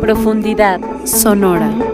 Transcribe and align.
Profundidad 0.00 0.80
sonora. 1.04 1.93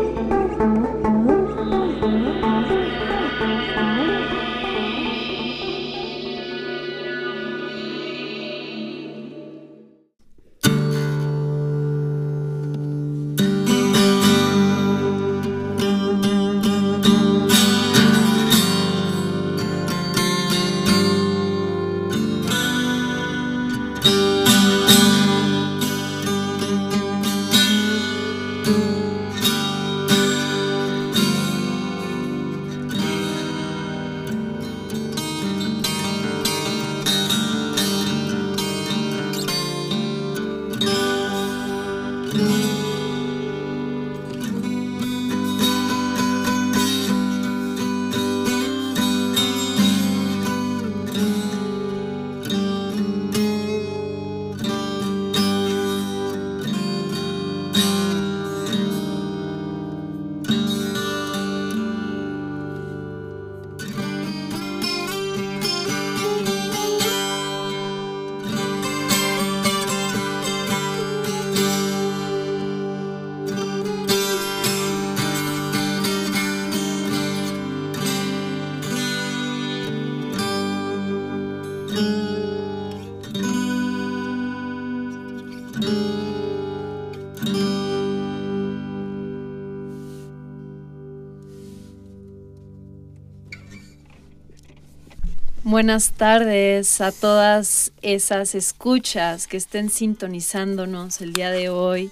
Buenas 95.81 96.13
tardes 96.13 97.01
a 97.01 97.11
todas 97.11 97.93
esas 98.03 98.55
escuchas 98.55 99.47
que 99.47 99.57
estén 99.57 99.89
sintonizándonos 99.89 101.23
el 101.23 101.33
día 101.33 101.51
de 101.51 101.71
hoy. 101.71 102.11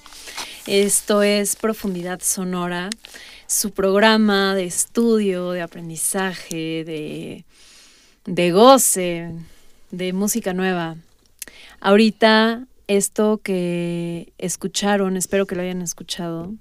Esto 0.67 1.23
es 1.23 1.55
Profundidad 1.55 2.21
Sonora, 2.23 2.89
su 3.47 3.73
programa 3.73 4.55
de 4.55 4.65
estudio, 4.65 5.51
de 5.51 5.61
aprendizaje, 5.61 6.83
de, 6.83 7.45
de 8.25 8.53
goce, 8.53 9.35
de 9.91 10.15
música 10.15 10.55
nueva. 10.55 10.97
Ahorita 11.79 12.65
esto 12.87 13.39
que 13.45 14.33
escucharon, 14.39 15.19
espero 15.19 15.47
que 15.47 15.57
lo 15.57 15.61
hayan 15.61 15.83
escuchado, 15.83 16.55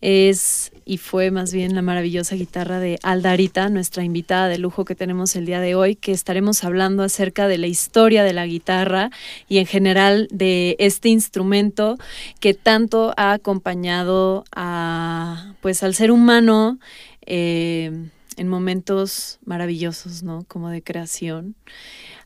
es 0.00 0.72
y 0.88 0.98
fue 0.98 1.32
más 1.32 1.52
bien 1.52 1.74
la 1.74 1.82
maravillosa 1.82 2.36
guitarra 2.36 2.78
de 2.78 3.00
Aldarita, 3.02 3.68
nuestra 3.68 4.04
invitada 4.04 4.46
de 4.46 4.58
lujo 4.58 4.84
que 4.84 4.94
tenemos 4.94 5.34
el 5.34 5.44
día 5.44 5.60
de 5.60 5.74
hoy, 5.74 5.96
que 5.96 6.12
estaremos 6.12 6.62
hablando 6.62 7.02
acerca 7.02 7.48
de 7.48 7.58
la 7.58 7.66
historia 7.66 8.22
de 8.22 8.32
la 8.32 8.46
guitarra 8.46 9.10
y 9.48 9.58
en 9.58 9.66
general 9.66 10.28
de 10.30 10.76
este 10.78 11.08
instrumento 11.08 11.98
que 12.38 12.54
tanto 12.54 13.12
ha 13.16 13.32
acompañado 13.32 14.44
a 14.54 15.54
pues 15.60 15.82
al 15.82 15.94
ser 15.94 16.12
humano 16.12 16.78
eh, 17.26 17.90
en 18.36 18.48
momentos 18.48 19.40
maravillosos, 19.44 20.22
¿no? 20.22 20.44
Como 20.46 20.70
de 20.70 20.82
creación. 20.82 21.56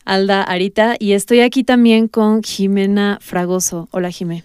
Alda 0.05 0.43
Arita, 0.43 0.95
y 0.99 1.13
estoy 1.13 1.41
aquí 1.41 1.63
también 1.63 2.07
con 2.07 2.43
Jimena 2.43 3.17
Fragoso. 3.21 3.87
Hola, 3.91 4.11
Jimé. 4.11 4.43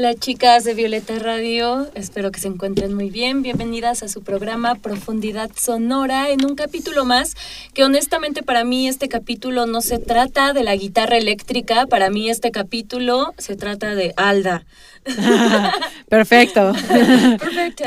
Hola 0.00 0.14
chicas 0.14 0.62
de 0.62 0.74
Violeta 0.74 1.18
Radio, 1.18 1.90
espero 1.96 2.30
que 2.30 2.38
se 2.38 2.46
encuentren 2.46 2.94
muy 2.94 3.10
bien. 3.10 3.42
Bienvenidas 3.42 4.04
a 4.04 4.08
su 4.08 4.22
programa 4.22 4.76
Profundidad 4.76 5.50
Sonora 5.56 6.30
en 6.30 6.44
un 6.44 6.54
capítulo 6.54 7.04
más 7.04 7.34
que 7.74 7.82
honestamente 7.82 8.44
para 8.44 8.62
mí 8.62 8.86
este 8.86 9.08
capítulo 9.08 9.66
no 9.66 9.80
se 9.80 9.98
trata 9.98 10.52
de 10.52 10.62
la 10.62 10.76
guitarra 10.76 11.16
eléctrica, 11.16 11.88
para 11.88 12.10
mí 12.10 12.30
este 12.30 12.52
capítulo 12.52 13.34
se 13.38 13.56
trata 13.56 13.96
de 13.96 14.14
Alda. 14.16 14.64
Perfecto. 16.08 16.74
Perfecto. 17.40 17.84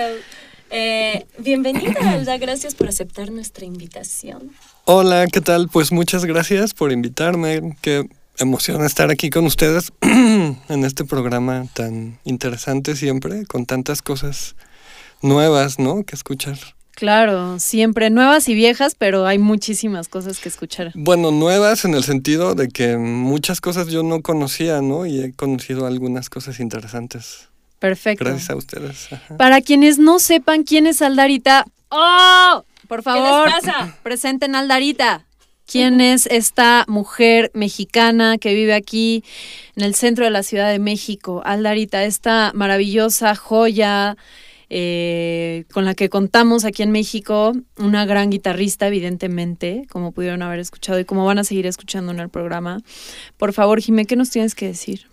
Eh, 0.69 1.25
bienvenida 1.37 2.11
Alda, 2.11 2.37
gracias 2.37 2.75
por 2.75 2.89
aceptar 2.89 3.31
nuestra 3.31 3.63
invitación. 3.63 4.51
Hola, 4.83 5.27
¿qué 5.31 5.39
tal? 5.39 5.69
Pues 5.69 5.93
muchas 5.93 6.25
gracias 6.25 6.73
por 6.73 6.91
invitarme. 6.91 7.77
Que 7.81 8.09
emociona 8.41 8.85
estar 8.85 9.09
aquí 9.11 9.29
con 9.29 9.45
ustedes 9.45 9.91
en 10.01 10.85
este 10.85 11.05
programa 11.05 11.65
tan 11.73 12.19
interesante 12.23 12.95
siempre, 12.95 13.45
con 13.45 13.65
tantas 13.65 14.01
cosas 14.01 14.55
nuevas, 15.21 15.79
¿no? 15.79 16.03
Que 16.03 16.15
escuchar. 16.15 16.57
Claro, 16.95 17.59
siempre 17.59 18.09
nuevas 18.09 18.47
y 18.49 18.53
viejas, 18.53 18.95
pero 18.95 19.25
hay 19.25 19.39
muchísimas 19.39 20.07
cosas 20.07 20.39
que 20.39 20.49
escuchar. 20.49 20.91
Bueno, 20.93 21.31
nuevas 21.31 21.85
en 21.85 21.95
el 21.95 22.03
sentido 22.03 22.53
de 22.53 22.67
que 22.67 22.97
muchas 22.97 23.61
cosas 23.61 23.87
yo 23.87 24.03
no 24.03 24.21
conocía, 24.21 24.81
¿no? 24.81 25.05
Y 25.05 25.21
he 25.21 25.33
conocido 25.33 25.87
algunas 25.87 26.29
cosas 26.29 26.59
interesantes. 26.59 27.49
Perfecto. 27.79 28.25
Gracias 28.25 28.49
a 28.49 28.55
ustedes. 28.55 29.09
Para 29.37 29.61
quienes 29.61 29.97
no 29.97 30.19
sepan 30.19 30.63
quién 30.63 30.85
es 30.85 31.01
Aldarita, 31.01 31.65
¡oh! 31.89 32.65
Por 32.87 33.01
favor, 33.01 33.49
presenten 34.03 34.53
a 34.53 34.59
Aldarita. 34.59 35.25
¿Quién 35.71 36.01
es 36.01 36.25
esta 36.25 36.83
mujer 36.89 37.49
mexicana 37.53 38.37
que 38.37 38.53
vive 38.53 38.73
aquí 38.73 39.23
en 39.77 39.85
el 39.85 39.95
centro 39.95 40.25
de 40.25 40.31
la 40.31 40.43
Ciudad 40.43 40.69
de 40.69 40.79
México? 40.79 41.41
Aldarita, 41.45 42.03
esta 42.03 42.51
maravillosa 42.53 43.37
joya 43.37 44.17
eh, 44.69 45.63
con 45.71 45.85
la 45.85 45.93
que 45.95 46.09
contamos 46.09 46.65
aquí 46.65 46.83
en 46.83 46.91
México, 46.91 47.53
una 47.77 48.05
gran 48.05 48.31
guitarrista, 48.31 48.87
evidentemente, 48.87 49.85
como 49.89 50.11
pudieron 50.11 50.41
haber 50.41 50.59
escuchado 50.59 50.99
y 50.99 51.05
como 51.05 51.23
van 51.23 51.39
a 51.39 51.45
seguir 51.45 51.65
escuchando 51.65 52.11
en 52.11 52.19
el 52.19 52.27
programa. 52.27 52.81
Por 53.37 53.53
favor, 53.53 53.79
Jimé, 53.79 54.05
¿qué 54.05 54.17
nos 54.17 54.29
tienes 54.29 54.55
que 54.55 54.67
decir? 54.67 55.07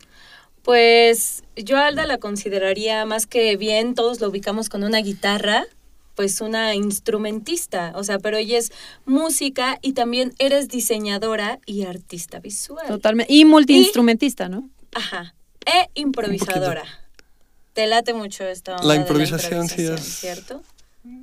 Pues 0.63 1.45
yo 1.55 1.79
Alda 1.79 2.05
la 2.05 2.19
consideraría 2.19 3.07
más 3.07 3.27
que 3.27 3.57
bien, 3.57 3.95
todos 3.95 4.21
lo 4.21 4.29
ubicamos 4.29 4.69
con 4.69 4.83
una 4.83 4.99
guitarra, 4.99 5.67
pues 6.19 6.41
una 6.41 6.75
instrumentista, 6.75 7.93
o 7.95 8.03
sea, 8.03 8.19
pero 8.19 8.39
ella 8.39 8.59
es 8.59 8.73
música 9.07 9.79
y 9.83 9.93
también 9.93 10.35
eres 10.41 10.67
diseñadora 10.67 11.61
y 11.65 11.85
artista 11.85 12.41
visual. 12.41 12.85
Totalmente. 12.89 13.33
Y 13.33 13.45
multiinstrumentista, 13.45 14.49
¿no? 14.49 14.69
Ajá. 14.97 15.37
E 15.65 15.89
improvisadora. 15.95 16.83
Te 17.73 17.87
late 17.87 18.15
mucho 18.15 18.43
esto. 18.43 18.75
La 18.83 18.97
improvisación, 18.97 19.69
sí 19.69 19.87
es. 19.87 20.01
¿Cierto? 20.01 20.61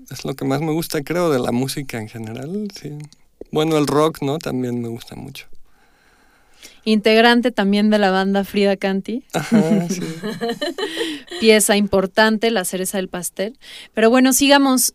Es 0.09 0.23
lo 0.23 0.33
que 0.33 0.45
más 0.45 0.61
me 0.61 0.71
gusta, 0.71 1.03
creo, 1.03 1.29
de 1.29 1.39
la 1.39 1.51
música 1.51 1.97
en 1.97 2.07
general, 2.07 2.69
sí. 2.73 2.97
Bueno, 3.51 3.77
el 3.77 3.87
rock, 3.87 4.21
¿no? 4.21 4.37
También 4.37 4.81
me 4.81 4.87
gusta 4.87 5.17
mucho 5.17 5.49
integrante 6.83 7.51
también 7.51 7.89
de 7.89 7.97
la 7.97 8.11
banda 8.11 8.43
Frida 8.43 8.77
Canti. 8.77 9.23
Pieza 11.39 11.75
importante, 11.75 12.51
la 12.51 12.65
cereza 12.65 12.97
del 12.97 13.09
pastel. 13.09 13.57
Pero 13.93 14.09
bueno, 14.09 14.33
sigamos. 14.33 14.93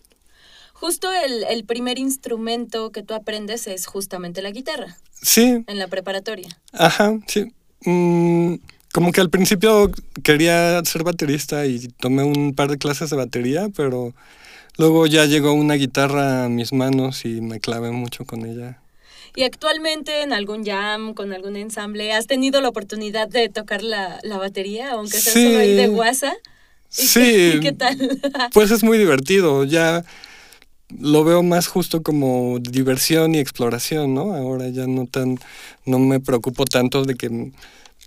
Justo 0.72 1.10
el, 1.12 1.64
primer 1.64 1.98
instrumento 1.98 2.90
que 2.90 3.02
tú 3.02 3.12
aprendes 3.12 3.66
es 3.66 3.86
justamente 3.86 4.40
la 4.40 4.50
guitarra. 4.50 4.96
Sí. 5.20 5.62
En 5.66 5.78
la 5.78 5.88
preparatoria. 5.88 6.48
Ajá, 6.72 7.18
sí. 7.26 7.52
Mm, 7.84 8.54
como 8.92 9.12
que 9.12 9.20
al 9.20 9.28
principio 9.28 9.90
quería 10.22 10.82
ser 10.84 11.04
baterista 11.04 11.66
y 11.66 11.88
tomé 12.00 12.22
un 12.22 12.54
par 12.54 12.70
de 12.70 12.78
clases 12.78 13.10
de 13.10 13.16
batería, 13.16 13.68
pero 13.76 14.14
luego 14.78 15.06
ya 15.06 15.26
llegó 15.26 15.52
una 15.52 15.74
guitarra 15.74 16.44
a 16.44 16.48
mis 16.48 16.72
manos 16.72 17.26
y 17.26 17.42
me 17.42 17.60
clavé 17.60 17.90
mucho 17.90 18.24
con 18.24 18.46
ella. 18.46 18.80
Y 19.34 19.44
actualmente 19.44 20.22
en 20.22 20.32
algún 20.32 20.64
jam, 20.64 21.14
con 21.14 21.32
algún 21.32 21.56
ensamble, 21.56 22.12
¿has 22.12 22.26
tenido 22.26 22.60
la 22.60 22.68
oportunidad 22.68 23.28
de 23.28 23.48
tocar 23.48 23.82
la, 23.82 24.20
batería, 24.38 24.92
aunque 24.92 25.18
sea 25.18 25.32
solo 25.32 25.58
ahí 25.58 25.74
de 25.74 25.88
guasa? 25.88 26.34
sí. 26.88 27.60
Qué, 27.62 27.72
tal? 27.72 27.96
pues 28.52 28.70
es 28.70 28.82
muy 28.82 28.98
divertido, 28.98 29.64
ya 29.64 30.04
lo 30.98 31.24
veo 31.24 31.42
más 31.42 31.68
justo 31.68 32.02
como 32.02 32.58
diversión 32.58 33.34
y 33.34 33.38
exploración, 33.38 34.14
¿no? 34.14 34.34
Ahora 34.34 34.68
ya 34.68 34.86
no 34.86 35.06
tan, 35.06 35.38
no 35.84 35.98
me 35.98 36.20
preocupo 36.20 36.64
tanto 36.64 37.04
de 37.04 37.14
que 37.14 37.30
me 37.30 37.52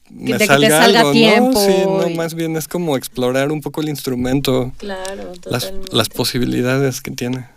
de 0.10 0.34
que 0.34 0.38
te 0.40 0.46
salga, 0.48 0.70
salga 0.70 1.00
algo, 1.00 1.12
tiempo 1.14 1.52
¿no? 1.54 1.60
Sí, 1.60 1.74
no, 1.86 2.10
más 2.16 2.34
bien 2.34 2.56
es 2.58 2.68
como 2.68 2.98
explorar 2.98 3.52
un 3.52 3.62
poco 3.62 3.82
el 3.82 3.90
instrumento, 3.90 4.72
Claro, 4.78 5.32
las, 5.46 5.64
totalmente. 5.64 5.96
las 5.96 6.10
posibilidades 6.10 7.02
que 7.02 7.12
tiene. 7.12 7.48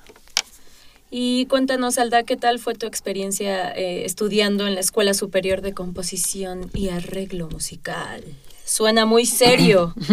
Y 1.11 1.47
cuéntanos, 1.47 1.99
Alda, 1.99 2.25
¿qué 2.25 2.37
tal 2.37 2.59
fue 2.59 2.75
tu 2.75 2.87
experiencia 2.87 3.71
eh, 3.71 4.05
estudiando 4.05 4.67
en 4.67 4.75
la 4.75 4.81
Escuela 4.81 5.15
Superior 5.15 5.63
de 5.63 5.73
Composición 5.73 6.69
y 6.75 6.89
Arreglo 6.89 7.49
Musical? 7.49 8.25
Suena 8.65 9.07
muy 9.07 9.27
serio. 9.27 9.95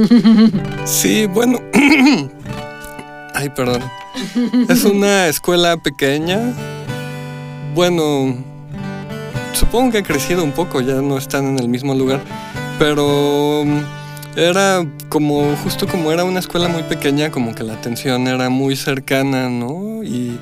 Sí, 0.86 1.28
bueno. 1.28 1.60
Ay, 3.34 3.50
perdón. 3.56 3.82
Es 4.70 4.84
una 4.84 5.28
escuela 5.28 5.78
pequeña. 5.78 6.54
Bueno, 7.74 8.44
supongo 9.54 9.94
que 9.94 10.00
ha 10.00 10.04
crecido 10.04 10.44
un 10.44 10.52
poco, 10.52 10.82
ya 10.82 10.96
no 10.96 11.18
están 11.18 11.48
en 11.48 11.60
el 11.60 11.70
mismo 11.70 11.96
lugar. 11.96 12.22
Pero 12.78 13.64
mm, 13.66 13.80
era 14.36 14.86
como, 15.10 15.56
justo 15.64 15.88
como 15.88 16.12
era 16.12 16.26
una 16.26 16.40
escuela 16.40 16.68
muy 16.68 16.84
pequeña, 16.84 17.32
como 17.32 17.56
que 17.56 17.64
la 17.64 17.74
atención 17.74 18.28
era 18.28 18.50
muy 18.50 18.76
cercana, 18.76 19.50
¿no? 19.50 20.04
Y 20.04 20.38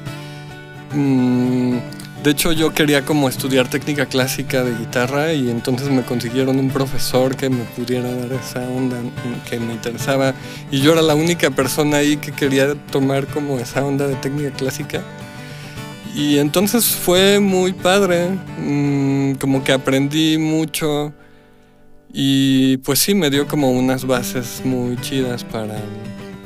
mm, 0.94 1.78
de 2.24 2.32
hecho 2.32 2.52
yo 2.52 2.74
quería 2.74 3.04
como 3.04 3.28
estudiar 3.30 3.68
técnica 3.70 4.06
clásica 4.06 4.64
de 4.64 4.78
guitarra 4.78 5.34
y 5.34 5.50
entonces 5.50 5.90
me 5.90 6.04
consiguieron 6.04 6.60
un 6.60 6.70
profesor 6.70 7.36
que 7.36 7.50
me 7.50 7.64
pudiera 7.64 8.14
dar 8.14 8.32
esa 8.34 8.62
onda 8.70 8.98
que 9.50 9.60
me 9.60 9.74
interesaba 9.74 10.34
y 10.70 10.82
yo 10.82 10.94
era 10.94 11.02
la 11.02 11.16
única 11.16 11.50
persona 11.50 11.98
ahí 11.98 12.18
que 12.18 12.32
quería 12.32 12.76
tomar 12.92 13.28
como 13.28 13.60
esa 13.60 13.84
onda 13.84 14.08
de 14.08 14.16
técnica 14.16 14.52
clásica. 14.52 15.02
Y 16.14 16.40
entonces 16.40 16.86
fue 16.88 17.40
muy 17.40 17.72
padre, 17.72 18.38
mm, 18.60 19.36
como 19.36 19.64
que 19.64 19.72
aprendí 19.72 20.38
mucho 20.38 21.14
y 22.14 22.78
pues 22.78 23.00
sí 23.00 23.16
me 23.16 23.30
dio 23.30 23.48
como 23.48 23.72
unas 23.72 24.06
bases 24.06 24.62
muy 24.66 24.98
chidas 24.98 25.44
para 25.46 25.76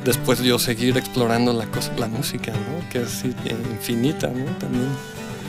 después 0.06 0.40
yo 0.40 0.60
seguir 0.60 0.98
explorando 0.98 1.52
la, 1.52 1.66
cosa, 1.66 1.92
la 1.98 2.07
música, 2.07 2.52
¿no? 2.52 2.88
Que 2.90 3.02
es 3.02 3.25
infinita, 3.25 4.28
¿no? 4.28 4.46
También. 4.57 4.88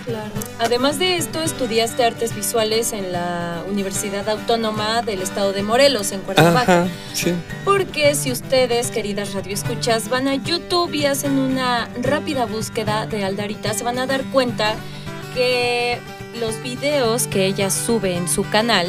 Claro. 0.07 0.31
Además 0.61 0.99
de 0.99 1.17
esto, 1.17 1.43
estudiaste 1.43 2.05
artes 2.05 2.35
visuales 2.35 2.93
en 2.93 3.13
la 3.13 3.63
Universidad 3.69 4.29
Autónoma 4.29 5.03
del 5.03 5.21
Estado 5.21 5.53
de 5.53 5.63
Morelos, 5.63 6.13
en 6.13 6.21
Cuernavaca. 6.21 6.85
Ajá, 6.85 6.89
sí. 7.13 7.35
Porque 7.65 8.15
si 8.15 8.31
ustedes, 8.31 8.91
queridas 8.91 9.35
radioescuchas, 9.35 10.09
van 10.09 10.29
a 10.29 10.37
YouTube 10.37 10.95
y 10.95 11.07
hacen 11.07 11.33
una 11.33 11.89
rápida 12.01 12.47
búsqueda 12.47 13.07
de 13.07 13.25
Aldarita, 13.25 13.75
se 13.75 13.83
van 13.83 13.99
a 13.99 14.07
dar 14.07 14.25
cuenta 14.27 14.77
que 15.35 15.99
los 16.41 16.63
videos 16.63 17.27
que 17.27 17.47
ella 17.47 17.71
sube 17.71 18.17
en 18.17 18.29
su 18.29 18.49
canal 18.49 18.87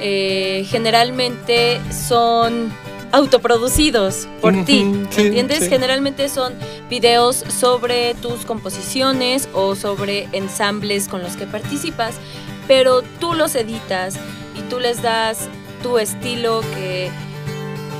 eh, 0.00 0.66
generalmente 0.68 1.80
son 1.90 2.72
autoproducidos 3.14 4.26
por 4.40 4.64
ti, 4.64 4.80
¿entiendes? 4.80 5.60
sí. 5.60 5.68
Generalmente 5.68 6.28
son 6.28 6.52
videos 6.90 7.36
sobre 7.36 8.14
tus 8.14 8.44
composiciones 8.44 9.48
o 9.52 9.76
sobre 9.76 10.28
ensambles 10.32 11.06
con 11.06 11.22
los 11.22 11.36
que 11.36 11.46
participas, 11.46 12.16
pero 12.66 13.02
tú 13.20 13.34
los 13.34 13.54
editas 13.54 14.16
y 14.56 14.62
tú 14.68 14.80
les 14.80 15.00
das 15.00 15.48
tu 15.80 15.98
estilo 15.98 16.62
que 16.74 17.08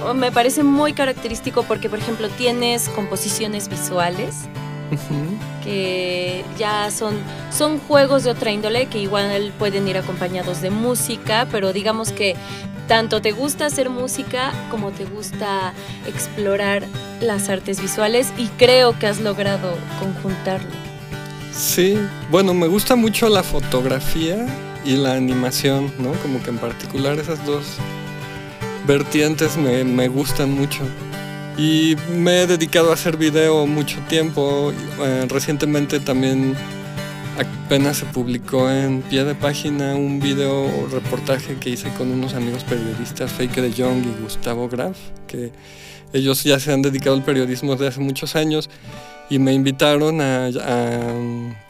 oh, 0.04 0.14
me 0.14 0.32
parece 0.32 0.64
muy 0.64 0.94
característico 0.94 1.62
porque, 1.62 1.88
por 1.88 2.00
ejemplo, 2.00 2.28
tienes 2.30 2.88
composiciones 2.88 3.68
visuales 3.68 4.48
que 5.62 6.44
ya 6.58 6.90
son, 6.90 7.14
son 7.50 7.78
juegos 7.78 8.24
de 8.24 8.30
otra 8.30 8.50
índole 8.50 8.86
que 8.86 8.98
igual 8.98 9.52
pueden 9.58 9.86
ir 9.86 9.96
acompañados 9.96 10.60
de 10.60 10.70
música, 10.70 11.46
pero 11.50 11.72
digamos 11.72 12.10
que 12.10 12.34
tanto 12.88 13.20
te 13.22 13.32
gusta 13.32 13.66
hacer 13.66 13.90
música 13.90 14.52
como 14.70 14.90
te 14.90 15.04
gusta 15.04 15.72
explorar 16.06 16.84
las 17.20 17.48
artes 17.48 17.80
visuales 17.80 18.32
y 18.36 18.48
creo 18.48 18.98
que 18.98 19.06
has 19.06 19.20
logrado 19.20 19.74
conjuntarlo. 20.00 20.70
Sí, 21.52 21.96
bueno, 22.30 22.52
me 22.52 22.66
gusta 22.66 22.96
mucho 22.96 23.28
la 23.28 23.42
fotografía 23.42 24.46
y 24.84 24.96
la 24.96 25.14
animación, 25.14 25.92
¿no? 25.98 26.12
Como 26.14 26.42
que 26.42 26.50
en 26.50 26.58
particular 26.58 27.18
esas 27.18 27.44
dos 27.46 27.64
vertientes 28.86 29.56
me, 29.56 30.08
gustan 30.08 30.52
mucho. 30.52 30.82
Y 31.56 31.96
me 32.10 32.42
he 32.42 32.46
dedicado 32.46 32.90
a 32.90 32.94
hacer 32.94 33.16
video 33.16 33.66
mucho 33.66 33.98
tiempo. 34.08 34.72
Eh, 35.00 35.26
recientemente 35.28 36.00
también 36.00 36.56
apenas 37.38 37.96
se 37.98 38.06
publicó 38.06 38.70
en 38.70 39.02
pie 39.02 39.24
de 39.24 39.34
página 39.34 39.94
un 39.94 40.20
video 40.20 40.66
reportaje 40.90 41.56
que 41.56 41.70
hice 41.70 41.88
con 41.98 42.10
unos 42.10 42.34
amigos 42.34 42.64
periodistas, 42.64 43.32
Feike 43.32 43.60
de 43.62 43.72
Jong 43.72 44.04
y 44.04 44.22
Gustavo 44.22 44.68
Graf, 44.68 44.96
que 45.26 45.50
ellos 46.12 46.44
ya 46.44 46.60
se 46.60 46.72
han 46.72 46.82
dedicado 46.82 47.16
al 47.16 47.24
periodismo 47.24 47.72
desde 47.72 47.88
hace 47.88 48.00
muchos 48.00 48.36
años 48.36 48.70
y 49.30 49.38
me 49.38 49.52
invitaron 49.52 50.20
a, 50.20 50.46
a- 50.46 51.14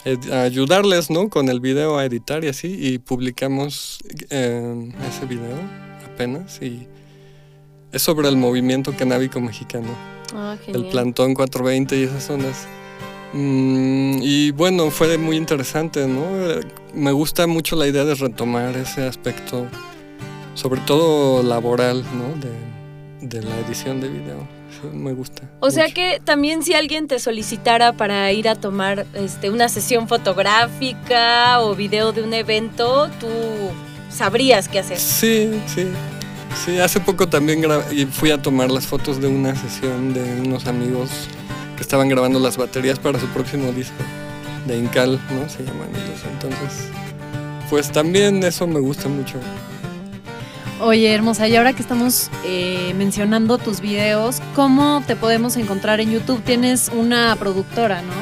ed- 0.05 0.33
a 0.33 0.43
ayudarles 0.43 1.09
¿no? 1.11 1.29
con 1.31 1.49
el 1.49 1.61
video, 1.61 1.97
a 1.99 2.05
editar 2.05 2.45
y 2.45 2.49
así, 2.49 2.69
y 2.69 2.99
publicamos 2.99 4.01
eh, 4.31 4.93
ese 5.09 5.27
video 5.27 5.57
apenas 6.13 6.61
y 6.61 6.87
es 7.93 8.03
sobre 8.03 8.29
el 8.29 8.37
movimiento 8.37 8.93
canábico 8.97 9.41
mexicano, 9.41 9.89
Ah, 10.37 10.57
el 10.67 10.87
plantón 10.87 11.35
420 11.35 11.97
y 11.97 12.03
esas 12.03 12.25
zonas. 12.27 12.67
Mm, 13.35 14.21
y 14.23 14.53
bueno, 14.53 14.91
fue 14.91 15.19
muy 15.19 15.37
interesante, 15.37 16.07
¿no? 16.07 16.25
Me 16.95 17.11
gusta 17.11 17.49
mucho 17.49 17.75
la 17.75 17.89
idea 17.89 18.05
de 18.05 18.15
retomar 18.15 18.77
ese 18.77 19.05
aspecto, 19.05 19.67
sobre 20.55 20.81
todo 20.83 21.43
laboral, 21.43 22.05
¿no? 22.15 22.41
De, 22.41 23.27
de 23.27 23.43
la 23.43 23.59
edición 23.67 24.01
de 24.01 24.09
video. 24.09 24.47
Sí, 24.71 24.87
me 24.97 25.13
gusta. 25.13 25.43
O 25.59 25.73
sea 25.73 25.91
que 25.91 26.21
también 26.25 26.63
si 26.63 26.75
alguien 26.75 27.09
te 27.09 27.19
solicitara 27.19 27.93
para 27.93 28.31
ir 28.31 28.49
a 28.49 28.55
tomar 28.55 29.05
este, 29.15 29.51
una 29.51 29.69
sesión 29.69 30.07
fotográfica 30.07 31.61
o 31.61 31.75
video 31.75 32.13
de 32.13 32.23
un 32.23 32.35
evento, 32.35 33.09
tú 33.19 33.29
sabrías 34.11 34.69
qué 34.69 34.79
hacer. 34.79 34.99
Sí, 34.99 35.51
sí. 35.67 35.87
Sí, 36.65 36.79
hace 36.79 37.01
poco 37.01 37.29
también 37.29 37.65
fui 38.13 38.31
a 38.31 38.41
tomar 38.41 38.71
las 38.71 38.87
fotos 38.87 39.21
de 39.21 39.27
una 39.27 39.57
sesión 39.57 40.15
de 40.15 40.41
unos 40.41 40.67
amigos 40.67 41.11
que 41.77 41.83
estaban 41.83 42.09
grabando 42.09 42.39
las 42.39 42.57
baterías 42.57 42.99
para 42.99 43.19
su 43.19 43.27
próximo 43.29 43.73
disco 43.73 43.97
de 44.67 44.79
Incal, 44.79 45.21
¿no? 45.31 45.49
Se 45.49 45.63
llaman 45.63 45.89
ellos. 45.91 46.21
Entonces, 46.33 46.89
pues 47.71 47.91
también 47.91 48.43
eso 48.43 48.67
me 48.67 48.81
gusta 48.81 49.09
mucho. 49.09 49.39
Oye, 50.81 51.15
hermosa, 51.15 51.47
y 51.49 51.57
ahora 51.57 51.73
que 51.73 51.83
estamos 51.83 52.31
eh, 52.45 52.93
mencionando 52.97 53.59
tus 53.59 53.81
videos, 53.81 54.41
¿cómo 54.55 55.03
te 55.07 55.17
podemos 55.17 55.57
encontrar 55.57 56.01
en 56.01 56.11
YouTube? 56.11 56.43
Tienes 56.43 56.91
una 56.93 57.37
productora, 57.37 58.03
¿no? 58.03 58.13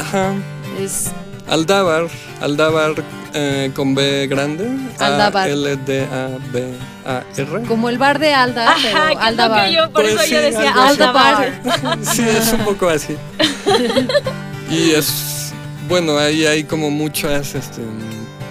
Ajá. 0.00 0.34
Es 0.80 1.12
Aldabar, 1.48 2.08
Aldabar 2.40 2.94
eh, 3.34 3.70
con 3.74 3.94
B 3.94 4.26
grande. 4.28 4.68
Aldabar. 4.98 5.48
L-D-A-B-A-R. 6.42 7.62
como 7.66 7.88
el 7.88 7.98
bar 7.98 8.18
de 8.18 8.34
Alda, 8.34 8.70
Ajá, 8.72 8.78
pero 8.82 9.06
que 9.06 9.12
es 9.12 9.18
Alda 9.20 9.44
lo 9.48 9.50
Bar. 9.54 9.66
que 9.66 9.72
yo, 9.74 9.90
por 9.90 10.02
Pues 10.02 10.14
eso 10.14 10.22
yo 10.22 10.26
sí, 10.26 10.34
decía 10.44 10.70
algo 10.70 10.80
así. 10.82 10.90
Alda 11.02 11.12
Bar. 11.12 11.52
Sí, 12.02 12.22
es 12.28 12.52
un 12.52 12.60
poco 12.64 12.88
así. 12.88 13.16
Y 14.70 14.92
es, 14.92 15.52
bueno, 15.86 16.16
ahí 16.16 16.46
hay 16.46 16.64
como 16.64 16.90
muchas 16.90 17.54
este, 17.54 17.82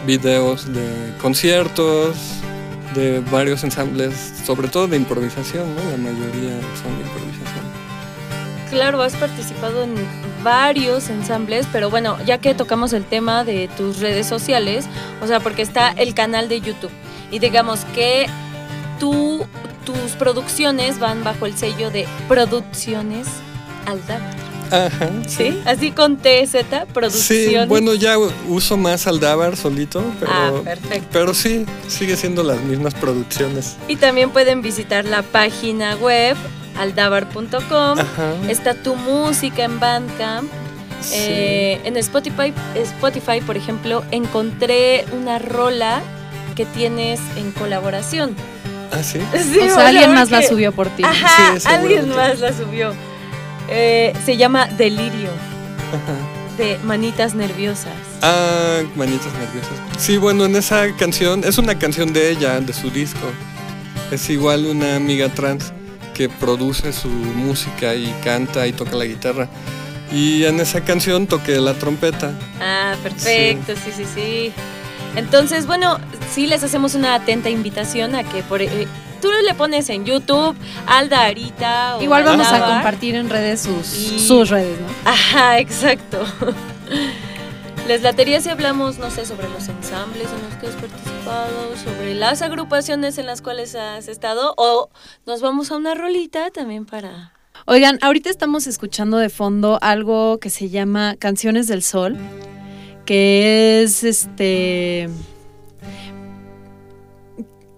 videos 0.05 0.71
de 0.71 1.13
conciertos, 1.19 2.15
de 2.93 3.21
varios 3.31 3.63
ensambles, 3.63 4.13
sobre 4.45 4.67
todo 4.67 4.88
de 4.88 4.97
improvisación, 4.97 5.73
¿no? 5.75 5.81
La 5.89 5.97
mayoría 5.97 6.59
son 6.83 6.95
de 6.97 7.01
improvisación. 7.07 7.65
Claro, 8.69 9.01
has 9.01 9.15
participado 9.15 9.83
en 9.83 9.95
varios 10.43 11.10
ensambles, 11.10 11.67
pero 11.71 11.89
bueno, 11.89 12.17
ya 12.25 12.38
que 12.39 12.53
tocamos 12.53 12.93
el 12.93 13.03
tema 13.05 13.43
de 13.43 13.67
tus 13.77 14.00
redes 14.00 14.27
sociales, 14.27 14.86
o 15.21 15.27
sea, 15.27 15.39
porque 15.39 15.62
está 15.62 15.89
el 15.91 16.13
canal 16.13 16.50
de 16.50 16.62
YouTube 16.62 16.91
y 17.31 17.39
digamos 17.39 17.81
que 17.93 18.27
tú, 19.00 19.45
tus 19.86 20.12
producciones 20.17 21.00
van 21.00 21.24
bajo 21.24 21.45
el 21.45 21.55
sello 21.57 21.89
de 21.91 22.07
Producciones 22.27 23.27
Aldama. 23.86 24.29
Ajá. 24.71 25.10
¿Sí? 25.27 25.62
Así 25.65 25.91
con 25.91 26.15
TZ, 26.17 26.55
Producciones. 26.93 27.63
Sí, 27.63 27.67
bueno, 27.67 27.93
ya 27.93 28.15
uso 28.48 28.77
más 28.77 29.05
Aldabar 29.05 29.57
solito, 29.57 30.01
pero, 30.19 30.31
Ah, 30.33 30.51
perfecto. 30.63 31.07
pero 31.12 31.33
sí, 31.33 31.65
sigue 31.89 32.15
siendo 32.15 32.41
las 32.41 32.62
mismas 32.62 32.93
producciones. 32.93 33.75
Y 33.89 33.98
también 33.98 34.29
pueden 34.29 34.62
visitar 34.62 35.03
la 35.03 35.24
página 35.24 35.95
web 35.98 36.38
aldabar.com. 36.77 37.97
Está 38.49 38.73
tu 38.75 38.95
música 38.95 39.63
en 39.63 39.79
Bandcamp. 39.79 40.49
sí. 41.01 41.15
Eh, 41.17 41.81
en 41.83 41.97
Spotify, 41.97 42.53
Spotify, 42.75 43.41
por 43.45 43.57
ejemplo, 43.57 44.03
encontré 44.11 45.05
una 45.13 45.39
rola 45.39 46.01
que 46.55 46.65
tienes 46.65 47.19
en 47.37 47.51
colaboración. 47.51 48.35
Ah, 48.91 49.03
sí. 49.03 49.19
Sí, 49.33 49.59
o 49.59 49.73
sea, 49.73 49.87
alguien 49.87 50.13
más 50.13 50.31
la 50.31 50.41
subió 50.41 50.71
por 50.71 50.89
ti. 50.89 51.03
Ajá, 51.03 51.57
Sí, 51.59 51.67
alguien 51.67 52.09
más 52.15 52.39
la 52.39 52.51
subió. 52.53 52.93
Eh, 53.69 54.13
se 54.25 54.35
llama 54.37 54.67
Delirio. 54.67 55.29
Ajá. 55.89 56.57
de 56.57 56.77
Manitas 56.83 57.33
Nerviosas. 57.35 57.93
Ah, 58.21 58.79
Manitas 58.95 59.31
Nerviosas. 59.33 59.71
Sí, 59.97 60.17
bueno, 60.17 60.45
en 60.45 60.55
esa 60.55 60.93
canción, 60.97 61.43
es 61.45 61.57
una 61.57 61.79
canción 61.79 62.11
de 62.13 62.29
ella, 62.31 62.59
de 62.59 62.73
su 62.73 62.89
disco. 62.89 63.19
Es 64.11 64.29
igual 64.29 64.65
una 64.65 64.95
amiga 64.97 65.29
trans 65.29 65.71
que 66.13 66.29
produce 66.29 66.93
su 66.93 67.07
música 67.09 67.95
y 67.95 68.13
canta 68.23 68.67
y 68.67 68.73
toca 68.73 68.95
la 68.95 69.05
guitarra. 69.05 69.47
Y 70.11 70.43
en 70.45 70.59
esa 70.59 70.81
canción 70.81 71.25
toqué 71.27 71.59
la 71.59 71.73
trompeta. 71.73 72.33
Ah, 72.59 72.95
perfecto, 73.01 73.73
sí, 73.75 73.91
sí, 73.95 74.05
sí. 74.13 74.51
Entonces, 75.15 75.65
bueno, 75.67 75.99
sí 76.33 76.47
les 76.47 76.63
hacemos 76.63 76.95
una 76.95 77.15
atenta 77.15 77.49
invitación 77.49 78.15
a 78.15 78.23
que 78.23 78.43
por... 78.43 78.61
eh, 78.61 78.87
tú 79.21 79.29
le 79.45 79.53
pones 79.53 79.89
en 79.89 80.05
YouTube 80.05 80.55
Alda 80.87 81.25
Arita 81.25 81.97
o 81.97 82.01
Igual 82.01 82.23
vamos 82.23 82.47
a 82.47 82.59
compartir 82.65 83.15
en 83.15 83.29
redes 83.29 83.61
sus, 83.61 83.93
Y- 83.97 84.19
sus 84.25 84.49
redes, 84.49 84.79
¿no? 84.79 84.87
Ajá, 85.09 85.59
exacto. 85.59 86.25
Les 87.88 88.01
latería 88.01 88.39
si 88.39 88.50
hablamos, 88.50 89.00
no 89.00 89.09
sé, 89.11 89.25
sobre 89.25 89.50
los 89.50 89.67
ensambles 89.67 90.27
en 90.31 90.41
los 90.43 90.55
que 90.55 90.67
has 90.67 90.75
participado, 90.75 91.75
sobre 91.77 92.13
las 92.15 92.41
agrupaciones 92.41 93.17
en 93.17 93.25
las 93.25 93.41
cuales 93.41 93.75
has 93.75 94.07
estado, 94.07 94.53
o 94.57 94.89
nos 95.25 95.41
vamos 95.41 95.71
a 95.71 95.77
una 95.77 95.93
rolita 95.95 96.51
también 96.51 96.85
para... 96.85 97.33
Oigan, 97.65 98.00
ahorita 98.01 98.29
estamos 98.29 98.65
escuchando 98.65 99.17
de 99.17 99.29
fondo 99.29 99.77
algo 99.81 100.39
que 100.39 100.50
se 100.50 100.69
llama 100.69 101.15
Canciones 101.17 101.67
del 101.67 101.83
Sol, 101.83 102.17
que 103.05 103.83
es 103.83 104.03
este. 104.03 105.09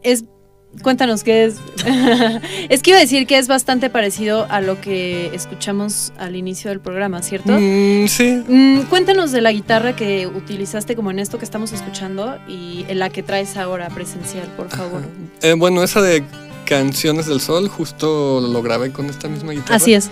Es. 0.03 0.23
Cuéntanos 0.81 1.23
qué 1.23 1.45
es. 1.45 1.57
es 2.69 2.81
que 2.81 2.91
iba 2.91 2.97
a 2.97 3.01
decir 3.01 3.27
que 3.27 3.37
es 3.37 3.47
bastante 3.47 3.89
parecido 3.89 4.47
a 4.49 4.59
lo 4.61 4.81
que 4.81 5.29
escuchamos 5.33 6.11
al 6.17 6.35
inicio 6.35 6.69
del 6.69 6.79
programa, 6.79 7.21
¿cierto? 7.21 7.53
Mm, 7.59 8.07
sí, 8.07 8.43
Mm, 8.47 8.83
cuéntanos 8.89 9.31
de 9.31 9.41
la 9.41 9.51
guitarra 9.51 9.95
que 9.95 10.27
utilizaste 10.27 10.95
como 10.95 11.11
en 11.11 11.19
esto 11.19 11.37
que 11.37 11.45
estamos 11.45 11.71
escuchando 11.71 12.37
y 12.47 12.85
en 12.87 12.99
la 12.99 13.09
que 13.09 13.23
traes 13.23 13.57
ahora 13.57 13.89
presencial, 13.89 14.47
por 14.57 14.69
favor. 14.69 15.01
Eh, 15.41 15.53
bueno, 15.53 15.83
esa 15.83 16.01
de 16.01 16.23
Canciones 16.65 17.27
del 17.27 17.41
Sol 17.41 17.67
justo 17.67 18.41
lo 18.41 18.61
grabé 18.61 18.91
con 18.91 19.09
esta 19.09 19.27
misma 19.27 19.51
guitarra. 19.53 19.75
Así 19.75 19.93
es. 19.93 20.09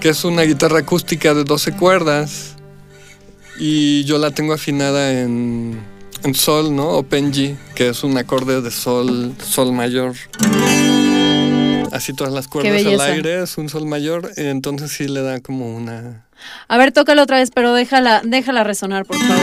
Que 0.00 0.10
es 0.10 0.24
una 0.24 0.42
guitarra 0.42 0.80
acústica 0.80 1.34
de 1.34 1.44
12 1.44 1.72
cuerdas. 1.72 2.56
Y 3.58 4.04
yo 4.04 4.18
la 4.18 4.30
tengo 4.30 4.54
afinada 4.54 5.20
en, 5.20 5.78
en 6.24 6.34
Sol, 6.34 6.74
¿no? 6.74 6.90
Open 6.90 7.32
G, 7.32 7.56
que 7.74 7.88
es 7.88 8.04
un 8.04 8.16
acorde 8.16 8.60
de 8.60 8.70
Sol, 8.70 9.34
Sol 9.42 9.72
mayor. 9.72 10.14
Así 11.92 12.12
todas 12.12 12.32
las 12.32 12.48
cuerdas 12.48 12.84
al 12.86 13.00
aire, 13.00 13.42
es 13.42 13.58
un 13.58 13.68
Sol 13.68 13.86
mayor. 13.86 14.30
Entonces 14.36 14.92
sí 14.92 15.08
le 15.08 15.22
da 15.22 15.40
como 15.40 15.74
una... 15.74 16.26
A 16.68 16.78
ver, 16.78 16.92
tócalo 16.92 17.22
otra 17.22 17.38
vez, 17.38 17.50
pero 17.54 17.74
déjala, 17.74 18.22
déjala 18.24 18.64
resonar, 18.64 19.04
por 19.04 19.16
favor. 19.16 19.36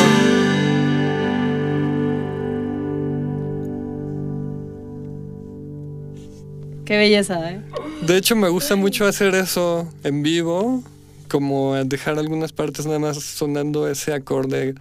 Qué 6.86 6.98
belleza, 6.98 7.52
¿eh? 7.52 7.62
De 8.02 8.16
hecho, 8.16 8.36
me 8.36 8.48
gusta 8.48 8.78
mucho 8.78 9.06
hacer 9.06 9.36
eso 9.36 9.92
en 10.04 10.24
vivo, 10.24 10.84
como 11.28 11.76
dejar 11.84 12.18
algunas 12.18 12.54
partes 12.54 12.86
nada 12.86 13.00
más 13.00 13.18
sonando 13.18 13.90
ese 13.90 14.14
acorde 14.14 14.74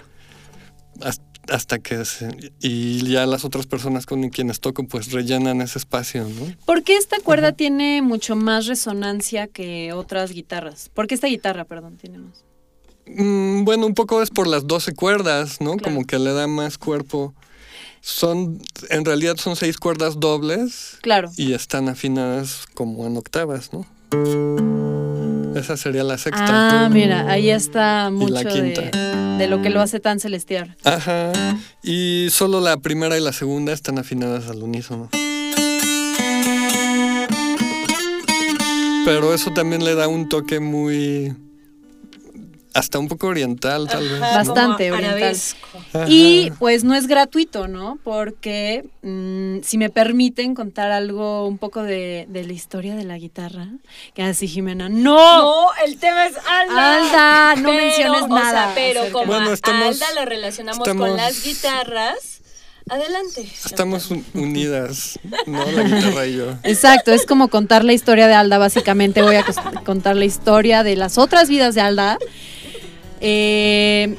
hasta 1.50 1.78
que 1.78 2.04
se- 2.04 2.52
y 2.60 2.98
ya 3.10 3.26
las 3.26 3.44
otras 3.44 3.66
personas 3.66 4.06
con 4.06 4.28
quienes 4.30 4.60
toco 4.60 4.84
pues 4.86 5.12
rellenan 5.12 5.60
ese 5.60 5.78
espacio, 5.78 6.24
¿no? 6.28 6.54
¿Por 6.64 6.82
qué 6.82 6.96
esta 6.96 7.18
cuerda 7.20 7.52
tiene 7.52 8.02
mucho 8.02 8.36
más 8.36 8.66
resonancia 8.66 9.46
que 9.46 9.92
otras 9.92 10.32
guitarras? 10.32 10.88
¿Por 10.92 11.06
qué 11.06 11.14
esta 11.14 11.26
guitarra, 11.28 11.64
perdón, 11.64 11.96
tiene 11.96 12.18
más? 12.18 12.44
Mm, 13.06 13.64
bueno, 13.64 13.86
un 13.86 13.94
poco 13.94 14.20
es 14.22 14.30
por 14.30 14.46
las 14.48 14.66
12 14.66 14.92
cuerdas, 14.94 15.60
¿no? 15.60 15.76
Claro. 15.76 15.94
Como 15.94 16.06
que 16.06 16.18
le 16.18 16.32
da 16.32 16.46
más 16.46 16.76
cuerpo. 16.78 17.34
Son, 18.00 18.62
en 18.90 19.04
realidad 19.04 19.36
son 19.36 19.56
seis 19.56 19.76
cuerdas 19.78 20.20
dobles 20.20 20.98
Claro. 21.02 21.30
y 21.36 21.52
están 21.54 21.88
afinadas 21.88 22.66
como 22.74 23.06
en 23.06 23.16
octavas, 23.16 23.72
¿no? 23.72 23.84
Esa 25.56 25.76
sería 25.76 26.04
la 26.04 26.18
sexta. 26.18 26.84
Ah, 26.84 26.88
mira, 26.90 27.30
ahí 27.30 27.50
está 27.50 28.10
mucho 28.10 28.34
la 28.34 28.42
de, 28.42 28.48
quinta. 28.48 29.36
de 29.38 29.48
lo 29.48 29.62
que 29.62 29.70
lo 29.70 29.80
hace 29.80 30.00
tan 30.00 30.20
celestial. 30.20 30.76
Ajá. 30.84 31.32
Y 31.82 32.28
solo 32.30 32.60
la 32.60 32.76
primera 32.76 33.16
y 33.16 33.20
la 33.22 33.32
segunda 33.32 33.72
están 33.72 33.98
afinadas 33.98 34.48
al 34.48 34.62
unísono. 34.62 35.08
Pero 39.06 39.32
eso 39.32 39.52
también 39.52 39.84
le 39.84 39.94
da 39.94 40.08
un 40.08 40.28
toque 40.28 40.60
muy. 40.60 41.34
Hasta 42.78 42.98
un 42.98 43.08
poco 43.08 43.28
oriental, 43.28 43.88
tal 43.88 44.08
vez. 44.08 44.20
Bastante 44.20 44.90
como 44.90 45.02
oriental. 45.02 45.36
Ajá. 45.94 46.04
Y 46.08 46.50
pues 46.58 46.84
no 46.84 46.94
es 46.94 47.06
gratuito, 47.06 47.68
¿no? 47.68 47.98
Porque 48.04 48.84
mm, 49.02 49.62
si 49.62 49.78
me 49.78 49.90
permiten 49.90 50.54
contar 50.54 50.90
algo 50.92 51.46
un 51.46 51.58
poco 51.58 51.82
de, 51.82 52.26
de 52.28 52.44
la 52.44 52.52
historia 52.52 52.94
de 52.94 53.04
la 53.04 53.16
guitarra, 53.18 53.68
que 54.14 54.22
así 54.22 54.46
Jimena, 54.48 54.88
no, 54.88 55.16
No, 55.16 55.66
el 55.86 55.98
tema 55.98 56.26
es 56.26 56.34
Alda. 56.36 56.96
Alda, 56.96 57.62
no 57.62 57.68
Pero, 57.70 57.82
menciones 57.84 58.22
o 58.22 58.28
nada 58.28 58.50
sea, 58.66 58.72
pero 58.74 59.00
acerca- 59.00 59.12
como 59.12 59.26
Bueno, 59.32 59.50
a 59.50 59.54
estamos- 59.54 59.86
Alda 60.02 60.06
la 60.14 60.24
relacionamos 60.24 60.78
estamos- 60.86 61.08
con 61.08 61.16
las 61.16 61.42
guitarras, 61.44 62.42
adelante. 62.88 63.42
Estamos 63.64 64.10
un- 64.10 64.24
unidas, 64.34 65.18
¿no? 65.46 65.64
La 65.72 65.82
guitarra 65.82 66.26
y 66.26 66.36
yo. 66.36 66.50
Exacto, 66.62 67.12
es 67.12 67.26
como 67.26 67.48
contar 67.48 67.84
la 67.84 67.92
historia 67.92 68.28
de 68.28 68.34
Alda, 68.34 68.58
básicamente 68.58 69.22
voy 69.22 69.36
a 69.36 69.44
contar 69.84 70.14
la 70.16 70.24
historia 70.24 70.82
de 70.82 70.94
las 70.96 71.18
otras 71.18 71.48
vidas 71.48 71.74
de 71.74 71.80
Alda. 71.80 72.18
Eh, 73.20 74.16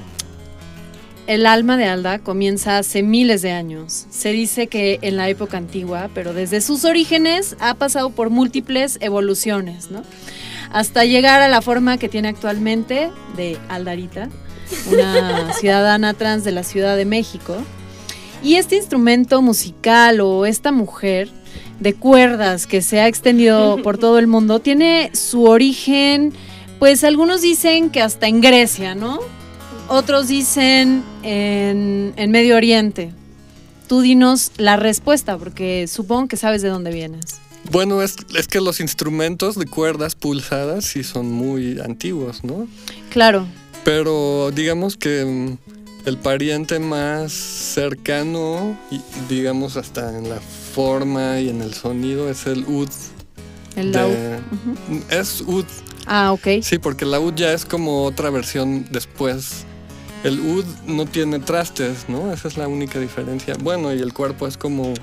el 1.27 1.45
alma 1.45 1.75
de 1.75 1.85
Alda 1.85 2.19
comienza 2.19 2.77
hace 2.77 3.03
miles 3.03 3.41
de 3.41 3.51
años. 3.51 4.05
Se 4.09 4.31
dice 4.31 4.67
que 4.67 4.99
en 5.01 5.17
la 5.17 5.27
época 5.27 5.57
antigua, 5.57 6.09
pero 6.13 6.33
desde 6.33 6.61
sus 6.61 6.85
orígenes 6.85 7.57
ha 7.59 7.73
pasado 7.73 8.11
por 8.11 8.29
múltiples 8.29 8.97
evoluciones, 9.01 9.91
¿no? 9.91 10.03
Hasta 10.71 11.03
llegar 11.03 11.41
a 11.41 11.49
la 11.49 11.61
forma 11.61 11.97
que 11.97 12.07
tiene 12.07 12.29
actualmente 12.29 13.11
de 13.35 13.57
Aldarita, 13.67 14.29
una 14.89 15.53
ciudadana 15.59 16.13
trans 16.13 16.45
de 16.45 16.53
la 16.53 16.63
Ciudad 16.63 16.95
de 16.95 17.05
México. 17.05 17.57
Y 18.41 18.55
este 18.55 18.77
instrumento 18.77 19.41
musical 19.41 20.21
o 20.21 20.45
esta 20.45 20.71
mujer 20.71 21.29
de 21.79 21.93
cuerdas 21.93 22.67
que 22.67 22.81
se 22.81 23.01
ha 23.01 23.07
extendido 23.07 23.81
por 23.83 23.97
todo 23.97 24.17
el 24.17 24.27
mundo 24.27 24.59
tiene 24.59 25.11
su 25.13 25.43
origen, 25.43 26.33
pues 26.79 27.03
algunos 27.03 27.41
dicen 27.41 27.89
que 27.89 28.01
hasta 28.01 28.27
en 28.27 28.41
Grecia, 28.41 28.95
¿no? 28.95 29.19
Otros 29.87 30.27
dicen 30.27 31.03
en, 31.23 32.13
en 32.17 32.31
Medio 32.31 32.55
Oriente. 32.55 33.11
Tú 33.87 34.01
dinos 34.01 34.51
la 34.57 34.75
respuesta, 34.75 35.37
porque 35.37 35.87
supongo 35.87 36.27
que 36.27 36.37
sabes 36.37 36.61
de 36.61 36.69
dónde 36.69 36.91
vienes. 36.91 37.39
Bueno, 37.71 38.01
es, 38.01 38.15
es 38.37 38.47
que 38.47 38.61
los 38.61 38.79
instrumentos 38.79 39.55
de 39.55 39.65
cuerdas 39.65 40.15
pulsadas 40.15 40.85
sí 40.85 41.03
son 41.03 41.31
muy 41.31 41.79
antiguos, 41.79 42.43
¿no? 42.43 42.67
Claro, 43.09 43.47
Pero 43.83 44.51
digamos 44.51 44.97
que 44.97 45.25
mm, 45.25 45.57
el 46.07 46.17
pariente 46.17 46.79
más 46.79 47.33
cercano, 47.33 48.77
digamos 49.27 49.75
hasta 49.77 50.17
en 50.17 50.29
la 50.29 50.39
forma 50.39 51.39
y 51.39 51.49
en 51.49 51.61
el 51.61 51.73
sonido, 51.73 52.29
es 52.29 52.45
el 52.47 52.65
ud. 52.67 52.89
el 53.75 53.91
de-. 53.91 54.39
Es 55.09 55.41
ud, 55.41 55.65
Ah, 56.07 56.31
ok. 56.31 56.61
sí, 56.61 56.77
porque 56.79 57.05
la 57.05 57.19
ud 57.19 57.33
ya 57.35 57.51
es 57.53 57.65
como 57.65 58.03
otra 58.03 58.29
versión 58.29 58.87
después. 58.91 59.65
El 60.23 60.39
ud 60.39 60.65
no 60.87 61.05
tiene 61.05 61.39
trastes, 61.39 62.05
¿no? 62.07 62.31
Esa 62.33 62.47
es 62.47 62.57
la 62.57 62.67
única 62.67 62.99
diferencia. 62.99 63.55
Bueno, 63.61 63.93
y 63.93 63.99
el 63.99 64.13
cuerpo 64.13 64.47
es 64.47 64.57
como, 64.57 64.93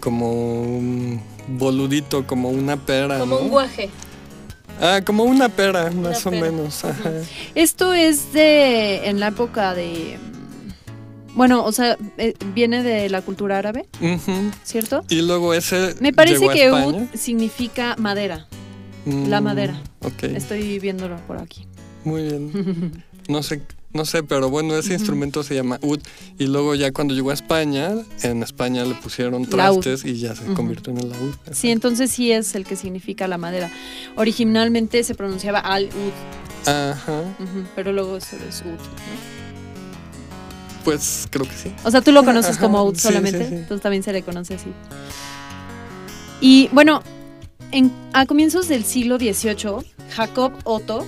como 0.00 0.32
un 0.62 1.22
boludito, 1.48 2.26
como 2.26 2.50
una 2.50 2.76
pera, 2.76 3.20
Como 3.20 3.36
¿no? 3.36 3.40
un 3.42 3.48
guaje. 3.48 3.88
Ah, 4.80 5.00
como 5.04 5.24
una 5.24 5.48
pera, 5.48 5.90
más 5.90 6.26
o 6.26 6.30
menos. 6.30 6.84
Ajá. 6.84 7.10
Esto 7.54 7.92
es 7.94 8.32
de 8.32 9.08
en 9.08 9.20
la 9.20 9.28
época 9.28 9.74
de 9.74 10.18
bueno, 11.34 11.64
o 11.64 11.72
sea, 11.72 11.96
eh, 12.18 12.34
viene 12.54 12.82
de 12.82 13.08
la 13.08 13.22
cultura 13.22 13.58
árabe. 13.58 13.86
¿cierto? 14.64 15.04
Y 15.08 15.22
luego 15.22 15.54
ese. 15.54 15.94
Me 16.00 16.12
parece 16.12 16.38
llegó 16.40 16.50
a 16.50 16.54
que 16.54 16.64
España. 16.66 16.86
ud 16.86 17.02
significa 17.14 17.94
madera. 17.98 18.46
La 19.06 19.40
Mm, 19.40 19.44
madera. 19.44 19.82
Ok, 20.00 20.24
Estoy 20.24 20.78
viéndolo 20.78 21.16
por 21.26 21.38
aquí. 21.38 21.66
muy 22.04 22.22
bien. 22.22 23.04
No 23.28 23.44
sé, 23.44 23.62
no 23.92 24.04
sé, 24.06 24.24
pero 24.24 24.50
bueno, 24.50 24.74
ese 24.74 24.94
instrumento 24.94 25.44
se 25.44 25.54
llama 25.54 25.78
ud. 25.82 26.00
Y 26.36 26.46
luego 26.48 26.74
ya 26.74 26.90
cuando 26.90 27.14
llegó 27.14 27.30
a 27.30 27.34
España, 27.34 27.92
en 28.24 28.42
España 28.42 28.84
le 28.84 28.94
pusieron 28.96 29.46
trastes 29.46 30.04
y 30.04 30.18
ya 30.18 30.34
se 30.34 30.46
convirtió 30.54 30.92
en 30.92 30.98
el 30.98 31.10
laúd. 31.10 31.34
Sí, 31.52 31.70
entonces 31.70 32.10
sí 32.10 32.32
es 32.32 32.56
el 32.56 32.64
que 32.64 32.74
significa 32.74 33.28
la 33.28 33.38
madera. 33.38 33.70
Originalmente 34.16 35.04
se 35.04 35.14
pronunciaba 35.14 35.60
al-ud, 35.60 35.92
Ajá, 36.66 37.20
ujú, 37.38 37.66
pero 37.76 37.92
luego 37.92 38.16
es 38.16 38.32
ud. 38.32 38.70
¿no? 38.70 39.30
pues 40.84 41.28
creo 41.30 41.44
que 41.46 41.54
sí. 41.54 41.72
O 41.84 41.90
sea, 41.92 42.00
tú 42.00 42.10
lo 42.10 42.24
conoces 42.24 42.56
como 42.58 42.78
Ajá, 42.78 42.88
ud 42.88 42.94
sí, 42.96 43.00
solamente, 43.02 43.38
sí, 43.44 43.48
sí. 43.48 43.54
entonces 43.54 43.82
también 43.82 44.02
se 44.02 44.12
le 44.12 44.22
conoce 44.22 44.54
así. 44.54 44.70
Y 46.40 46.68
bueno, 46.72 47.02
en- 47.72 47.92
a 48.12 48.26
comienzos 48.26 48.68
del 48.68 48.84
siglo 48.84 49.18
XVIII, 49.18 49.84
Jacob 50.10 50.52
Otto 50.64 51.06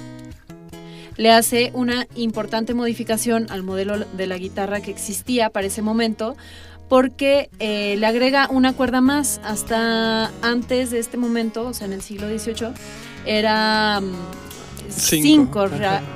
le 1.16 1.30
hace 1.30 1.70
una 1.74 2.06
importante 2.16 2.74
modificación 2.74 3.46
al 3.50 3.62
modelo 3.62 3.98
de 3.98 4.26
la 4.26 4.38
guitarra 4.38 4.80
que 4.80 4.90
existía 4.90 5.50
para 5.50 5.66
ese 5.66 5.82
momento 5.82 6.36
porque 6.88 7.48
eh, 7.58 7.96
le 7.98 8.06
agrega 8.06 8.48
una 8.50 8.72
cuerda 8.74 9.00
más. 9.00 9.40
Hasta 9.44 10.30
antes 10.42 10.90
de 10.90 10.98
este 10.98 11.16
momento, 11.16 11.66
o 11.68 11.72
sea, 11.74 11.86
en 11.86 11.94
el 11.94 12.02
siglo 12.02 12.28
XVIII, 12.28 12.68
era 13.24 14.00
mm, 14.00 14.12
cinco, 15.22 15.66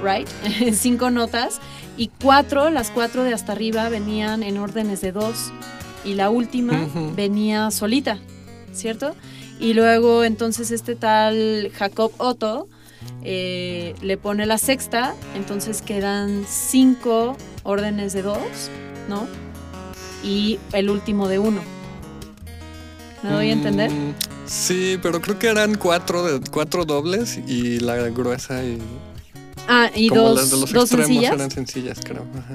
right? 0.03 0.29
cinco 0.75 1.11
notas 1.11 1.61
y 1.97 2.09
cuatro, 2.23 2.69
las 2.71 2.91
cuatro 2.91 3.25
de 3.25 3.33
hasta 3.33 3.53
arriba 3.53 3.89
venían 3.89 4.43
en 4.43 4.59
órdenes 4.59 5.01
de 5.01 5.13
dos 5.13 5.51
y 6.05 6.15
la 6.15 6.29
última 6.31 6.87
venía 7.17 7.71
solita, 7.71 8.19
¿cierto? 8.73 9.15
Y 9.61 9.75
luego 9.75 10.25
entonces 10.25 10.71
este 10.71 10.95
tal 10.97 11.71
Jacob 11.75 12.13
Otto 12.19 12.69
eh, 13.23 13.95
le 14.03 14.17
pone 14.17 14.47
la 14.47 14.59
sexta, 14.59 15.15
entonces 15.35 15.83
quedan 15.83 16.45
cinco 16.49 17.37
órdenes 17.63 18.13
de 18.13 18.23
dos, 18.23 18.39
¿no? 19.09 19.27
Y 20.23 20.59
el 20.73 20.91
último 20.91 21.29
de 21.29 21.39
uno. 21.39 21.61
¿Me 23.23 23.31
doy 23.31 23.51
a 23.51 23.53
entender? 23.53 23.91
Mm, 23.91 24.15
Sí, 24.47 24.97
pero 25.03 25.21
creo 25.21 25.39
que 25.41 25.49
eran 25.49 25.75
cuatro, 25.75 26.23
de, 26.25 26.41
cuatro 26.53 26.85
dobles 26.85 27.37
y 27.49 27.81
la 27.81 27.97
gruesa 28.11 28.63
y 28.63 28.79
Ah, 29.67 29.91
y 29.93 30.09
como 30.09 30.21
dos, 30.23 30.37
las 30.37 30.51
de 30.53 30.57
los 30.59 30.73
dos 30.73 30.83
extremos 30.85 31.07
sencillas. 31.09 31.33
eran 31.35 31.51
sencillas, 31.51 32.01
creo. 32.05 32.25
Ajá. 32.39 32.55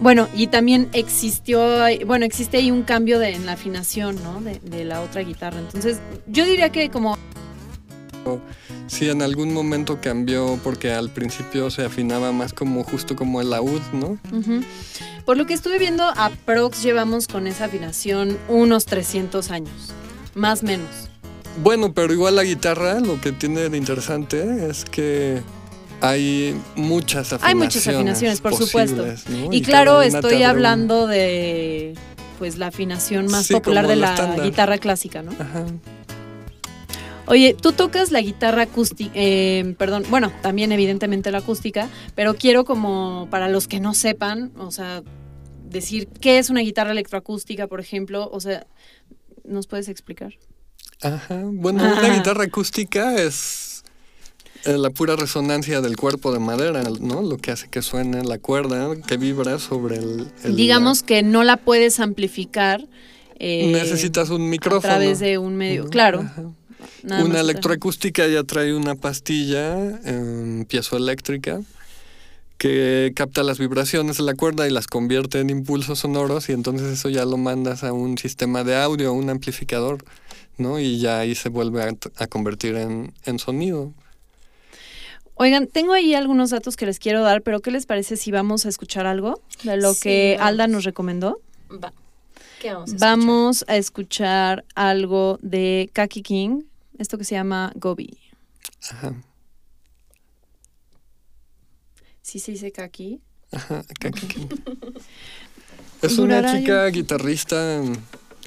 Bueno, 0.00 0.28
y 0.34 0.48
también 0.48 0.88
existió, 0.92 1.62
bueno, 2.06 2.24
existe 2.26 2.58
ahí 2.58 2.70
un 2.70 2.82
cambio 2.82 3.18
de, 3.18 3.30
en 3.30 3.46
la 3.46 3.52
afinación, 3.52 4.16
¿no? 4.22 4.40
De, 4.40 4.58
de 4.58 4.84
la 4.84 5.00
otra 5.00 5.22
guitarra. 5.22 5.58
Entonces, 5.58 5.98
yo 6.26 6.44
diría 6.44 6.70
que 6.70 6.90
como, 6.90 7.16
Sí, 8.86 9.08
en 9.08 9.22
algún 9.22 9.52
momento 9.52 10.00
cambió 10.00 10.58
porque 10.62 10.92
al 10.92 11.10
principio 11.10 11.70
se 11.70 11.84
afinaba 11.84 12.32
más 12.32 12.52
como 12.52 12.84
justo 12.84 13.16
como 13.16 13.40
el 13.40 13.50
laúd, 13.50 13.80
¿no? 13.92 14.18
por 15.24 15.38
lo 15.38 15.46
que 15.46 15.54
estuve 15.54 15.78
viendo, 15.78 16.04
a 16.04 16.30
Prox 16.44 16.82
llevamos 16.82 17.28
con 17.28 17.46
esa 17.46 17.64
afinación 17.64 18.36
unos 18.48 18.84
300 18.84 19.50
años, 19.50 19.92
más 20.34 20.62
o 20.62 20.66
menos. 20.66 21.08
Bueno, 21.62 21.94
pero 21.94 22.12
igual 22.12 22.36
la 22.36 22.44
guitarra 22.44 23.00
lo 23.00 23.20
que 23.20 23.32
tiene 23.32 23.70
de 23.70 23.78
interesante 23.78 24.68
es 24.68 24.84
que 24.84 25.40
hay 26.08 26.60
muchas 26.76 27.32
afinaciones. 27.32 27.42
Hay 27.42 27.54
muchas 27.54 27.88
afinaciones, 27.88 28.40
por 28.40 28.54
supuesto. 28.54 29.06
Y, 29.50 29.62
claro, 29.62 30.02
estoy 30.02 30.42
hablando 30.42 31.06
de, 31.06 31.94
pues, 32.38 32.58
la 32.58 32.68
afinación 32.68 33.26
más 33.26 33.46
Sí, 33.46 33.54
popular 33.54 33.86
de 33.86 33.96
la 33.96 34.36
guitarra 34.42 34.78
clásica, 34.78 35.22
¿no? 35.22 35.32
Ajá. 35.32 35.66
Oye, 37.26 37.56
tú 37.58 37.72
tocas 37.72 38.10
la 38.10 38.20
guitarra 38.20 38.62
acústica, 38.62 39.14
perdón, 39.78 40.04
bueno, 40.10 40.30
también 40.42 40.72
evidentemente 40.72 41.30
la 41.32 41.38
acústica, 41.38 41.88
pero 42.14 42.34
quiero 42.34 42.66
como 42.66 43.28
para 43.30 43.48
los 43.48 43.66
que 43.66 43.80
no 43.80 43.94
sepan, 43.94 44.52
o 44.58 44.70
sea, 44.70 45.02
decir 45.64 46.06
qué 46.20 46.38
es 46.38 46.50
una 46.50 46.60
guitarra 46.60 46.92
electroacústica, 46.92 47.66
por 47.66 47.80
ejemplo, 47.80 48.28
o 48.30 48.40
sea, 48.40 48.66
¿nos 49.42 49.66
puedes 49.66 49.88
explicar? 49.88 50.34
Ajá. 51.00 51.40
Bueno, 51.44 51.82
Ajá. 51.82 52.00
una 52.00 52.14
guitarra 52.16 52.44
acústica 52.44 53.16
es 53.16 53.63
eh, 53.63 53.63
la 54.66 54.90
pura 54.90 55.16
resonancia 55.16 55.80
del 55.80 55.96
cuerpo 55.96 56.32
de 56.32 56.38
madera, 56.38 56.82
¿no? 57.00 57.22
Lo 57.22 57.36
que 57.38 57.50
hace 57.52 57.68
que 57.68 57.82
suene 57.82 58.24
la 58.24 58.38
cuerda 58.38 58.88
que 59.06 59.16
vibra 59.16 59.58
sobre 59.58 59.96
el. 59.96 60.26
el- 60.42 60.56
Digamos 60.56 61.02
que 61.02 61.22
no 61.22 61.44
la 61.44 61.56
puedes 61.56 62.00
amplificar. 62.00 62.86
eh, 63.38 63.70
necesitas 63.72 64.30
un 64.30 64.48
micrófono. 64.48 64.92
A 64.92 64.96
través 64.96 65.18
de 65.18 65.38
un 65.38 65.56
medio, 65.56 65.88
claro. 65.88 66.20
Ajá. 66.20 66.42
nada 67.02 67.20
más 67.22 67.28
Una 67.30 67.40
electroacústica 67.40 68.26
ya 68.28 68.44
trae 68.44 68.72
una 68.74 68.94
pastilla 68.94 69.76
eh, 70.04 70.64
piezoeléctrica 70.68 71.60
que 72.58 73.12
capta 73.14 73.42
las 73.42 73.58
vibraciones 73.58 74.16
de 74.18 74.22
la 74.22 74.34
cuerda 74.34 74.66
y 74.66 74.70
las 74.70 74.86
convierte 74.86 75.40
en 75.40 75.50
impulsos 75.50 75.98
sonoros 75.98 76.48
y 76.48 76.52
entonces 76.52 76.86
eso 76.92 77.08
ya 77.10 77.24
lo 77.24 77.36
mandas 77.36 77.82
a 77.84 77.92
un 77.92 78.16
sistema 78.16 78.62
de 78.64 78.76
audio, 78.76 79.08
a 79.08 79.12
un 79.12 79.28
amplificador, 79.28 80.04
¿no? 80.56 80.78
Y 80.78 80.98
ya 81.00 81.18
ahí 81.18 81.34
se 81.34 81.48
vuelve 81.48 81.82
a, 81.82 81.90
a 82.16 82.26
convertir 82.28 82.76
en, 82.76 83.12
en 83.24 83.38
sonido. 83.38 83.92
Oigan, 85.36 85.66
tengo 85.66 85.92
ahí 85.92 86.14
algunos 86.14 86.50
datos 86.50 86.76
que 86.76 86.86
les 86.86 86.98
quiero 86.98 87.22
dar, 87.22 87.42
pero 87.42 87.60
¿qué 87.60 87.70
les 87.70 87.86
parece 87.86 88.16
si 88.16 88.30
vamos 88.30 88.66
a 88.66 88.68
escuchar 88.68 89.06
algo 89.06 89.40
de 89.64 89.76
lo 89.76 89.92
Sí, 89.94 90.00
que 90.02 90.34
vamos. 90.38 90.48
Alda 90.48 90.66
nos 90.68 90.84
recomendó? 90.84 91.40
Va. 91.72 91.92
¿Qué 92.60 92.72
vamos 92.72 92.90
a 92.90 92.94
escuchar? 92.94 93.08
Vamos 93.18 93.64
a 93.68 93.76
escuchar 93.76 94.64
algo 94.74 95.38
de 95.42 95.90
Kaki 95.92 96.22
King, 96.22 96.62
esto 96.98 97.18
que 97.18 97.24
se 97.24 97.34
llama 97.34 97.72
Gobi. 97.74 98.16
Ajá, 98.90 99.14
¿Sí 102.22 102.38
se 102.38 102.52
dice 102.52 102.72
Kaki? 102.72 103.20
ajá, 103.52 103.80
aquí, 103.88 104.06
aquí. 104.08 104.48
Es 106.02 106.18
una 106.18 106.58
chica 106.58 106.86
guitarrista 106.88 107.82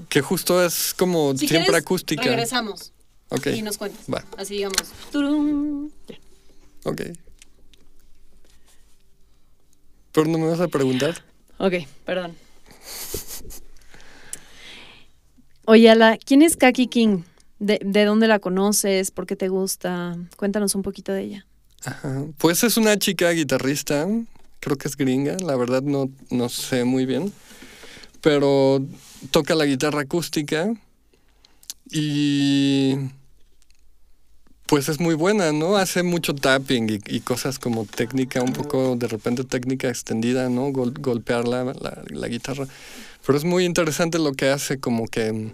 que 0.09 0.21
justo 0.21 0.63
es 0.63 0.93
como 0.93 1.33
Si 1.33 1.47
siempre 1.47 1.67
quieres, 1.67 1.81
acústica. 1.83 2.23
Regresamos 2.23 2.93
Ok, 3.29 3.47
y 3.47 3.61
nos 3.61 3.77
cuentas. 3.77 4.05
va, 4.11 4.23
Así 4.37 4.55
digamos. 4.55 4.83
turum. 5.11 5.89
Ok. 6.87 7.01
Pero 10.11 10.27
no 10.27 10.37
me 10.37 10.47
vas 10.47 10.59
a 10.59 10.67
preguntar. 10.67 11.23
Ok, 11.59 11.73
perdón. 12.05 12.35
Oye, 15.65 15.89
Ala, 15.89 16.17
¿quién 16.17 16.41
es 16.41 16.55
Kaki 16.55 16.87
King? 16.87 17.23
¿De, 17.59 17.79
de 17.83 18.05
dónde 18.05 18.27
la 18.27 18.39
conoces? 18.39 19.11
¿Por 19.11 19.27
qué 19.27 19.35
te 19.35 19.49
gusta? 19.49 20.15
Cuéntanos 20.37 20.75
un 20.75 20.81
poquito 20.81 21.11
de 21.11 21.23
ella. 21.23 21.45
Ajá. 21.83 22.25
Pues 22.37 22.63
es 22.63 22.77
una 22.77 22.97
chica 22.97 23.29
guitarrista, 23.31 24.07
creo 24.59 24.77
que 24.77 24.87
es 24.87 24.97
gringa, 24.97 25.37
la 25.37 25.55
verdad 25.55 25.81
no, 25.83 26.09
no 26.31 26.49
sé 26.49 26.83
muy 26.83 27.05
bien, 27.05 27.31
pero 28.21 28.83
toca 29.31 29.55
la 29.55 29.65
guitarra 29.65 30.01
acústica 30.01 30.73
y 31.89 32.95
pues 34.67 34.89
es 34.89 34.99
muy 34.99 35.15
buena, 35.15 35.51
¿no? 35.53 35.77
Hace 35.77 36.03
mucho 36.03 36.35
tapping 36.35 36.89
y, 36.89 37.15
y 37.15 37.19
cosas 37.21 37.57
como 37.59 37.85
técnica, 37.85 38.41
un 38.41 38.53
poco 38.53 38.95
de 38.95 39.07
repente 39.07 39.43
técnica 39.43 39.87
extendida, 39.89 40.49
¿no? 40.49 40.67
Gol- 40.71 40.93
golpear 40.99 41.47
la, 41.47 41.63
la- 41.63 42.03
la 42.09 42.27
guitarra. 42.27 42.67
Pero 43.25 43.37
es 43.37 43.43
muy 43.43 43.65
interesante 43.65 44.19
lo 44.19 44.33
que 44.33 44.49
hace, 44.49 44.79
como 44.79 45.07
que 45.07 45.31
mm, 45.33 45.51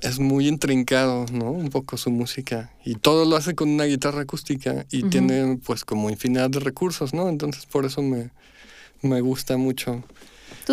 es 0.00 0.18
muy 0.20 0.46
intrincado, 0.46 1.26
¿no? 1.32 1.50
Un 1.50 1.70
poco 1.70 1.96
su 1.96 2.10
música. 2.10 2.72
Y 2.84 2.94
todo 2.94 3.24
lo 3.24 3.36
hace 3.36 3.54
con 3.54 3.68
una 3.68 3.84
guitarra 3.84 4.22
acústica 4.22 4.86
y 4.90 5.02
tiene 5.04 5.58
pues 5.64 5.84
como 5.84 6.08
infinidad 6.10 6.50
de 6.50 6.60
recursos, 6.60 7.12
¿no? 7.14 7.28
Entonces 7.28 7.66
por 7.66 7.84
eso 7.84 8.00
me, 8.02 8.30
me 9.02 9.20
gusta 9.20 9.56
mucho. 9.56 10.04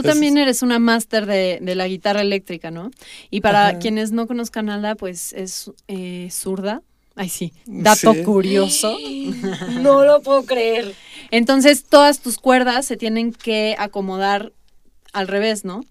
Tú 0.02 0.04
también 0.04 0.38
eres 0.38 0.62
una 0.62 0.78
máster 0.80 1.26
de, 1.26 1.60
de 1.62 1.76
la 1.76 1.88
guitarra 1.88 2.22
eléctrica, 2.22 2.70
¿no? 2.72 2.92
Y 3.32 3.42
para 3.42 3.68
Ajá. 3.70 3.80
quienes 3.80 4.12
no 4.12 4.28
conozcan 4.28 4.70
a 4.70 4.76
Alda, 4.76 4.96
pues 4.96 5.34
es 5.34 5.72
eh, 5.88 6.30
zurda. 6.32 6.82
Ay, 7.16 7.30
sí, 7.30 7.54
dato 7.66 8.14
Sí. 8.14 8.24
curioso. 8.24 8.98
No 9.82 10.04
lo 10.06 10.22
puedo 10.22 10.44
creer. 10.44 10.94
Entonces, 11.32 11.84
todas 11.86 12.20
tus 12.20 12.38
cuerdas 12.38 12.86
se 12.86 12.98
tienen 12.98 13.32
que 13.32 13.76
acomodar 13.80 14.52
al 15.14 15.28
revés, 15.28 15.64
¿no? 15.66 15.82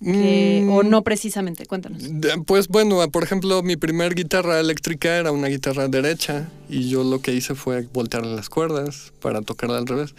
Que- 0.00 0.62
Mm, 0.64 0.70
O 0.70 0.82
no 0.84 1.02
precisamente, 1.02 1.66
cuéntanos. 1.66 2.02
Pues 2.46 2.68
bueno, 2.68 3.10
por 3.10 3.24
ejemplo, 3.24 3.62
mi 3.64 3.76
primer 3.76 4.14
guitarra 4.14 4.60
eléctrica 4.60 5.16
era 5.16 5.32
una 5.32 5.48
guitarra 5.48 5.88
derecha 5.88 6.48
y 6.68 6.88
yo 6.88 7.02
lo 7.02 7.20
que 7.20 7.32
hice 7.34 7.56
fue 7.56 7.88
voltear 7.92 8.24
las 8.24 8.48
cuerdas 8.48 9.12
para 9.20 9.42
tocarla 9.42 9.78
al 9.78 9.86
revés. 9.88 10.14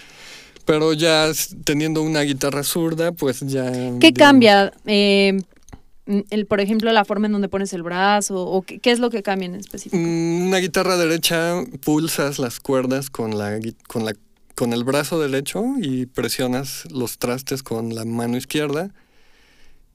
Pero 0.70 0.94
ya 0.94 1.32
teniendo 1.64 2.04
una 2.04 2.22
guitarra 2.22 2.64
zurda, 2.64 3.12
pues 3.12 3.40
ya... 3.40 3.72
¿Qué 4.00 4.14
cambia? 4.14 4.72
Eh, 4.86 5.42
el, 6.30 6.46
por 6.46 6.62
ejemplo, 6.62 6.92
la 6.92 7.06
forma 7.06 7.26
en 7.26 7.32
donde 7.32 7.50
pones 7.50 7.74
el 7.74 7.82
brazo, 7.82 8.46
o 8.46 8.62
qué, 8.62 8.78
qué 8.78 8.92
es 8.92 9.00
lo 9.00 9.10
que 9.10 9.24
cambia 9.24 9.48
en 9.48 9.56
específico. 9.56 9.98
Mm, 9.98 10.48
Una 10.50 10.58
guitarra 10.60 10.96
derecha 10.96 11.64
pulsas 11.84 12.38
las 12.38 12.60
cuerdas 12.60 13.10
con 13.10 13.36
la, 13.36 13.60
con 13.88 14.06
la 14.06 14.14
con 14.54 14.72
el 14.74 14.84
brazo 14.84 15.20
derecho 15.20 15.64
y 15.82 16.06
presionas 16.06 16.84
los 16.92 17.18
trastes 17.18 17.64
con 17.64 17.96
la 17.96 18.06
mano 18.06 18.38
izquierda. 18.38 18.92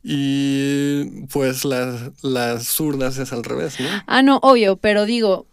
Y 0.03 1.27
pues 1.27 1.65
las, 1.65 2.11
las 2.23 2.67
zurdas 2.67 3.19
es 3.19 3.33
al 3.33 3.45
revés, 3.45 3.79
¿no? 3.79 3.87
Ah, 4.09 4.23
no, 4.23 4.39
obvio, 4.43 4.77
pero 4.77 5.07
digo, 5.07 5.47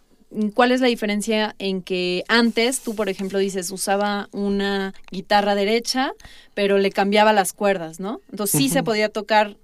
¿cuál 0.54 0.72
es 0.72 0.82
la 0.82 0.88
diferencia 0.88 1.56
en 1.60 1.82
que 1.82 2.24
antes 2.28 2.80
tú, 2.82 2.96
por 2.96 3.10
ejemplo, 3.10 3.40
dices, 3.40 3.72
usaba 3.72 4.30
una 4.32 4.94
guitarra 5.12 5.56
derecha, 5.56 6.12
pero 6.54 6.78
le 6.78 6.92
cambiaba 6.92 7.34
las 7.34 7.54
cuerdas, 7.54 8.00
¿no? 8.00 8.22
Entonces 8.32 8.58
sí 8.60 8.70
se 8.70 8.84
podía 8.84 9.10
tocar 9.10 9.58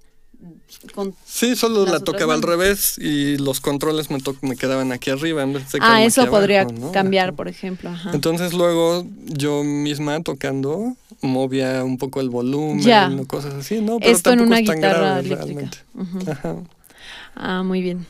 con... 0.94 1.14
Sí, 1.24 1.56
solo 1.56 1.84
la 1.86 2.00
tocaba 2.00 2.34
al 2.34 2.42
revés 2.42 2.96
y 2.98 3.38
los 3.38 3.60
controles 3.60 4.10
me, 4.10 4.18
me 4.42 4.56
quedaban 4.56 4.92
aquí 4.92 5.10
arriba 5.10 5.42
en 5.42 5.54
vez 5.54 5.72
de 5.72 5.78
Ah, 5.82 6.04
eso 6.04 6.28
podría 6.30 6.66
cambiar, 6.92 7.34
por 7.34 7.48
ejemplo. 7.48 7.90
Ajá. 7.90 8.12
Entonces 8.14 8.52
luego 8.52 9.06
yo 9.26 9.64
misma 9.64 10.22
tocando 10.22 10.94
movía 11.20 11.82
un 11.82 11.98
poco 11.98 12.20
el 12.20 12.30
volumen 12.30 12.80
Ya. 12.80 13.10
cosas 13.26 13.54
así, 13.54 13.80
¿no? 13.80 13.98
Pero 13.98 14.12
Esto 14.12 14.30
en 14.32 14.40
una 14.40 14.60
es 14.60 14.62
guitarra 14.62 15.20
grave 15.20 15.20
eléctrica. 15.20 15.70
Ajá. 16.30 16.56
Ah, 17.34 17.62
muy 17.64 17.82
bien. 17.82 18.06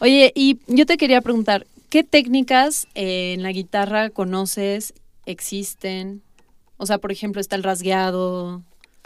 Oye, 0.00 0.32
y 0.34 0.58
yo 0.66 0.86
te 0.86 0.96
quería 0.96 1.20
preguntar, 1.20 1.66
¿qué 1.88 2.04
técnicas 2.04 2.86
eh, 2.94 3.34
en 3.34 3.42
la 3.42 3.52
guitarra 3.52 4.10
conoces, 4.10 4.94
existen? 5.24 6.22
O 6.76 6.86
sea, 6.86 6.98
por 6.98 7.12
ejemplo, 7.12 7.40
está 7.40 7.56
el 7.56 7.62
rasgueado, 7.62 8.62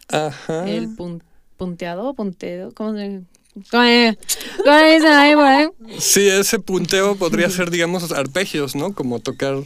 Ajá. 0.09 0.69
el 0.69 0.88
pun- 0.97 1.23
punteado, 1.57 2.14
punteo, 2.14 2.73
¿cómo 2.75 2.95
se 2.95 3.23
¿Cómo 3.71 3.83
es? 3.83 4.16
¿Cómo 4.64 4.77
dicen 4.79 5.09
ahí 5.12 5.35
por 5.35 5.45
ahí? 5.45 5.66
Sí, 5.99 6.29
ese 6.29 6.61
punteo 6.61 7.16
podría 7.16 7.51
ser, 7.51 7.71
digamos, 7.71 8.11
arpegios, 8.12 8.77
¿no? 8.77 8.93
Como 8.93 9.19
tocar, 9.19 9.57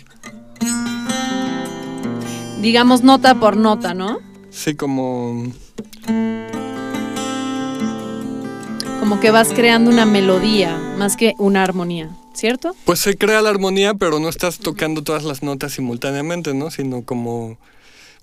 Digamos 2.61 3.03
nota 3.03 3.35
por 3.39 3.57
nota, 3.59 3.93
¿no? 3.93 4.19
sí, 4.51 4.75
como... 4.75 5.53
Como 9.01 9.21
que 9.21 9.31
vas 9.31 9.53
creando 9.53 9.91
una 9.91 10.07
melodía 10.07 10.79
más 10.97 11.17
que 11.19 11.35
una 11.39 11.63
armonía, 11.63 12.09
¿cierto? 12.35 12.75
Pues 12.85 13.01
se 13.01 13.17
crea 13.17 13.41
la 13.43 13.51
armonía, 13.51 13.95
pero 13.95 14.19
no 14.21 14.29
estás 14.29 14.59
tocando 14.59 15.03
todas 15.03 15.25
las 15.25 15.43
notas 15.43 15.73
simultáneamente, 15.73 16.53
¿no? 16.55 16.71
Sino 16.71 17.03
como... 17.03 17.59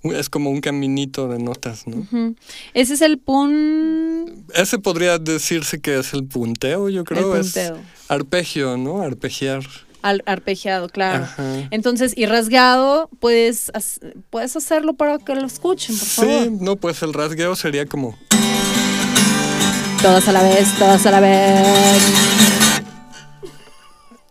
Es 0.04 0.28
como 0.28 0.50
un 0.50 0.60
caminito 0.60 1.28
de 1.28 1.38
notas, 1.38 1.86
¿no? 1.86 2.34
Ese 2.74 2.94
es 2.94 3.02
el 3.02 3.18
pun... 3.18 4.44
Ese 4.52 4.78
podría 4.80 5.18
decirse 5.18 5.80
que 5.80 5.96
es 6.00 6.12
el 6.12 6.24
punteo, 6.24 6.88
yo 6.88 7.04
creo. 7.04 7.36
el 7.36 7.42
punteo. 7.42 7.76
Es 7.76 7.82
arpegio, 8.10 8.76
¿no? 8.76 9.00
Arpegiar. 9.00 9.62
Al- 10.02 10.24
arpegiado, 10.26 10.88
claro. 10.88 11.22
Ajá. 11.22 11.68
Entonces, 11.70 12.14
y 12.16 12.26
rasgado, 12.26 13.08
puedes, 13.20 13.70
puedes 14.30 14.56
hacerlo 14.56 14.94
para 14.94 15.18
que 15.18 15.36
lo 15.36 15.46
escuchen, 15.46 15.96
por 15.96 16.08
favor. 16.08 16.42
Sí, 16.42 16.50
no, 16.60 16.74
pues 16.74 17.00
el 17.04 17.12
rasgueo 17.12 17.54
sería 17.54 17.86
como... 17.86 18.18
Todas 20.02 20.26
a 20.26 20.32
la 20.32 20.42
vez, 20.42 20.66
todas 20.80 21.06
a 21.06 21.12
la 21.12 21.20
vez. 21.20 22.02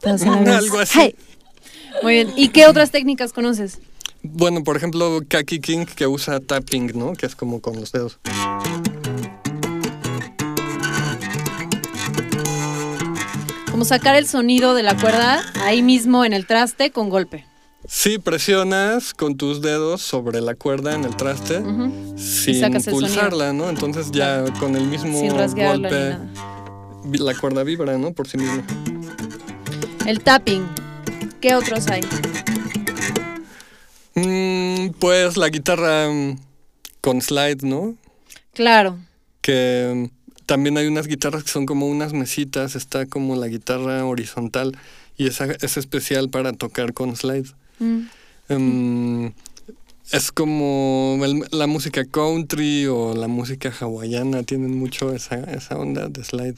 Todas 0.02 0.22
a 0.24 0.26
la 0.32 0.38
vez. 0.40 0.50
Algo 0.56 0.80
así. 0.80 1.00
Hey. 1.00 1.16
Muy 2.04 2.14
bien. 2.14 2.34
¿Y 2.36 2.50
qué 2.50 2.66
otras 2.68 2.92
técnicas 2.92 3.34
conoces? 3.34 3.80
Bueno, 4.24 4.64
por 4.64 4.78
ejemplo, 4.78 5.22
Kaki 5.28 5.60
King 5.60 5.86
que 5.86 6.08
usa 6.08 6.40
tapping, 6.40 6.92
¿no? 6.98 7.14
Que 7.14 7.26
es 7.26 7.36
como 7.36 7.60
con 7.62 7.80
los 7.80 7.92
dedos. 7.92 8.20
Como 13.72 13.86
sacar 13.86 14.16
el 14.16 14.28
sonido 14.28 14.74
de 14.74 14.84
la 14.84 14.96
cuerda 14.98 15.42
ahí 15.64 15.82
mismo 15.82 16.26
en 16.26 16.34
el 16.34 16.46
traste 16.46 16.92
con 16.92 17.10
golpe. 17.10 17.46
Sí, 17.88 18.20
presionas 18.20 19.14
con 19.14 19.38
tus 19.38 19.62
dedos 19.62 20.02
sobre 20.02 20.40
la 20.42 20.54
cuerda 20.56 20.94
en 20.94 21.04
el 21.04 21.16
traste 21.16 21.64
sin 22.16 22.60
sacas 22.60 22.86
pulsarla, 22.86 23.54
¿no? 23.54 23.70
Entonces 23.70 24.12
ya 24.12 24.44
con 24.60 24.76
el 24.76 24.86
mismo 24.86 25.20
golpe 25.20 26.18
vi- 27.06 27.18
la 27.18 27.34
cuerda 27.36 27.64
vibra, 27.64 27.98
¿no? 27.98 28.14
Por 28.14 28.28
sí 28.28 28.38
misma. 28.38 28.64
El 30.12 30.20
tapping. 30.20 30.68
¿Qué 31.40 31.56
otros 31.56 31.88
hay? 31.88 32.02
Mm, 34.16 34.90
pues 35.00 35.38
la 35.38 35.48
guitarra 35.48 36.10
mm, 36.10 36.38
con 37.00 37.22
slide, 37.22 37.64
¿no? 37.64 37.96
Claro. 38.54 38.98
Que 39.40 40.10
mm, 40.12 40.44
también 40.46 40.78
hay 40.78 40.88
unas 40.88 41.08
guitarras 41.08 41.46
que 41.46 41.50
son 41.52 41.66
como 41.66 41.88
unas 41.88 42.12
mesitas, 42.12 42.76
está 42.76 43.06
como 43.06 43.38
la 43.38 43.48
guitarra 43.48 44.04
horizontal 44.04 44.78
y 45.16 45.28
esa 45.28 45.46
es 45.46 45.78
especial 45.78 46.30
para 46.30 46.52
tocar 46.52 46.92
con 46.94 47.16
slide. 47.16 47.48
Mm. 47.80 48.02
Em, 48.50 49.32
es 50.12 50.30
como 50.34 51.20
el- 51.24 51.46
la 51.58 51.68
música 51.68 52.04
country 52.04 52.86
o 52.88 53.16
la 53.16 53.30
música 53.30 53.72
hawaiana, 53.80 54.44
tienen 54.44 54.78
mucho 54.78 55.14
esa, 55.14 55.36
esa 55.54 55.78
onda 55.78 56.10
de 56.10 56.22
slide. 56.26 56.58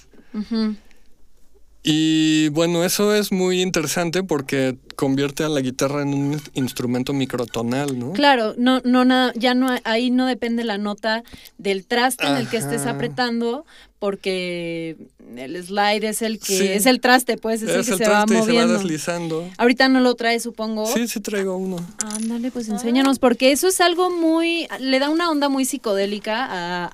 Y 1.86 2.48
bueno, 2.50 2.86
eso 2.86 3.14
es 3.14 3.34
muy 3.34 3.62
interesante 3.62 4.24
porque 4.24 4.78
convierte 4.96 5.44
a 5.44 5.50
la 5.50 5.60
guitarra 5.60 6.02
en 6.02 6.14
un 6.14 6.42
instrumento 6.54 7.12
microtonal, 7.12 8.00
¿no? 8.00 8.14
Claro, 8.14 8.56
no, 8.58 8.80
no 8.86 9.04
nada, 9.04 9.34
ya 9.36 9.54
no, 9.54 9.68
ahí 9.84 10.10
no 10.10 10.26
depende 10.26 10.64
la 10.64 10.78
nota 10.78 11.24
del 11.58 11.86
traste 11.86 12.26
en 12.26 12.38
el 12.38 12.48
que 12.48 12.58
estés 12.58 12.86
apretando, 12.86 13.66
porque 14.00 14.96
el 15.38 15.64
slide 15.66 16.04
es 16.08 16.22
el 16.22 16.40
que 16.40 16.58
Sí. 16.58 16.68
es 16.68 16.86
el 16.86 17.00
traste, 17.02 17.38
pues, 17.38 17.62
es, 17.62 17.70
el 17.70 17.80
es 17.82 17.88
que 17.88 17.92
el 17.94 17.98
se 17.98 18.04
va 18.06 18.26
traste 18.26 18.34
y 18.34 18.36
se 18.38 18.42
va 18.42 18.46
moviendo. 18.48 18.74
deslizando. 18.74 19.50
Ahorita 19.58 19.90
no 19.90 20.00
lo 20.00 20.16
trae, 20.16 20.40
supongo. 20.40 20.86
Sí, 20.86 21.08
sí 21.08 21.20
traigo 21.20 21.56
uno. 21.58 21.78
Ándale, 22.06 22.52
pues 22.52 22.70
enséñanos, 22.70 23.20
porque 23.20 23.52
eso 23.52 23.68
es 23.68 23.82
algo 23.82 24.10
muy, 24.12 24.68
le 24.80 25.00
da 25.00 25.10
una 25.10 25.30
onda 25.32 25.50
muy 25.50 25.66
psicodélica 25.66 26.46
a, 26.46 26.90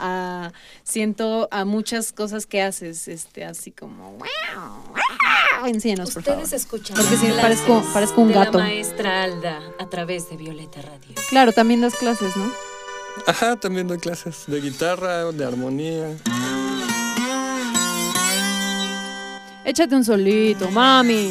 a- 0.48 0.54
siento, 0.84 1.48
a 1.52 1.66
muchas 1.66 2.12
cosas 2.12 2.46
que 2.46 2.62
haces, 2.62 3.08
este, 3.08 3.44
así 3.46 3.72
como, 3.72 4.14
wow, 4.14 5.68
enséñanos, 5.68 6.12
por 6.12 6.24
favor. 6.24 6.44
Ustedes 6.44 6.62
escuchan 6.62 6.96
Porque 6.98 7.16
clases 7.16 7.36
parezco- 7.66 7.94
parezco 7.94 8.22
un 8.22 8.28
de 8.30 8.34
gato. 8.36 8.58
la 8.58 8.64
maestra 8.66 9.24
Alda 9.24 9.60
a 9.80 9.90
través 9.90 10.30
de 10.30 10.38
Violeta 10.38 10.82
Radio. 10.82 11.16
Claro, 11.30 11.52
también 11.52 11.82
das 11.82 11.96
clases, 11.96 12.36
¿no? 12.38 12.52
Ajá, 13.28 13.56
también 13.58 13.88
doy 13.88 13.98
clases 13.98 14.44
de 14.48 14.62
guitarra, 14.62 15.32
de 15.32 15.44
armonía. 15.46 16.16
Échate 19.70 19.96
un 19.96 20.04
solito, 20.04 20.72
mami. 20.72 21.30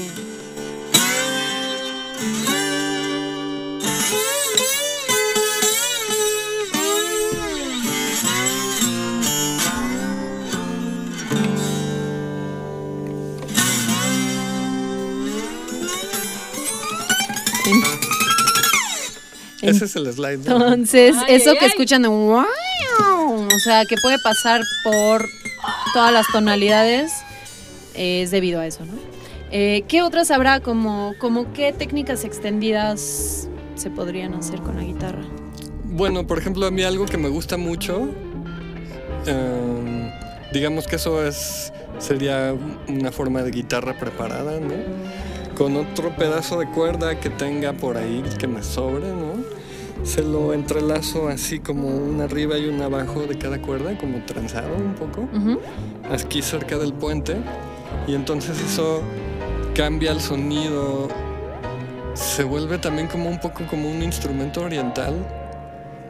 Ese 19.63 19.87
es 19.87 19.97
el 19.97 20.13
slide. 20.13 20.39
¿no? 20.39 20.55
Entonces, 20.55 21.17
Ay, 21.27 21.35
eso 21.35 21.51
ay, 21.51 21.59
que 21.59 21.65
ay. 21.65 21.71
escuchan 21.73 22.03
de 22.03 22.09
wow, 22.09 22.47
o 23.53 23.59
sea, 23.65 23.85
que 23.85 23.97
puede 24.01 24.21
pasar 24.21 24.61
por 24.85 25.29
todas 25.93 26.13
las 26.13 26.27
tonalidades, 26.31 27.11
es 27.99 28.31
debido 28.31 28.61
a 28.61 28.67
eso, 28.67 28.85
¿no? 28.85 28.93
Eh, 29.51 29.85
¿Qué 29.89 30.03
otras 30.03 30.31
habrá? 30.31 30.61
Como, 30.61 31.15
como 31.19 31.53
qué 31.53 31.73
técnicas 31.73 32.25
extendidas 32.25 33.49
se 33.75 33.91
podrían 33.91 34.35
hacer 34.35 34.61
con 34.61 34.77
la 34.77 34.83
guitarra? 34.83 35.23
Bueno, 35.85 36.27
por 36.27 36.39
ejemplo, 36.39 36.67
a 36.67 36.71
mí 36.71 36.83
algo 36.83 37.07
que 37.07 37.17
me 37.17 37.29
gusta 37.29 37.57
mucho, 37.57 38.09
em, 39.27 40.11
digamos 40.53 40.87
que 40.87 40.97
eso 40.97 41.25
es 41.27 41.73
sería 41.99 42.55
una 42.89 43.11
forma 43.11 43.43
de 43.43 43.51
guitarra 43.51 43.99
preparada, 43.99 44.61
¿no? 44.61 44.75
Con 45.57 45.77
otro 45.77 46.15
pedazo 46.15 46.59
de 46.59 46.67
cuerda 46.71 47.19
que 47.19 47.31
tenga 47.31 47.73
por 47.73 47.97
ahí 47.97 48.23
que 48.39 48.47
me 48.47 48.63
sobre, 48.63 49.09
¿no? 49.09 49.43
Se 50.05 50.23
lo 50.23 50.55
entrelazo 50.55 51.29
así 51.29 51.59
como 51.59 51.89
un 51.89 52.21
arriba 52.21 52.57
y 52.57 52.67
un 52.67 52.81
abajo 52.81 53.23
de 53.23 53.37
cada 53.37 53.61
cuerda, 53.61 53.99
como 53.99 54.25
trenzado 54.25 54.77
un 54.77 54.95
poco, 54.95 55.29
aquí 56.09 56.41
cerca 56.41 56.79
del 56.79 56.93
puente. 56.93 57.37
Y 58.07 58.15
entonces 58.15 58.61
eso 58.61 59.03
cambia 59.75 60.13
el 60.13 60.21
sonido, 60.21 61.09
se 62.15 62.43
vuelve 62.45 62.79
también 62.79 63.07
como 63.09 63.29
un 63.31 63.39
poco 63.39 63.65
como 63.71 63.89
un 63.91 64.03
instrumento 64.03 64.63
oriental 64.63 65.15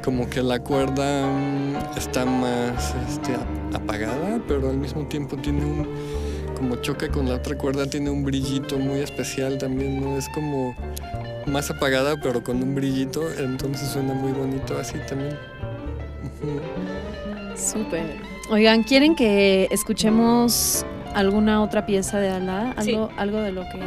como 0.04 0.30
que 0.30 0.42
la 0.42 0.58
cuerda 0.60 1.26
mm, 1.26 1.98
está 1.98 2.24
más 2.24 2.94
este, 3.10 3.34
ap- 3.34 3.74
apagada, 3.82 4.40
pero 4.46 4.70
al 4.70 4.76
mismo 4.78 5.02
tiempo 5.06 5.36
tiene 5.36 5.64
un, 5.66 5.86
como 6.56 6.76
choca 6.76 7.08
con 7.10 7.28
la 7.28 7.34
otra 7.34 7.58
cuerda, 7.58 7.84
tiene 7.84 8.08
un 8.08 8.24
brillito 8.24 8.78
muy 8.78 9.00
especial 9.00 9.58
también, 9.58 10.00
¿no? 10.00 10.16
Es 10.16 10.28
como 10.30 10.74
más 11.46 11.68
apagada, 11.70 12.16
pero 12.22 12.42
con 12.42 12.62
un 12.62 12.74
brillito, 12.74 13.22
entonces 13.38 13.88
suena 13.88 14.14
muy 14.14 14.32
bonito 14.32 14.78
así 14.78 14.94
también. 15.08 15.36
Súper. 17.56 18.04
Oigan, 18.50 18.84
¿quieren 18.84 19.14
que 19.14 19.68
escuchemos 19.70 20.86
alguna 21.14 21.62
otra 21.62 21.86
pieza 21.86 22.18
de? 22.18 22.28
Sí. 22.82 22.90
Algo, 22.94 23.10
algo 23.16 23.40
de 23.40 23.52
lo 23.52 23.62
que 23.62 23.78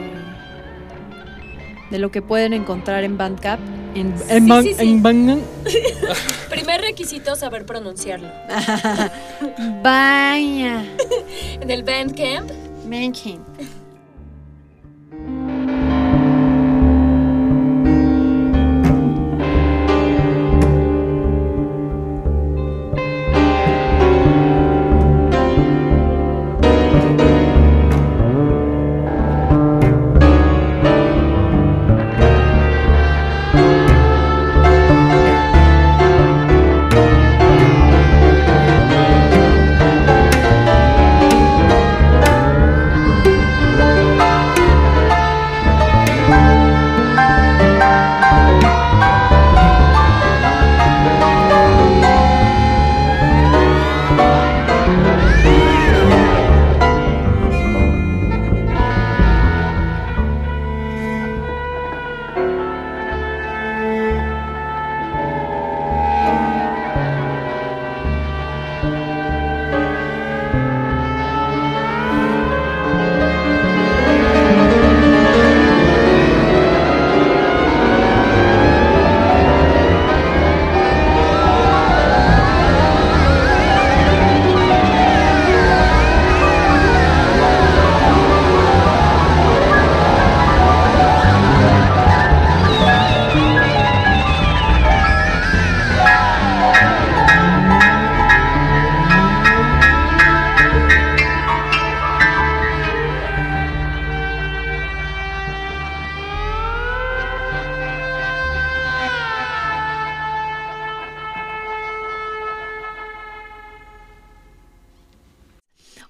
de 1.92 2.00
lo 2.00 2.10
que 2.10 2.22
pueden 2.22 2.54
encontrar 2.54 3.04
en 3.04 3.18
Bandcamp. 3.18 3.60
En, 3.96 4.18
Sí, 4.18 4.24
en, 4.30 4.48
Ban- 4.48 4.64
sí, 4.64 4.76
en 4.78 5.04
Bandcamp. 5.04 5.42
Primer 6.50 6.80
requisito, 6.82 7.36
saber 7.36 7.66
pronunciarlo. 7.66 8.30
Vaya. 9.84 10.84
En 11.62 11.70
el 11.70 11.84
Bandcamp, 11.84 12.50
Bandcamp. 12.86 13.40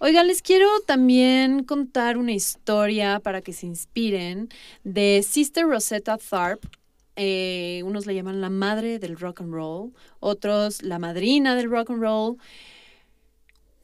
Oigan, 0.03 0.25
les 0.25 0.41
quiero 0.41 0.67
también 0.87 1.63
contar 1.63 2.17
una 2.17 2.31
historia 2.31 3.19
para 3.19 3.43
que 3.43 3.53
se 3.53 3.67
inspiren 3.67 4.49
de 4.83 5.21
Sister 5.21 5.65
Rosetta 5.65 6.17
Tharpe. 6.17 6.67
Eh, 7.15 7.83
unos 7.85 8.07
le 8.07 8.15
llaman 8.15 8.41
la 8.41 8.49
madre 8.49 8.97
del 8.97 9.15
rock 9.15 9.41
and 9.41 9.53
roll, 9.53 9.93
otros 10.19 10.81
la 10.81 10.97
madrina 10.97 11.55
del 11.55 11.69
rock 11.69 11.91
and 11.91 12.01
roll. 12.01 12.37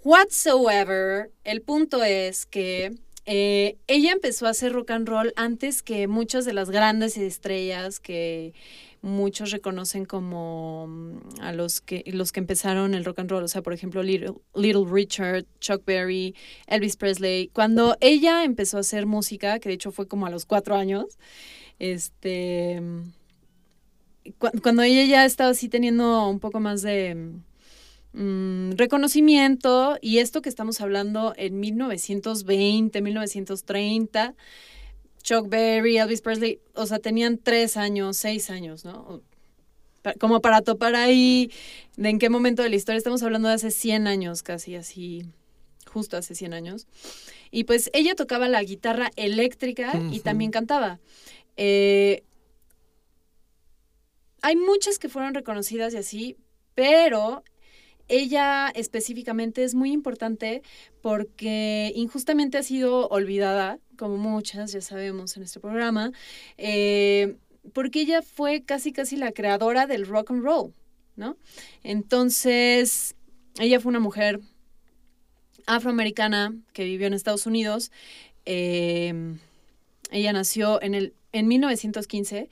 Whatsoever, 0.03 1.30
el 1.43 1.62
punto 1.62 2.03
es 2.03 2.47
que 2.47 2.95
eh, 3.27 3.77
ella 3.86 4.12
empezó 4.12 4.47
a 4.47 4.49
hacer 4.49 4.73
rock 4.73 4.89
and 4.89 5.08
roll 5.08 5.34
antes 5.36 5.84
que 5.84 6.08
muchas 6.08 6.45
de 6.45 6.53
las 6.53 6.71
grandes 6.71 7.15
estrellas 7.15 7.99
que 7.99 8.56
muchos 9.08 9.52
reconocen 9.52 10.06
como 10.06 10.88
mm, 10.88 11.41
a 11.41 11.52
los 11.54 11.82
que 11.82 12.04
los 12.08 12.32
que 12.32 12.39
empezaron 12.39 12.93
el 12.93 13.06
rock 13.06 13.20
and 13.20 13.32
roll, 13.32 13.43
o 13.43 13.48
sea, 13.48 13.62
por 13.62 13.74
ejemplo, 13.74 14.04
Little, 14.04 14.86
Richard, 14.89 15.46
Chuck 15.60 15.84
Berry, 15.86 16.36
Elvis 16.67 16.96
Presley. 16.98 17.50
Cuando 17.54 17.98
ella 18.02 18.43
empezó 18.43 18.78
a 18.78 18.82
hacer 18.82 19.06
música, 19.06 19.60
que 19.60 19.70
de 19.70 19.76
hecho 19.76 19.91
fue 19.91 20.08
como 20.08 20.26
a 20.26 20.30
los 20.30 20.46
cuatro 20.46 20.76
años, 20.76 21.17
este, 21.80 22.82
cuando 24.62 24.84
ella 24.84 25.06
ya 25.06 25.26
estaba 25.26 25.52
así 25.52 25.70
teniendo 25.70 26.28
un 26.30 26.39
poco 26.39 26.60
más 26.60 26.82
de 26.82 27.34
mm, 28.13 28.72
reconocimiento 28.72 29.98
y 30.02 30.20
esto 30.20 30.41
que 30.41 30.50
estamos 30.50 30.82
hablando 30.82 31.34
en 31.38 31.60
1920, 31.60 33.02
1930 33.02 34.36
Chuck 35.27 35.49
Berry, 35.49 35.97
Elvis 35.97 36.21
Presley, 36.21 36.61
o 36.73 36.85
sea, 36.85 36.99
tenían 36.99 37.37
tres 37.37 37.75
años, 37.75 38.15
seis 38.15 38.49
años, 38.49 38.85
¿no? 38.85 39.21
Como 40.21 40.39
para 40.39 40.61
topar 40.61 40.95
ahí 40.95 41.51
de 41.97 42.07
en 42.07 42.17
qué 42.17 42.29
momento 42.29 42.63
de 42.63 42.69
la 42.69 42.77
historia 42.77 42.97
estamos 42.97 43.21
hablando 43.23 43.49
de 43.49 43.55
hace 43.55 43.69
100 43.69 44.07
años, 44.07 44.41
casi 44.41 44.75
así, 44.75 45.25
justo 45.85 46.15
hace 46.15 46.33
100 46.33 46.53
años. 46.53 46.87
Y 47.51 47.65
pues 47.65 47.89
ella 47.91 48.15
tocaba 48.15 48.47
la 48.47 48.63
guitarra 48.63 49.11
eléctrica 49.17 49.91
y 50.13 50.21
también 50.21 50.51
cantaba. 50.51 51.01
Eh, 51.57 52.23
hay 54.41 54.55
muchas 54.55 54.97
que 54.97 55.09
fueron 55.09 55.33
reconocidas 55.33 55.93
y 55.93 55.97
así, 55.97 56.37
pero 56.73 57.43
ella 58.07 58.69
específicamente 58.73 59.65
es 59.65 59.75
muy 59.75 59.91
importante 59.91 60.61
porque 61.01 61.91
injustamente 61.95 62.57
ha 62.57 62.63
sido 62.63 63.09
olvidada, 63.09 63.79
como 63.97 64.17
muchas, 64.17 64.71
ya 64.71 64.81
sabemos 64.81 65.36
en 65.36 65.43
este 65.43 65.60
programa, 65.60 66.12
eh, 66.57 67.36
porque 67.73 68.01
ella 68.01 68.21
fue 68.21 68.63
casi 68.63 68.93
casi 68.93 69.17
la 69.17 69.31
creadora 69.31 69.88
del 69.88 70.07
rock 70.07 70.31
and 70.31 70.43
roll, 70.43 70.73
¿no? 71.15 71.38
Entonces, 71.83 73.15
ella 73.60 73.79
fue 73.79 73.89
una 73.89 73.99
mujer 73.99 74.39
afroamericana 75.65 76.55
que 76.73 76.86
vivió 76.86 77.07
en 77.07 77.13
Estados 77.13 77.45
Unidos. 77.45 77.91
Eh, 78.45 79.36
ella 80.12 80.33
nació 80.33 80.81
en, 80.81 80.95
el, 80.95 81.13
en 81.33 81.47
1915 81.47 82.49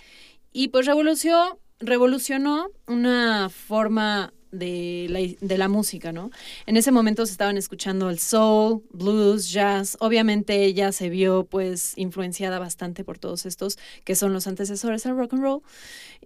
y 0.51 0.67
pues 0.67 0.85
revolucionó, 0.85 1.59
revolucionó 1.79 2.69
una 2.87 3.49
forma 3.49 4.33
de 4.51 5.07
la, 5.09 5.19
de 5.45 5.57
la, 5.57 5.67
música, 5.67 6.11
¿no? 6.11 6.31
En 6.65 6.77
ese 6.77 6.91
momento 6.91 7.25
se 7.25 7.31
estaban 7.31 7.57
escuchando 7.57 8.09
el 8.09 8.19
soul, 8.19 8.83
blues, 8.91 9.51
jazz. 9.51 9.97
Obviamente 9.99 10.63
ella 10.63 10.91
se 10.91 11.09
vio 11.09 11.45
pues 11.45 11.93
influenciada 11.97 12.59
bastante 12.59 13.03
por 13.03 13.19
todos 13.19 13.45
estos 13.45 13.77
que 14.03 14.15
son 14.15 14.33
los 14.33 14.47
antecesores 14.47 15.05
al 15.05 15.17
rock 15.17 15.33
and 15.33 15.43
roll. 15.43 15.61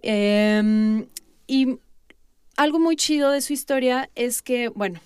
Em, 0.02 1.06
y 1.46 1.78
algo 2.56 2.78
muy 2.78 2.96
chido 2.96 3.30
de 3.30 3.40
su 3.40 3.52
historia 3.52 4.10
es 4.14 4.42
que, 4.42 4.68
bueno, 4.68 5.00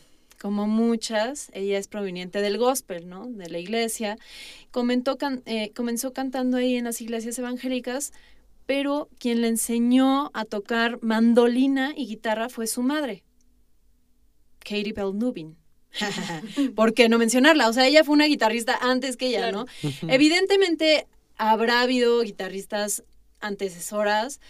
como 0.45 0.67
muchas, 0.67 1.51
ella 1.55 1.79
es 1.79 1.89
proveniente 1.89 2.43
del 2.43 2.59
gospel, 2.59 3.09
¿no? 3.09 3.27
De 3.31 3.49
la 3.49 3.59
iglesia. 3.59 4.19
Comentó, 4.71 5.17
eh, 5.47 5.73
comenzó 5.75 6.13
cantando 6.13 6.59
ahí 6.59 6.77
en 6.77 6.85
las 6.85 7.01
iglesias 7.01 7.39
evangélicas, 7.39 8.13
pero 8.67 9.09
quien 9.19 9.41
le 9.41 9.49
enseñó 9.49 10.31
a 10.35 10.45
tocar 10.45 10.99
mandolina 11.03 11.93
y 11.97 12.07
guitarra 12.07 12.49
fue 12.49 12.67
su 12.67 12.83
madre, 12.83 13.25
Katie 14.61 14.93
Bell 14.93 15.17
Nubin. 15.19 15.57
¿Por 16.75 16.95
qué 16.95 17.09
no 17.09 17.19
mencionarla? 17.19 17.69
O 17.69 17.73
sea, 17.73 17.87
ella 17.87 18.05
fue 18.05 18.15
una 18.15 18.27
guitarrista 18.27 18.77
antes 18.81 19.17
que 19.17 19.29
ella, 19.29 19.53
¿no? 19.53 19.67
Evidentemente 20.09 21.07
habrá 21.37 21.83
habido 21.83 22.21
guitarristas 22.23 23.05
antecesoras 23.41 24.41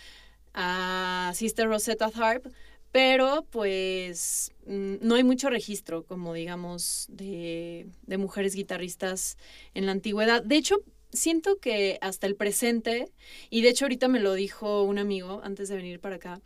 a 0.55 1.33
Sister 1.35 1.67
Rosetta 1.67 2.11
Tharpe, 2.11 2.51
pero 2.93 3.45
pues 3.51 4.53
mm, 4.67 4.95
no 5.01 5.17
hay 5.17 5.25
mucho 5.25 5.51
registro, 5.51 6.05
como 6.05 6.33
digamos, 6.33 7.07
de, 7.11 7.89
de 8.07 8.19
mujeres 8.19 8.55
guitarristas 8.55 9.37
en 9.75 9.87
la 9.87 9.93
antigüedad. 9.93 10.43
De 10.43 10.57
hecho, 10.57 10.77
siento 11.15 11.57
que 11.57 11.99
hasta 12.01 12.27
el 12.27 12.37
presente, 12.37 13.09
y 13.51 13.63
de 13.63 13.71
hecho 13.71 13.87
ahorita 13.87 14.09
me 14.09 14.21
lo 14.21 14.35
dijo 14.35 14.83
un 14.83 14.99
amigo 14.99 15.41
antes 15.45 15.69
de 15.69 15.77
venir 15.77 16.01
para 16.01 16.17
acá, 16.17 16.41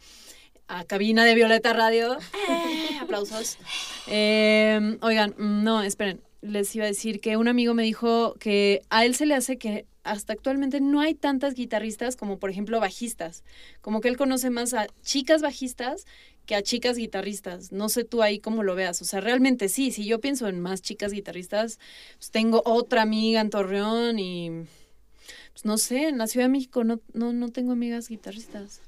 a 0.69 0.85
cabina 0.85 1.25
de 1.25 1.35
Violeta 1.35 1.73
Radio. 1.73 2.17
Eh, 2.49 2.99
aplausos. 3.01 3.59
Em, 4.07 4.99
oigan, 5.03 5.35
no, 5.39 5.83
esperen. 5.83 6.21
Les 6.41 6.75
iba 6.77 6.85
a 6.85 6.89
decir 6.89 7.21
que 7.21 7.37
un 7.37 7.49
amigo 7.49 7.75
me 7.75 7.83
dijo 7.83 8.35
que 8.39 8.83
a 8.91 9.05
él 9.05 9.17
se 9.17 9.27
le 9.27 9.35
hace 9.35 9.59
que 9.59 9.87
hasta 10.09 10.33
actualmente 10.33 10.81
no 10.81 11.01
hay 11.01 11.15
tantas 11.15 11.55
guitarristas 11.55 12.17
como 12.17 12.39
por 12.39 12.51
ejemplo 12.51 12.81
bajistas. 12.81 13.45
Como 13.81 14.01
que 14.01 14.09
él 14.09 14.17
conoce 14.17 14.51
más 14.51 14.75
a 14.75 14.87
chicas 15.03 15.43
bajistas 15.43 16.07
que 16.47 16.55
a 16.55 16.63
chicas 16.63 16.97
guitarristas. 16.97 17.73
No 17.73 17.89
sé 17.89 18.05
tú 18.05 18.23
ahí 18.23 18.39
cómo 18.39 18.63
lo 18.63 18.75
veas. 18.75 19.03
O 19.03 19.05
sea, 19.05 19.21
realmente 19.21 19.69
sí, 19.69 19.91
si 19.91 20.07
yo 20.07 20.21
pienso 20.21 20.49
en 20.49 20.61
más 20.61 20.81
chicas 20.81 21.13
guitarristas, 21.13 21.79
pues 22.17 22.31
tengo 22.31 22.63
otra 22.65 23.03
amiga 23.03 23.41
en 23.41 23.51
Torreón 23.51 24.19
y 24.19 24.67
pues 25.53 25.65
no 25.65 25.77
sé, 25.77 26.09
en 26.09 26.19
la 26.19 26.27
Ciudad 26.27 26.47
de 26.47 26.53
México 26.53 26.85
no, 26.85 27.01
no, 27.13 27.33
no 27.33 27.51
tengo 27.51 27.73
amigas 27.73 28.09
guitarristas. 28.09 28.81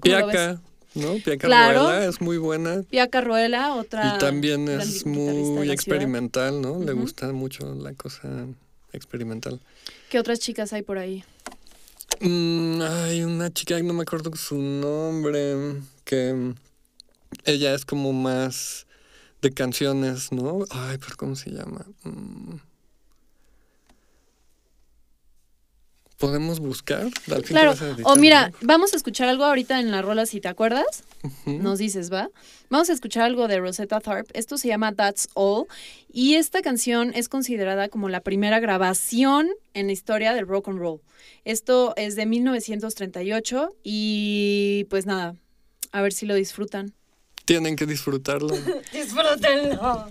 Piaca, 0.00 0.62
¿no? 0.94 1.16
Piaca 1.16 1.46
Ruela 1.46 2.06
es 2.06 2.20
muy 2.20 2.38
buena. 2.38 2.82
Piaca 2.84 3.20
Ruela, 3.20 3.74
otra. 3.74 4.14
Y 4.14 4.18
también 4.18 4.68
es 4.68 5.04
muy 5.04 5.70
experimental, 5.70 6.62
¿no? 6.62 6.82
Le 6.82 6.92
gusta 6.92 7.32
mucho 7.32 7.74
la 7.74 7.92
cosa 7.92 8.46
experimental. 8.92 9.60
¿Qué 10.14 10.20
otras 10.20 10.38
chicas 10.38 10.72
hay 10.72 10.82
por 10.82 10.96
ahí? 10.96 11.24
Mm, 12.20 12.80
hay 12.80 13.24
una 13.24 13.52
chica, 13.52 13.82
no 13.82 13.94
me 13.94 14.02
acuerdo 14.02 14.30
su 14.36 14.56
nombre, 14.56 15.82
que 16.04 16.54
ella 17.44 17.74
es 17.74 17.84
como 17.84 18.12
más 18.12 18.86
de 19.42 19.50
canciones, 19.50 20.30
¿no? 20.30 20.66
Ay, 20.70 20.98
pero 20.98 21.16
¿cómo 21.16 21.34
se 21.34 21.50
llama? 21.50 21.84
Mm. 22.04 22.58
¿Podemos 26.26 26.60
buscar? 26.60 27.08
Claro. 27.46 27.74
O 28.04 28.16
mira, 28.16 28.50
vamos 28.62 28.94
a 28.94 28.96
escuchar 28.96 29.28
algo 29.28 29.44
ahorita 29.44 29.78
en 29.80 29.90
la 29.90 30.00
rola, 30.00 30.26
si 30.26 30.40
te 30.40 30.48
acuerdas. 30.48 31.04
Nos 31.44 31.78
dices, 31.78 32.12
¿va? 32.12 32.30
Vamos 32.70 32.88
a 32.88 32.92
escuchar 32.94 33.24
algo 33.24 33.46
de 33.46 33.60
Rosetta 33.60 34.00
Tharpe. 34.00 34.30
Esto 34.38 34.56
se 34.56 34.68
llama 34.68 34.94
That's 34.94 35.28
All. 35.34 35.66
Y 36.10 36.36
esta 36.36 36.62
canción 36.62 37.12
es 37.14 37.28
considerada 37.28 37.88
como 37.88 38.08
la 38.08 38.20
primera 38.20 38.58
grabación 38.58 39.48
en 39.74 39.86
la 39.88 39.92
historia 39.92 40.32
del 40.32 40.46
rock 40.46 40.68
and 40.68 40.78
roll. 40.78 41.00
Esto 41.44 41.92
es 41.96 42.16
de 42.16 42.24
1938 42.24 43.76
y 43.82 44.86
pues 44.88 45.04
nada, 45.04 45.36
a 45.92 46.00
ver 46.02 46.12
si 46.12 46.24
lo 46.24 46.34
disfrutan. 46.34 46.94
Tienen 47.44 47.76
que 47.76 47.84
disfrutarlo. 47.84 48.54
Disfrútenlo. 48.92 50.10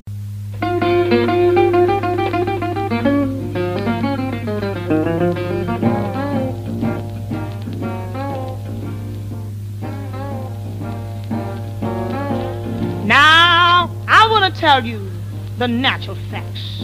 Tell 14.63 14.85
you 14.85 15.11
the 15.57 15.67
natural 15.67 16.15
facts. 16.31 16.83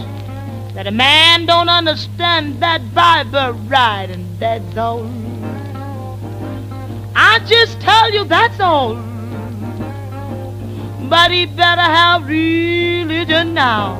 That 0.73 0.85
a 0.85 0.91
man 0.91 1.45
don't 1.45 1.69
understand 1.69 2.59
that 2.61 2.81
Bible 2.93 3.53
right, 3.69 4.09
and 4.09 4.37
that's 4.37 4.75
all. 4.75 5.09
I 7.15 7.39
just 7.47 7.79
tell 7.79 8.11
you 8.11 8.25
that's 8.25 8.59
all. 8.59 8.95
but 11.09 11.31
he 11.31 11.45
better 11.45 11.87
have 11.99 12.27
religion 12.27 13.53
now. 13.53 13.95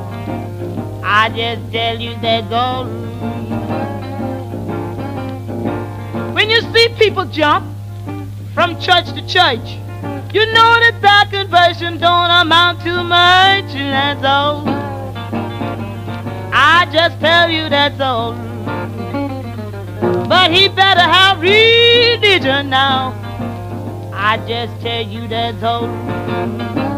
I 1.02 1.30
just 1.30 1.72
tell 1.72 1.98
you 1.98 2.16
that 2.26 2.50
goes. 2.50 2.92
When 6.36 6.50
you 6.50 6.60
see 6.74 6.90
people 6.98 7.24
jump 7.24 7.66
from 8.54 8.78
church 8.82 9.08
to 9.14 9.26
church, 9.26 9.80
you 10.34 10.46
know 10.46 10.80
that 10.80 11.00
that 11.02 11.30
conversion 11.32 11.98
don't 11.98 12.30
amount 12.30 12.82
to 12.82 13.04
much, 13.04 13.74
that's 13.74 14.24
all. 14.24 14.64
I 16.54 16.88
just 16.92 17.20
tell 17.20 17.50
you 17.50 17.68
that's 17.70 18.00
all. 18.00 18.34
But 20.28 20.52
he 20.52 20.68
better 20.68 21.02
have 21.02 21.42
religion 21.42 22.70
now. 22.70 23.14
I 24.14 24.38
just 24.48 24.80
tell 24.82 25.02
you 25.02 25.28
that's 25.28 25.64
all. 25.64 26.89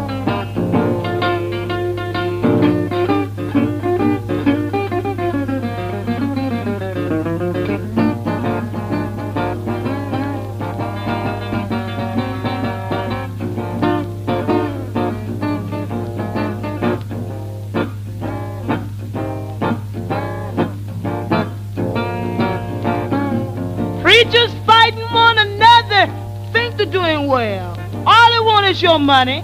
Well. 27.42 27.70
All 28.06 28.28
they 28.34 28.44
want 28.50 28.66
is 28.66 28.80
your 28.80 29.00
money, 29.00 29.42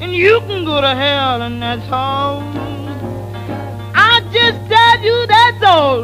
and 0.00 0.12
you 0.12 0.40
can 0.48 0.64
go 0.64 0.80
to 0.80 0.94
hell, 1.04 1.40
and 1.46 1.56
that's 1.62 1.90
all. 1.90 2.42
I 4.08 4.14
just 4.36 4.58
tell 4.72 4.96
you 5.06 5.16
that's 5.34 5.62
all. 5.74 5.98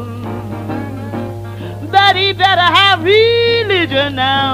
That 1.95 2.13
he 2.15 2.33
better 2.33 2.69
have 2.79 3.03
religion 3.03 4.15
now. 4.15 4.51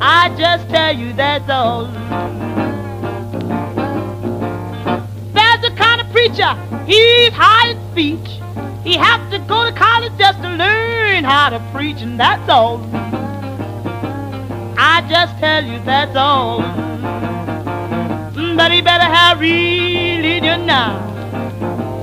I 0.00 0.22
just 0.42 0.68
tell 0.68 0.94
you 0.94 1.14
that's 1.14 1.48
all. 1.48 1.86
There's 5.36 5.62
a 5.70 5.74
kind 5.84 6.00
of 6.02 6.06
preacher, 6.16 6.52
he's 6.86 7.32
high 7.32 7.70
in 7.70 7.78
speech. 7.92 8.28
He 8.84 8.94
has 9.06 9.20
to 9.32 9.38
go 9.52 9.64
to 9.64 9.72
college 9.72 10.12
just 10.18 10.38
to 10.42 10.50
learn 10.64 11.24
how 11.24 11.48
to 11.48 11.60
preach, 11.72 12.00
and 12.02 12.20
that's 12.20 12.48
all. 12.50 12.78
I 14.98 15.00
just 15.08 15.38
tell 15.38 15.64
you 15.64 15.78
that's 15.84 16.16
all. 16.16 16.58
But 18.58 18.72
he 18.72 18.80
better 18.80 19.04
have 19.04 19.38
religion 19.38 20.66
now. 20.66 20.98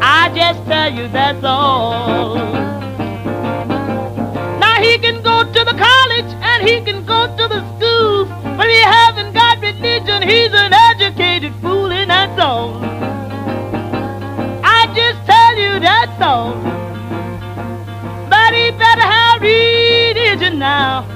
I 0.02 0.32
just 0.34 0.66
tell 0.66 0.94
you 0.94 1.10
that's 1.10 1.44
all. 1.44 2.36
Now 4.64 4.76
he 4.82 4.98
can 4.98 5.22
go 5.22 5.44
to 5.44 5.66
the 5.66 5.76
college 5.76 6.32
and 6.40 6.66
he 6.66 6.80
can 6.80 7.06
go 7.06 7.28
to 7.36 7.48
the 7.50 7.60
schools, 7.76 8.30
but 8.56 8.70
he 8.70 8.80
hasn't 8.80 9.34
got 9.34 9.60
religion. 9.60 10.22
He's 10.22 10.54
an 10.54 10.72
educated 10.72 11.54
fool, 11.56 11.92
and 11.92 12.10
that's 12.10 12.42
all. 12.42 12.80
I 14.64 14.88
just 14.96 15.20
tell 15.26 15.58
you 15.58 15.82
that's 15.82 16.22
all. 16.22 16.54
But 18.30 18.54
he 18.54 18.72
better 18.72 19.08
have 19.18 19.42
religion 19.42 20.60
now. 20.60 21.15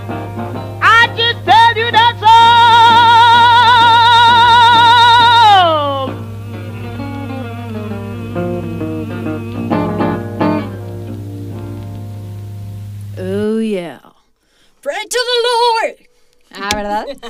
¿Verdad? 17.05 17.29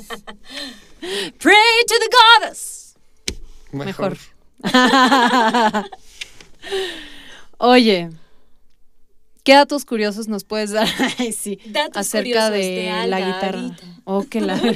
Pray 1.40 1.86
to 1.88 1.96
the 2.00 2.10
goddess. 2.42 2.96
Mejor. 3.72 4.18
Oye, 7.58 8.10
¿qué 9.44 9.54
datos 9.54 9.86
curiosos 9.86 10.28
nos 10.28 10.44
puedes 10.44 10.72
dar 10.72 10.88
Ay, 11.20 11.32
sí, 11.32 11.60
Datos 11.68 11.98
acerca 11.98 12.50
de, 12.50 12.60
de 12.60 13.08
la 13.08 13.20
guitarra? 13.20 13.78
Oh, 14.06 14.24
que 14.24 14.42
la... 14.42 14.60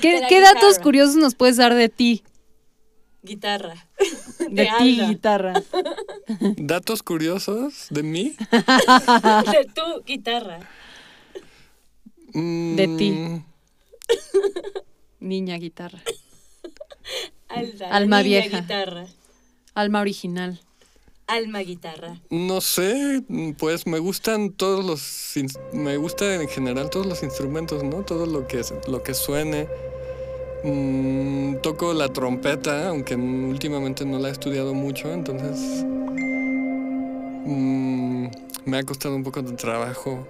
¿Qué, 0.00 0.12
De 0.14 0.20
la 0.20 0.28
qué 0.28 0.40
datos 0.40 0.78
curiosos 0.78 1.16
nos 1.16 1.34
puedes 1.34 1.56
dar 1.58 1.74
de 1.74 1.88
ti? 1.88 2.24
Guitarra. 3.22 3.74
De, 4.38 4.48
De 4.48 4.70
ti, 4.78 5.00
guitarra. 5.00 5.62
Datos 6.56 7.02
curiosos 7.02 7.88
de 7.90 8.02
mí. 8.02 8.36
De 8.50 9.66
tu 9.74 10.02
guitarra. 10.04 10.60
De 12.36 12.88
ti. 12.98 13.10
Mm, 13.12 13.44
Niña 15.20 15.56
guitarra. 15.56 16.00
Alda, 17.48 17.88
Alma 17.90 18.22
niña 18.22 18.40
vieja. 18.42 18.60
guitarra. 18.60 19.06
Alma 19.74 20.00
original. 20.00 20.60
Alma 21.26 21.60
guitarra. 21.60 22.20
No 22.30 22.60
sé, 22.60 23.22
pues 23.58 23.86
me 23.86 23.98
gustan 23.98 24.52
todos 24.52 24.84
los, 24.84 25.34
me 25.72 25.96
gusta 25.96 26.34
en 26.34 26.48
general 26.48 26.90
todos 26.90 27.06
los 27.06 27.22
instrumentos, 27.22 27.82
¿no? 27.82 28.04
Todo 28.04 28.26
lo 28.26 28.46
que, 28.46 28.62
lo 28.86 29.02
que 29.02 29.14
suene. 29.14 29.66
Mm, 30.62 31.56
toco 31.62 31.94
la 31.94 32.12
trompeta, 32.12 32.88
aunque 32.88 33.16
últimamente 33.16 34.04
no 34.04 34.18
la 34.18 34.28
he 34.28 34.32
estudiado 34.32 34.74
mucho, 34.74 35.12
entonces 35.12 35.84
mm, 37.44 38.26
me 38.64 38.78
ha 38.78 38.82
costado 38.84 39.16
un 39.16 39.22
poco 39.24 39.42
de 39.42 39.52
trabajo. 39.52 40.26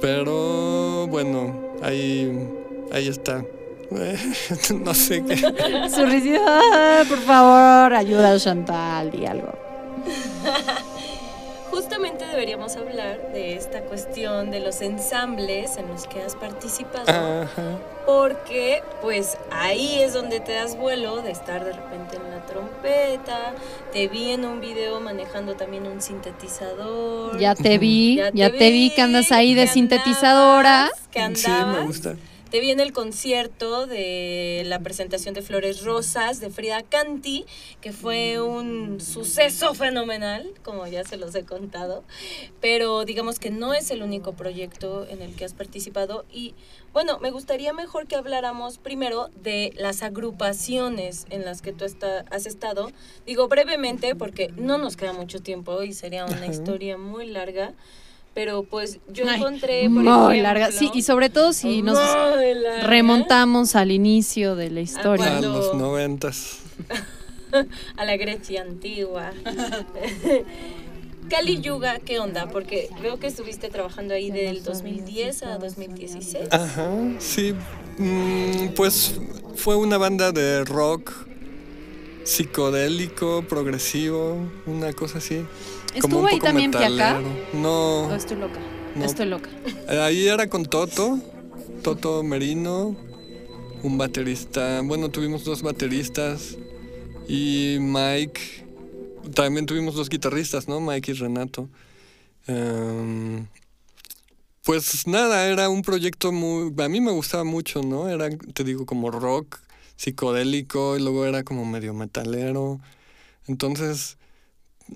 Pero 0.00 1.06
bueno, 1.08 1.54
ahí, 1.82 2.48
ahí 2.92 3.08
está. 3.08 3.44
no 4.84 4.94
sé 4.94 5.24
qué. 5.24 5.36
Su 5.36 6.06
"Ah, 6.46 7.02
por 7.08 7.18
favor, 7.18 7.94
ayuda 7.94 8.32
a 8.32 8.38
Chantal 8.38 9.12
y 9.14 9.26
algo. 9.26 9.52
Justamente 11.70 12.26
deberíamos 12.26 12.76
hablar 12.76 13.32
de 13.32 13.54
esta 13.54 13.80
cuestión 13.82 14.50
de 14.50 14.60
los 14.60 14.80
ensambles 14.82 15.76
en 15.76 15.88
los 15.88 16.06
que 16.06 16.20
has 16.22 16.34
participado. 16.34 17.04
Ajá. 17.08 17.78
Porque 18.06 18.82
pues 19.02 19.36
ahí 19.52 20.00
es 20.02 20.12
donde 20.14 20.40
te 20.40 20.52
das 20.52 20.76
vuelo 20.76 21.22
de 21.22 21.30
estar 21.30 21.64
de 21.64 21.72
repente 21.72 22.16
en 22.16 22.30
la 22.30 22.44
trompeta. 22.46 23.54
Te 23.92 24.08
vi 24.08 24.30
en 24.32 24.44
un 24.44 24.60
video 24.60 25.00
manejando 25.00 25.54
también 25.54 25.86
un 25.86 26.02
sintetizador. 26.02 27.38
Ya 27.38 27.54
te 27.54 27.78
vi, 27.78 28.16
Ya 28.16 28.30
ya 28.32 28.50
te 28.50 28.58
te, 28.58 28.70
vi 28.70 28.88
vi, 28.88 28.94
que 28.94 29.02
andas 29.02 29.30
ahí 29.32 29.54
de 29.54 29.62
que 29.66 29.68
sintetizadora. 29.72 30.82
andabas, 30.86 31.00
Que 31.12 31.20
andabas. 31.20 31.74
Sí, 31.74 31.78
me 31.80 31.86
gusta. 31.86 32.14
Te 32.50 32.58
vi 32.58 32.72
en 32.72 32.80
el 32.80 32.92
concierto 32.92 33.86
de 33.86 34.64
la 34.66 34.80
presentación 34.80 35.34
de 35.34 35.42
Flores 35.42 35.84
Rosas 35.84 36.40
de 36.40 36.50
Frida 36.50 36.82
Canti, 36.82 37.44
que 37.80 37.92
fue 37.92 38.40
un 38.42 39.00
suceso 39.00 39.72
fenomenal, 39.74 40.52
como 40.64 40.84
ya 40.88 41.04
se 41.04 41.16
los 41.16 41.32
he 41.36 41.44
contado. 41.44 42.02
Pero 42.60 43.04
digamos 43.04 43.38
que 43.38 43.50
no 43.50 43.72
es 43.72 43.92
el 43.92 44.02
único 44.02 44.32
proyecto 44.32 45.06
en 45.08 45.22
el 45.22 45.36
que 45.36 45.44
has 45.44 45.54
participado. 45.54 46.24
Y 46.32 46.54
bueno, 46.92 47.20
me 47.20 47.30
gustaría 47.30 47.72
mejor 47.72 48.08
que 48.08 48.16
habláramos 48.16 48.78
primero 48.78 49.30
de 49.40 49.72
las 49.76 50.02
agrupaciones 50.02 51.26
en 51.30 51.44
las 51.44 51.62
que 51.62 51.72
tú 51.72 51.84
está- 51.84 52.24
has 52.30 52.46
estado. 52.46 52.90
Digo 53.26 53.46
brevemente 53.46 54.16
porque 54.16 54.48
no 54.56 54.76
nos 54.76 54.96
queda 54.96 55.12
mucho 55.12 55.38
tiempo 55.38 55.84
y 55.84 55.92
sería 55.92 56.24
una 56.24 56.46
historia 56.46 56.98
muy 56.98 57.26
larga. 57.26 57.74
Pero 58.34 58.62
pues 58.62 59.00
yo 59.12 59.24
Ay, 59.28 59.40
encontré, 59.40 59.82
por 59.82 59.90
muy 59.90 60.06
ejemplo, 60.06 60.42
larga. 60.42 60.70
Sí, 60.72 60.90
y 60.94 61.02
sobre 61.02 61.30
todo 61.30 61.52
si 61.52 61.82
nos 61.82 61.98
remontamos 62.84 63.74
al 63.76 63.90
inicio 63.90 64.54
de 64.56 64.70
la 64.70 64.80
historia. 64.80 65.26
A 65.26 65.40
Cuando- 65.40 65.58
los 65.58 65.74
noventas. 65.74 66.58
a 67.96 68.04
la 68.04 68.16
Grecia 68.16 68.62
antigua. 68.62 69.32
Kali 71.28 71.60
Yuga, 71.60 72.00
¿qué 72.00 72.18
onda? 72.18 72.48
Porque 72.48 72.88
veo 73.02 73.18
que 73.20 73.28
estuviste 73.28 73.68
trabajando 73.68 74.14
ahí 74.14 74.30
del 74.30 74.64
2010 74.64 75.42
a 75.44 75.58
2016. 75.58 76.48
Ajá, 76.50 76.90
sí. 77.18 77.54
mm, 77.98 78.68
pues 78.74 79.14
fue 79.54 79.76
una 79.76 79.96
banda 79.96 80.32
de 80.32 80.64
rock 80.64 81.12
psicodélico, 82.24 83.44
progresivo, 83.48 84.36
una 84.66 84.92
cosa 84.92 85.18
así. 85.18 85.44
Como 85.92 85.98
¿Estuvo 85.98 86.26
ahí 86.26 86.38
también 86.38 86.70
Piacá? 86.70 86.88
metalero. 87.18 87.28
¿O 87.52 87.56
No, 88.08 88.14
estoy 88.14 88.36
loca? 88.36 88.60
No. 88.94 89.04
Estoy 89.04 89.26
loca. 89.26 89.50
ahí 89.88 90.26
era 90.26 90.48
con 90.48 90.64
Toto, 90.66 91.18
Toto 91.82 92.22
Merino, 92.22 92.96
un 93.82 93.98
baterista. 93.98 94.80
Bueno, 94.82 95.08
tuvimos 95.10 95.44
dos 95.44 95.62
bateristas 95.62 96.56
y 97.28 97.78
Mike. 97.80 98.40
También 99.34 99.66
tuvimos 99.66 99.94
dos 99.94 100.08
guitarristas, 100.08 100.68
¿no? 100.68 100.80
Mike 100.80 101.12
y 101.12 101.14
Renato. 101.14 101.68
Em, 102.46 103.46
pues 104.64 105.06
nada, 105.06 105.46
era 105.46 105.68
un 105.68 105.82
proyecto 105.82 106.32
muy... 106.32 106.72
A 106.82 106.88
mí 106.88 107.00
me 107.00 107.12
gustaba 107.12 107.44
mucho, 107.44 107.82
¿no? 107.82 108.08
Era, 108.08 108.28
te 108.30 108.64
digo, 108.64 108.86
como 108.86 109.10
rock 109.10 109.58
psicodélico 109.96 110.96
y 110.96 111.00
luego 111.00 111.26
era 111.26 111.44
como 111.44 111.64
medio 111.64 111.92
metalero. 111.94 112.80
Entonces, 113.46 114.16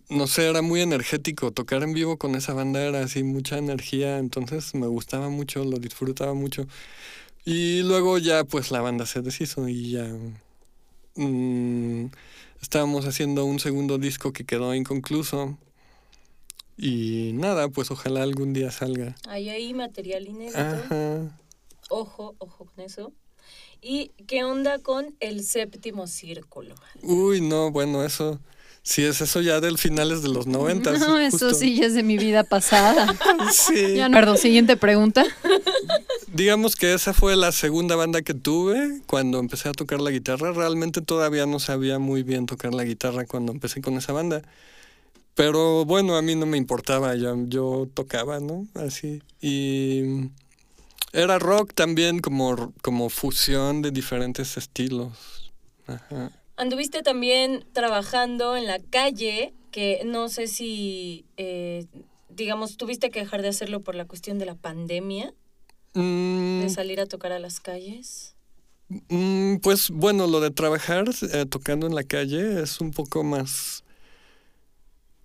no 0.09 0.27
sé, 0.27 0.49
era 0.49 0.63
muy 0.63 0.81
energético. 0.81 1.51
Tocar 1.53 1.83
en 1.83 1.93
vivo 1.93 2.19
con 2.19 2.35
esa 2.35 2.55
banda 2.55 2.83
era 2.83 3.01
así, 3.01 3.23
mucha 3.23 3.59
energía. 3.59 4.19
Entonces 4.19 4.75
me 4.75 4.87
gustaba 4.87 5.29
mucho, 5.29 5.65
lo 5.65 5.79
disfrutaba 5.79 6.35
mucho. 6.35 6.67
Y 7.45 7.83
luego 7.83 8.19
ya, 8.19 8.45
pues 8.45 8.71
la 8.71 8.81
banda 8.81 9.07
se 9.07 9.21
deshizo 9.21 9.69
y 9.69 9.93
ya... 9.93 10.09
mm, 11.17 12.07
estábamos 12.61 13.07
haciendo 13.07 13.45
un 13.45 13.61
segundo 13.61 13.99
disco 13.99 14.33
que 14.33 14.45
quedó 14.45 14.75
inconcluso. 14.75 15.59
Y 16.77 17.33
nada, 17.35 17.69
pues 17.69 17.91
ojalá 17.91 18.23
algún 18.23 18.53
día 18.53 18.71
salga. 18.71 19.15
Hay 19.29 19.49
ahí 19.49 19.75
material 19.75 20.27
inédito. 20.27 20.59
Ajá. 20.59 21.39
Ojo, 21.91 22.35
ojo 22.39 22.65
con 22.65 22.85
eso. 22.85 23.13
¿Y 23.81 24.13
qué 24.27 24.45
onda 24.45 24.79
con 24.79 25.15
el 25.21 25.45
séptimo 25.45 26.07
círculo? 26.07 26.75
Uy, 27.03 27.41
no, 27.41 27.71
bueno, 27.71 28.05
eso... 28.05 28.41
Sí, 28.87 29.03
es 29.03 29.23
eso 29.23 29.41
ya 29.41 29.61
del 29.61 29.79
finales 29.79 30.21
de 30.21 30.29
los 30.29 30.47
noventas. 30.47 31.01
No, 31.01 31.19
eso 31.19 31.39
justo. 31.39 31.55
sí 31.55 31.75
ya 31.75 31.87
es 31.87 31.95
de 31.95 32.03
mi 32.03 32.19
vida 32.19 32.45
pasada. 32.45 33.17
Sí. 33.51 33.95
Ya 33.97 34.09
no. 34.11 34.15
Perdón, 34.15 34.37
siguiente 34.37 34.77
pregunta. 34.77 35.25
Digamos 36.33 36.77
que 36.77 36.93
esa 36.93 37.15
fue 37.15 37.35
la 37.35 37.51
segunda 37.53 37.97
banda 37.97 38.21
que 38.21 38.35
tuve 38.35 39.01
cuando 39.07 39.39
empecé 39.39 39.71
a 39.71 39.73
tocar 39.73 40.01
la 40.01 40.11
guitarra. 40.11 40.53
Realmente 40.53 41.01
todavía 41.01 41.47
no 41.47 41.61
sabía 41.61 41.99
muy 41.99 42.23
bien 42.23 42.45
tocar 42.45 42.75
la 42.75 42.85
guitarra 42.85 43.25
cuando 43.25 43.53
empecé 43.53 43.81
con 43.81 43.95
esa 43.97 44.13
banda. 44.13 44.43
Pero 45.35 45.87
bueno, 45.87 46.17
a 46.17 46.23
mí 46.23 46.35
no 46.35 46.45
me 46.45 46.59
importaba, 46.59 47.15
yo, 47.17 47.35
yo 47.49 47.89
tocaba, 47.95 48.39
¿no? 48.41 48.67
Así. 48.75 49.23
Y 49.41 50.31
Era 51.13 51.39
rock 51.39 51.73
también 51.75 52.19
como, 52.19 52.73
como 52.83 53.09
fusión 53.09 53.81
de 53.81 53.93
diferentes 53.93 54.59
estilos. 54.59 55.53
Ajá. 55.87 56.31
Anduviste 56.57 57.03
también 57.03 57.65
trabajando 57.73 58.57
en 58.57 58.67
la 58.67 58.79
calle, 58.79 59.55
que 59.71 60.03
no 60.05 60.29
sé 60.29 60.47
si, 60.47 61.25
eh, 61.37 61.87
digamos, 62.29 62.77
tuviste 62.77 63.11
que 63.11 63.21
dejar 63.21 63.43
de 63.43 63.49
hacerlo 63.49 63.81
por 63.83 63.95
la 63.97 64.05
cuestión 64.07 64.39
de 64.39 64.47
la 64.47 64.55
pandemia, 64.55 65.35
Mm, 65.95 66.61
de 66.61 66.69
salir 66.69 67.01
a 67.01 67.07
tocar 67.07 67.33
a 67.33 67.39
las 67.39 67.61
calles. 67.61 68.35
mm, 69.09 69.57
pues 69.63 69.91
bueno, 69.91 70.27
lo 70.27 70.41
de 70.41 70.51
trabajar 70.51 71.07
eh, 71.33 71.47
tocando 71.47 71.87
en 71.87 71.95
la 71.95 72.05
calle 72.05 72.63
es 72.63 72.81
un 72.81 72.91
poco 72.91 73.25
más 73.25 73.83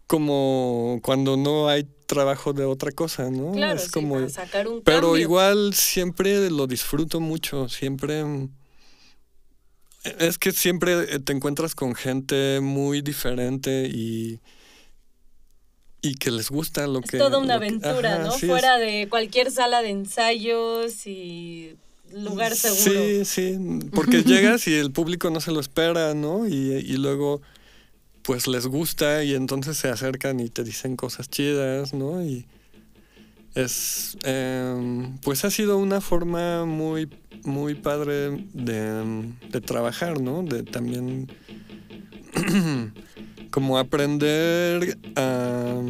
como 0.08 1.00
cuando 1.04 1.38
no 1.38 1.68
hay 1.70 1.84
trabajo 2.08 2.54
de 2.54 2.66
otra 2.66 2.92
cosa, 2.92 3.30
¿no? 3.30 3.52
Claro, 3.52 3.76
es 3.76 3.84
sí, 3.86 3.92
como 3.92 4.16
para 4.16 4.30
sacar 4.30 4.68
un 4.68 4.82
Pero 4.82 5.02
cambio. 5.02 5.22
igual 5.22 5.74
siempre 5.74 6.50
lo 6.50 6.68
disfruto 6.68 7.20
mucho, 7.20 7.70
siempre... 7.70 8.24
Es 10.20 10.38
que 10.38 10.52
siempre 10.52 11.16
eh, 11.16 11.20
te 11.20 11.34
encuentras 11.34 11.76
con 11.76 11.96
gente 11.96 12.60
muy 12.62 13.02
diferente 13.02 13.88
y, 13.92 14.40
y 16.02 16.16
que 16.16 16.32
les 16.32 16.50
gusta 16.50 16.88
lo 16.88 17.00
Es 17.02 17.12
que... 17.12 17.18
toda 17.18 17.38
una 17.40 17.60
que- 17.60 17.66
aventura, 17.68 18.16
ajá, 18.16 18.24
¿no? 18.26 18.32
sí, 18.32 18.46
es- 18.46 18.52
Fuera 18.52 18.78
de 18.78 19.08
cualquier 19.10 19.52
sala 19.52 19.82
de 19.82 19.90
ensayos 19.90 21.06
y 21.06 21.76
lugar 22.14 22.56
seguro. 22.56 23.02
Sí, 23.02 23.26
sí, 23.26 23.58
porque 23.94 24.24
llegas 24.24 24.68
y 24.68 24.74
el 24.76 24.92
público 24.92 25.30
no 25.30 25.42
se 25.42 25.52
lo 25.52 25.60
espera, 25.60 26.14
¿no? 26.14 26.48
Y, 26.48 26.54
y 26.74 26.98
luego 26.98 27.42
pues 28.22 28.48
les 28.48 28.68
gusta 28.68 29.24
y 29.24 29.34
entonces 29.34 29.78
se 29.78 29.88
acercan 29.90 30.40
y 30.40 30.50
te 30.50 30.64
dicen 30.64 30.96
cosas 30.96 31.30
chidas, 31.30 31.94
¿no? 31.94 32.24
Y 32.24 32.46
es, 33.56 34.18
em, 34.24 35.18
pues 35.20 35.46
ha 35.46 35.52
sido 35.52 35.78
una 35.78 36.02
forma 36.02 36.66
muy, 36.66 37.10
muy 37.44 37.76
padre 37.76 38.46
de, 38.54 39.34
de 39.50 39.62
trabajar, 39.62 40.22
¿no? 40.22 40.44
De 40.44 40.64
también 40.64 41.28
como 43.50 43.78
aprender 43.78 44.98
a 45.16 45.82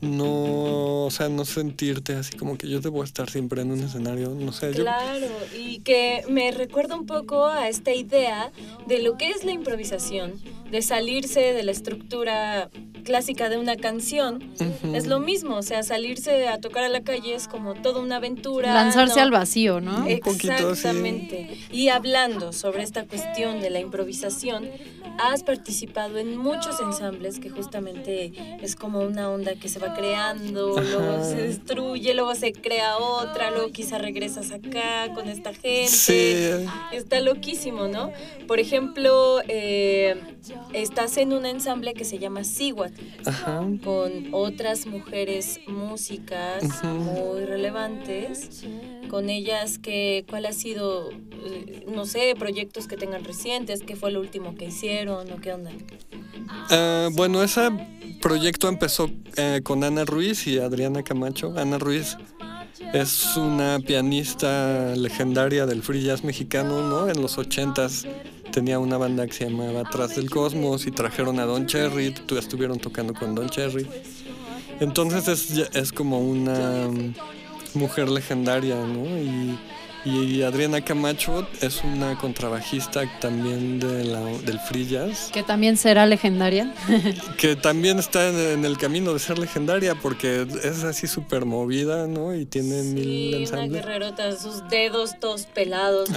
no, 0.00 1.06
o 1.06 1.10
sea, 1.10 1.28
no 1.28 1.44
sentirte 1.44 2.14
así 2.14 2.36
como 2.36 2.56
que 2.56 2.68
yo 2.68 2.80
debo 2.80 3.02
estar 3.02 3.28
siempre 3.30 3.62
en 3.62 3.72
un 3.72 3.80
escenario, 3.80 4.30
no 4.30 4.52
sé, 4.52 4.72
yo 4.72 4.82
Claro, 4.82 5.26
y 5.56 5.80
que 5.80 6.24
me 6.28 6.50
recuerda 6.52 6.94
un 6.94 7.06
poco 7.06 7.46
a 7.46 7.68
esta 7.68 7.92
idea 7.92 8.52
de 8.86 9.00
lo 9.00 9.16
que 9.16 9.30
es 9.30 9.44
la 9.44 9.52
improvisación, 9.52 10.34
de 10.70 10.82
salirse 10.82 11.52
de 11.52 11.62
la 11.62 11.72
estructura 11.72 12.70
clásica 13.08 13.48
de 13.48 13.56
una 13.56 13.76
canción. 13.76 14.52
Es 14.92 15.06
lo 15.06 15.18
mismo, 15.18 15.56
o 15.56 15.62
sea, 15.62 15.82
salirse 15.82 16.46
a 16.46 16.60
tocar 16.60 16.84
a 16.84 16.90
la 16.90 17.02
calle 17.02 17.34
es 17.34 17.48
como 17.48 17.74
toda 17.74 18.00
una 18.00 18.16
aventura. 18.16 18.74
Lanzarse 18.74 19.16
¿no? 19.16 19.22
al 19.22 19.30
vacío, 19.30 19.80
¿no? 19.80 20.06
Un 20.06 20.18
poquito, 20.18 20.74
sí. 20.74 20.88
Exactamente. 20.88 21.58
Y 21.72 21.88
hablando 21.88 22.52
sobre 22.52 22.82
esta 22.82 23.06
cuestión 23.06 23.60
de 23.60 23.70
la 23.70 23.80
improvisación, 23.80 24.68
has 25.18 25.42
participado 25.42 26.18
en 26.18 26.36
muchos 26.36 26.80
ensambles 26.80 27.40
que 27.40 27.50
justamente 27.50 28.32
es 28.62 28.76
como 28.76 29.00
una 29.00 29.30
onda 29.30 29.54
que 29.56 29.68
se 29.68 29.78
va 29.78 29.94
creando, 29.94 30.80
luego 30.80 31.24
se 31.24 31.42
destruye, 31.42 32.14
luego 32.14 32.34
se 32.34 32.52
crea 32.52 32.98
otra, 32.98 33.50
luego 33.50 33.70
quizá 33.70 33.98
regresas 33.98 34.52
acá 34.52 35.12
con 35.14 35.28
esta 35.28 35.52
gente. 35.52 35.88
Sí, 35.88 36.66
Está 36.92 37.20
loquísimo, 37.20 37.88
¿no? 37.88 38.12
Por 38.46 38.60
ejemplo, 38.60 39.40
eh, 39.48 40.16
estás 40.72 41.16
en 41.16 41.32
un 41.32 41.46
ensamble 41.46 41.94
que 41.94 42.04
se 42.04 42.18
llama 42.18 42.44
Siwat, 42.44 42.92
con 43.84 44.28
otras 44.32 44.86
mujeres 44.86 45.60
músicas 45.66 46.82
muy 46.84 47.44
relevantes. 47.44 48.64
Con 49.08 49.30
ellas, 49.30 49.78
que, 49.78 50.26
¿cuál 50.28 50.44
ha 50.44 50.52
sido, 50.52 51.10
eh, 51.10 51.86
no 51.88 52.04
sé, 52.04 52.34
proyectos 52.38 52.86
que 52.86 52.98
tengan 52.98 53.24
recientes? 53.24 53.82
¿Qué 53.82 53.96
fue 53.96 54.10
lo 54.10 54.20
último 54.20 54.54
que 54.54 54.66
hicieron 54.66 55.07
o 55.16 55.40
qué 55.40 55.52
onda? 55.52 55.70
Ah, 56.70 57.08
bueno, 57.12 57.42
ese 57.42 57.70
proyecto 58.20 58.68
empezó 58.68 59.10
eh, 59.36 59.60
con 59.62 59.84
Ana 59.84 60.04
Ruiz 60.04 60.46
y 60.46 60.58
Adriana 60.58 61.02
Camacho. 61.02 61.54
Ana 61.56 61.78
Ruiz 61.78 62.16
es 62.92 63.36
una 63.36 63.78
pianista 63.80 64.94
legendaria 64.96 65.66
del 65.66 65.82
free 65.82 66.02
jazz 66.02 66.24
mexicano, 66.24 66.88
¿no? 66.88 67.08
En 67.08 67.20
los 67.20 67.38
ochentas 67.38 68.06
tenía 68.52 68.78
una 68.78 68.96
banda 68.96 69.26
que 69.26 69.32
se 69.32 69.48
llamaba 69.50 69.80
Atrás 69.80 70.16
del 70.16 70.30
Cosmos 70.30 70.86
y 70.86 70.90
trajeron 70.90 71.38
a 71.38 71.44
Don 71.44 71.66
Cherry, 71.66 72.12
tu- 72.12 72.38
estuvieron 72.38 72.78
tocando 72.78 73.14
con 73.14 73.34
Don 73.34 73.48
Cherry. 73.48 73.86
Entonces 74.80 75.28
es, 75.28 75.70
es 75.74 75.92
como 75.92 76.20
una 76.20 76.88
mujer 77.74 78.08
legendaria, 78.08 78.76
¿no? 78.76 79.04
Y 80.04 80.42
Adriana 80.42 80.80
Camacho 80.82 81.46
es 81.60 81.82
una 81.84 82.16
contrabajista 82.18 83.02
también 83.20 83.78
de 83.80 84.04
la, 84.04 84.20
del 84.20 84.58
free 84.60 84.86
jazz. 84.86 85.30
Que 85.32 85.42
también 85.42 85.76
será 85.76 86.06
legendaria. 86.06 86.72
Que 87.36 87.56
también 87.56 87.98
está 87.98 88.28
en, 88.28 88.38
en 88.38 88.64
el 88.64 88.78
camino 88.78 89.12
de 89.12 89.18
ser 89.18 89.38
legendaria 89.38 89.94
porque 89.96 90.46
es 90.64 90.82
así 90.84 91.06
súper 91.06 91.44
movida, 91.44 92.06
¿no? 92.06 92.34
Y 92.34 92.46
tiene 92.46 92.82
mil 92.82 93.04
Sí, 93.04 93.28
una 93.28 93.36
ensambles. 93.38 93.72
guerrerota, 93.72 94.36
sus 94.36 94.68
dedos 94.68 95.18
todos 95.20 95.46
pelados. 95.46 96.08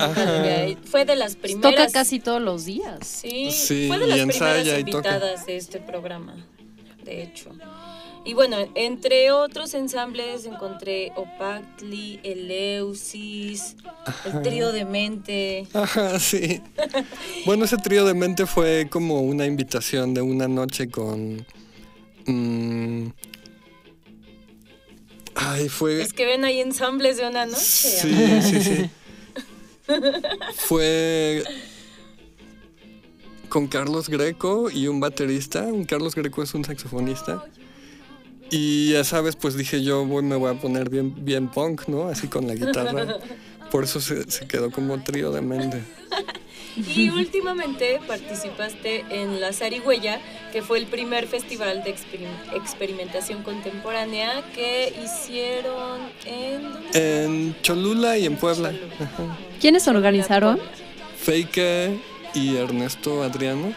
Fue 0.86 1.06
de 1.06 1.16
las 1.16 1.36
primeras. 1.36 1.72
Toca 1.76 1.92
casi 1.92 2.20
todos 2.20 2.42
los 2.42 2.66
días. 2.66 3.00
Sí, 3.06 3.52
Sí, 3.52 3.88
fue 3.88 4.00
de 4.00 4.06
y 4.06 4.10
las 4.10 4.36
primeras 4.38 4.66
y 4.68 4.70
invitadas 4.80 5.46
de 5.46 5.58
este 5.58 5.80
programa, 5.80 6.36
de 7.04 7.24
hecho. 7.24 7.50
Y 8.24 8.34
bueno, 8.36 8.58
entre 8.76 9.32
otros 9.32 9.74
ensambles 9.74 10.46
encontré 10.46 11.12
Opactli, 11.16 12.20
Eleusis, 12.24 13.76
el 14.26 14.42
trío 14.44 14.72
de 14.72 14.86
mente. 14.86 15.68
Ajá, 15.74 16.20
sí. 16.20 16.62
Bueno, 17.46 17.66
ese 17.66 17.78
trío 17.78 18.06
de 18.06 18.14
mente 18.14 18.46
fue 18.46 18.88
como 18.92 19.22
una 19.22 19.46
invitación 19.46 20.14
de 20.14 20.22
una 20.22 20.48
noche 20.48 20.90
con. 20.90 21.46
mm, 22.28 23.08
ay, 25.34 25.68
fue. 25.68 26.02
Es 26.02 26.14
que 26.14 26.26
ven 26.26 26.46
ahí 26.46 26.60
ensambles 26.60 27.18
de 27.18 27.28
una 27.28 27.48
noche. 27.48 27.60
Sí, 27.60 28.42
sí, 28.44 28.62
sí. 28.62 28.90
Fue 30.56 31.44
con 33.50 33.68
Carlos 33.68 34.10
Greco 34.10 34.70
y 34.70 34.88
un 34.88 35.00
baterista. 35.00 35.64
Un 35.64 35.86
Carlos 35.86 36.16
Greco 36.16 36.44
es 36.44 36.54
un 36.54 36.64
saxofonista. 36.64 37.44
Y 38.52 38.92
ya 38.92 39.04
sabes, 39.04 39.36
pues 39.38 39.56
dije 39.56 39.82
yo 39.82 40.06
voy, 40.06 40.24
me 40.24 40.36
voy 40.36 40.52
a 40.52 40.60
poner 40.60 40.90
bien, 40.90 41.14
bien 41.26 41.48
punk, 41.48 41.88
¿no? 41.88 42.10
Así 42.10 42.28
con 42.28 42.48
la 42.48 42.54
guitarra. 42.54 43.18
Por 43.72 43.86
eso 43.86 44.02
se, 44.02 44.30
se 44.30 44.46
quedó 44.48 44.70
como 44.70 45.02
trío 45.02 45.32
de 45.32 45.42
mente. 45.42 45.82
Y 46.96 47.10
últimamente 47.10 48.00
participaste 48.08 49.04
en 49.10 49.42
La 49.42 49.52
Zarigüeya, 49.52 50.22
que 50.54 50.62
fue 50.62 50.78
el 50.80 50.86
primer 50.88 51.28
festival 51.28 51.84
de 51.84 51.94
experim- 51.94 52.56
experimentación 52.56 53.44
contemporánea 53.44 54.42
que 54.56 54.94
hicieron 55.04 56.00
en... 56.26 56.64
¿dónde? 56.72 57.24
En 57.26 57.56
Cholula 57.62 58.18
y 58.18 58.26
en 58.26 58.38
Puebla. 58.38 58.72
¿Quiénes 59.60 59.86
organizaron? 59.90 60.62
Feike 61.18 62.00
y 62.36 62.56
Ernesto 62.56 63.22
Adriano. 63.22 63.74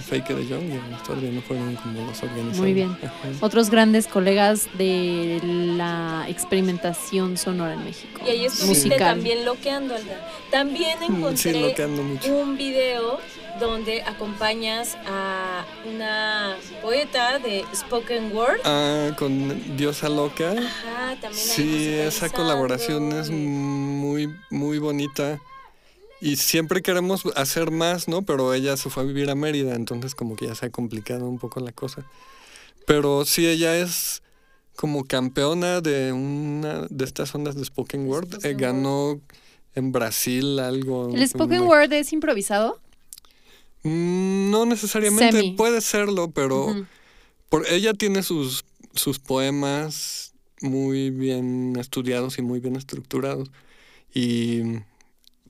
Feike 0.00 0.34
de 0.34 0.44
Jong 0.54 0.68
y 0.70 0.76
Ernesto 0.76 1.12
Adriano 1.12 1.40
fueron 1.42 1.74
como 1.76 2.00
los 2.06 2.22
organizadores. 2.22 2.58
Muy 2.58 2.72
bien. 2.74 2.96
Ajá. 3.02 3.12
Otros 3.40 3.70
grandes 3.70 4.06
colegas 4.06 4.68
de 4.76 5.40
la 5.42 6.26
experimentación 6.28 7.36
sonora 7.36 7.74
en 7.74 7.84
México. 7.84 8.20
Y 8.26 8.30
ahí 8.30 8.44
estuviste 8.46 8.88
musical. 8.88 8.98
también 9.14 9.44
loqueando, 9.44 9.94
Alda. 9.94 10.28
También 10.50 10.98
Mm, 11.08 11.36
Sí, 11.36 11.48
encontré 11.50 11.86
mucho. 11.86 12.34
un 12.36 12.56
video 12.56 13.18
donde 13.60 14.02
acompañas 14.02 14.96
a 15.06 15.64
una 15.92 16.56
poeta 16.82 17.38
de 17.38 17.64
spoken 17.74 18.34
word. 18.34 18.58
Ah, 18.64 19.10
con 19.16 19.76
Diosa 19.76 20.08
Loca. 20.08 20.50
Ajá, 20.52 21.16
también 21.20 21.48
ahí 21.50 21.54
Sí, 21.56 21.88
esa 21.94 22.28
colaboración 22.30 23.12
es 23.12 23.30
muy, 23.30 24.34
muy 24.50 24.78
bonita. 24.78 25.40
Y 26.24 26.36
siempre 26.36 26.80
queremos 26.80 27.24
hacer 27.36 27.70
más, 27.70 28.08
¿no? 28.08 28.22
Pero 28.22 28.54
ella 28.54 28.76
se 28.78 28.88
fue 28.88 29.02
a 29.02 29.06
vivir 29.06 29.28
a 29.28 29.34
Mérida, 29.34 29.74
entonces 29.74 30.14
como 30.14 30.36
que 30.36 30.46
ya 30.46 30.54
se 30.54 30.66
ha 30.66 30.70
complicado 30.70 31.28
un 31.28 31.38
poco 31.38 31.60
la 31.60 31.72
cosa. 31.72 32.04
Pero 32.86 33.24
sí, 33.26 33.46
ella 33.46 33.76
es 33.76 34.22
como 34.74 35.04
campeona 35.04 35.80
de 35.82 36.12
una 36.12 36.86
de 36.88 37.04
estas 37.04 37.34
ondas 37.34 37.56
de 37.56 37.64
Spoken 37.64 38.08
Word. 38.08 38.44
Eh, 38.44 38.54
ganó 38.54 39.20
en 39.74 39.92
Brasil 39.92 40.58
algo. 40.60 41.14
¿El 41.14 41.28
spoken 41.28 41.60
una- 41.60 41.68
word 41.68 41.92
es 41.92 42.12
improvisado? 42.12 42.80
Mm, 43.82 44.50
No 44.50 44.64
necesariamente, 44.64 45.36
Semi. 45.36 45.52
puede 45.52 45.80
serlo, 45.82 46.30
pero 46.30 46.74
por, 47.50 47.66
ella 47.68 47.92
tiene 47.92 48.22
sus, 48.22 48.64
sus 48.94 49.18
poemas 49.18 50.32
muy 50.62 51.10
bien 51.10 51.74
estudiados 51.78 52.38
y 52.38 52.42
muy 52.42 52.60
bien 52.60 52.76
estructurados. 52.76 53.50
Y 54.14 54.62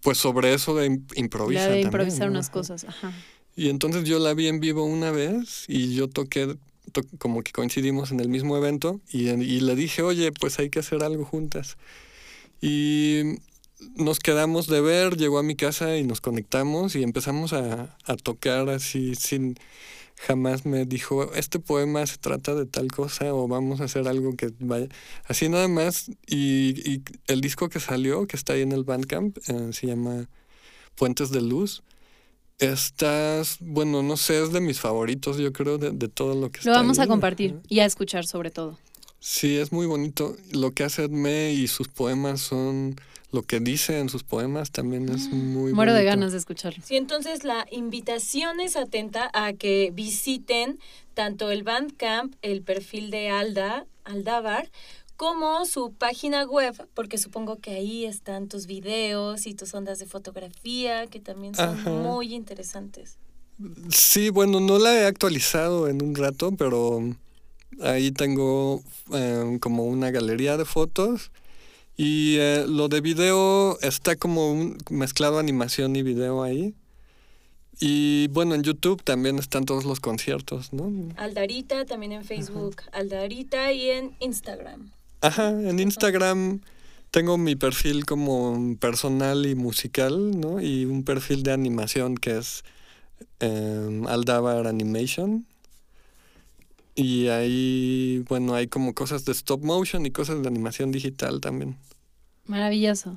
pues 0.04 0.18
sobre 0.18 0.54
eso 0.54 0.76
de 0.76 0.86
im- 0.90 1.04
improvisa. 1.16 1.62
La 1.62 1.66
de 1.74 1.82
también, 1.82 1.86
improvisar 1.86 2.26
¿no? 2.28 2.32
unas 2.34 2.50
cosas. 2.50 2.84
Ajá. 2.84 3.12
Y 3.56 3.70
entonces 3.70 4.04
yo 4.04 4.20
la 4.20 4.34
vi 4.34 4.46
en 4.46 4.60
vivo 4.60 4.84
una 4.84 5.10
vez 5.10 5.64
y 5.66 5.94
yo 5.94 6.08
toqué, 6.08 6.56
to- 6.92 7.02
como 7.18 7.42
que 7.42 7.50
coincidimos 7.50 8.12
en 8.12 8.20
el 8.20 8.28
mismo 8.28 8.56
evento 8.56 9.00
y, 9.10 9.30
y 9.30 9.60
le 9.60 9.74
dije, 9.74 10.02
oye, 10.02 10.30
pues 10.30 10.58
hay 10.60 10.70
que 10.70 10.78
hacer 10.78 11.02
algo 11.02 11.24
juntas. 11.24 11.76
Y 12.60 13.38
nos 13.96 14.18
quedamos 14.18 14.66
de 14.66 14.80
ver, 14.80 15.16
llegó 15.16 15.38
a 15.38 15.42
mi 15.42 15.56
casa 15.56 15.96
y 15.96 16.04
nos 16.04 16.20
conectamos 16.20 16.94
y 16.96 17.02
empezamos 17.02 17.52
a, 17.52 17.96
a 18.04 18.16
tocar 18.16 18.68
así 18.70 19.14
sin 19.14 19.56
jamás 20.16 20.64
me 20.64 20.84
dijo, 20.86 21.32
este 21.34 21.58
poema 21.58 22.06
se 22.06 22.18
trata 22.18 22.54
de 22.54 22.66
tal 22.66 22.88
cosa 22.90 23.34
o 23.34 23.48
vamos 23.48 23.80
a 23.80 23.84
hacer 23.84 24.08
algo 24.08 24.36
que 24.36 24.52
vaya. 24.60 24.88
Así 25.24 25.48
nada 25.48 25.68
más. 25.68 26.10
Y, 26.26 26.90
y 26.90 27.02
el 27.26 27.40
disco 27.40 27.68
que 27.68 27.80
salió, 27.80 28.26
que 28.26 28.36
está 28.36 28.54
ahí 28.54 28.62
en 28.62 28.72
el 28.72 28.84
Bandcamp, 28.84 29.36
eh, 29.48 29.72
se 29.72 29.86
llama 29.86 30.28
Puentes 30.94 31.30
de 31.30 31.42
Luz. 31.42 31.82
Estás, 32.58 33.56
bueno, 33.60 34.02
no 34.02 34.16
sé, 34.16 34.42
es 34.42 34.52
de 34.52 34.60
mis 34.60 34.80
favoritos, 34.80 35.38
yo 35.38 35.52
creo, 35.52 35.76
de, 35.76 35.90
de 35.90 36.08
todo 36.08 36.34
lo 36.34 36.50
que 36.50 36.58
está 36.58 36.70
Lo 36.70 36.76
vamos 36.76 37.00
a 37.00 37.06
compartir 37.06 37.60
y 37.68 37.80
a 37.80 37.84
escuchar 37.84 38.26
sobre 38.26 38.50
todo. 38.50 38.78
Sí, 39.18 39.56
es 39.58 39.72
muy 39.72 39.86
bonito. 39.86 40.36
Lo 40.52 40.72
que 40.72 40.84
hace 40.84 41.04
Edme 41.04 41.52
y 41.52 41.66
sus 41.66 41.88
poemas 41.88 42.40
son. 42.40 42.96
Lo 43.34 43.42
que 43.42 43.58
dice 43.58 43.98
en 43.98 44.08
sus 44.08 44.22
poemas 44.22 44.70
también 44.70 45.08
es 45.08 45.28
muy 45.32 45.72
Muero 45.72 45.92
de 45.92 46.04
ganas 46.04 46.30
de 46.30 46.38
escucharlo. 46.38 46.80
Sí, 46.86 46.94
entonces 46.94 47.42
la 47.42 47.66
invitación 47.72 48.60
es 48.60 48.76
atenta 48.76 49.28
a 49.34 49.54
que 49.54 49.90
visiten 49.92 50.78
tanto 51.14 51.50
el 51.50 51.64
Bandcamp, 51.64 52.36
el 52.42 52.62
perfil 52.62 53.10
de 53.10 53.30
Alda, 53.30 53.86
Aldabar, 54.04 54.70
como 55.16 55.66
su 55.66 55.92
página 55.92 56.44
web, 56.44 56.76
porque 56.94 57.18
supongo 57.18 57.56
que 57.56 57.72
ahí 57.72 58.04
están 58.04 58.46
tus 58.46 58.66
videos 58.66 59.48
y 59.48 59.54
tus 59.54 59.74
ondas 59.74 59.98
de 59.98 60.06
fotografía, 60.06 61.08
que 61.08 61.18
también 61.18 61.56
son 61.56 61.70
Ajá. 61.70 61.90
muy 61.90 62.34
interesantes. 62.34 63.18
Sí, 63.90 64.30
bueno, 64.30 64.60
no 64.60 64.78
la 64.78 64.94
he 64.94 65.06
actualizado 65.06 65.88
en 65.88 66.04
un 66.04 66.14
rato, 66.14 66.52
pero 66.56 67.02
ahí 67.80 68.12
tengo 68.12 68.80
eh, 69.12 69.58
como 69.60 69.86
una 69.86 70.12
galería 70.12 70.56
de 70.56 70.64
fotos. 70.64 71.32
Y 71.96 72.36
eh, 72.38 72.64
lo 72.68 72.88
de 72.88 73.00
video 73.00 73.78
está 73.80 74.16
como 74.16 74.50
un 74.52 74.78
mezclado 74.90 75.38
animación 75.38 75.94
y 75.96 76.02
video 76.02 76.42
ahí. 76.42 76.74
Y 77.80 78.28
bueno, 78.28 78.54
en 78.54 78.62
YouTube 78.62 79.02
también 79.02 79.38
están 79.38 79.64
todos 79.64 79.84
los 79.84 80.00
conciertos, 80.00 80.72
¿no? 80.72 80.92
Aldarita, 81.16 81.84
también 81.84 82.12
en 82.12 82.24
Facebook, 82.24 82.82
Aldarita 82.92 83.72
y 83.72 83.90
en 83.90 84.16
Instagram. 84.20 84.92
Ajá, 85.20 85.48
en 85.48 85.80
Instagram 85.80 86.60
tengo 87.10 87.38
mi 87.38 87.56
perfil 87.56 88.04
como 88.06 88.76
personal 88.78 89.46
y 89.46 89.54
musical, 89.54 90.38
¿no? 90.38 90.60
Y 90.60 90.84
un 90.84 91.04
perfil 91.04 91.42
de 91.42 91.52
animación 91.52 92.16
que 92.16 92.38
es 92.38 92.64
eh, 93.40 94.02
Aldabar 94.08 94.66
Animation. 94.66 95.46
Y 96.94 97.28
ahí, 97.28 98.24
bueno, 98.28 98.54
hay 98.54 98.68
como 98.68 98.94
cosas 98.94 99.24
de 99.24 99.32
stop 99.32 99.62
motion 99.64 100.06
y 100.06 100.10
cosas 100.10 100.42
de 100.42 100.48
animación 100.48 100.92
digital 100.92 101.40
también. 101.40 101.76
Maravilloso. 102.46 103.16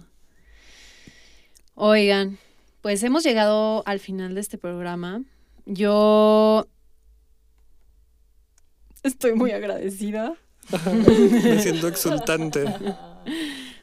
Oigan, 1.75 2.39
pues 2.81 3.03
hemos 3.03 3.23
llegado 3.23 3.83
al 3.85 3.99
final 3.99 4.33
de 4.33 4.41
este 4.41 4.57
programa. 4.57 5.21
Yo 5.65 6.65
estoy 9.03 9.33
muy 9.33 9.51
agradecida. 9.51 10.35
Me 11.43 11.61
siento 11.61 11.87
exultante. 11.87 12.65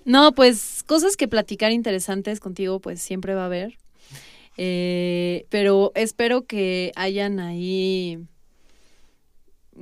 No, 0.05 0.33
pues 0.33 0.83
cosas 0.87 1.17
que 1.17 1.29
platicar 1.29 1.73
interesantes 1.73 2.41
contigo, 2.41 2.81
pues 2.81 3.01
siempre 3.01 3.35
va 3.35 3.43
a 3.43 3.47
haber. 3.47 3.79
Eh, 4.57 5.47
pero 5.51 5.93
espero 5.95 6.47
que 6.47 6.93
hayan 6.95 7.41
ahí, 7.41 8.19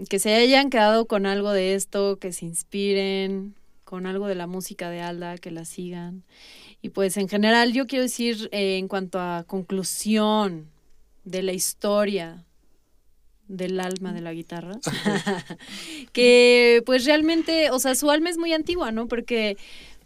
que 0.09 0.18
se 0.18 0.34
hayan 0.34 0.70
quedado 0.70 1.07
con 1.07 1.26
algo 1.26 1.53
de 1.53 1.74
esto, 1.74 2.18
que 2.18 2.32
se 2.32 2.45
inspiren, 2.45 3.55
con 3.84 4.07
algo 4.07 4.26
de 4.26 4.34
la 4.34 4.47
música 4.47 4.90
de 4.90 5.01
Alda, 5.01 5.38
que 5.38 5.51
la 5.51 5.64
sigan. 5.64 6.24
Y 6.80 6.90
pues 6.90 7.16
en 7.16 7.28
general 7.28 7.72
yo 7.72 7.86
quiero 7.86 8.03
decir 8.03 8.49
eh, 8.53 8.78
en 8.78 8.88
cuanto 8.88 9.20
a 9.20 9.45
conclusión 9.47 10.70
de 11.24 11.43
la 11.43 11.53
historia 11.53 12.45
del 13.49 13.78
alma 13.80 14.12
de 14.12 14.22
la 14.22 14.32
guitarra, 14.32 14.78
que 16.12 16.82
pues 16.86 17.05
realmente, 17.05 17.70
o 17.70 17.78
sea, 17.78 17.95
su 17.95 18.11
alma 18.11 18.30
es 18.30 18.38
muy 18.38 18.53
antigua, 18.53 18.93
¿no? 18.93 19.09
Porque 19.09 19.59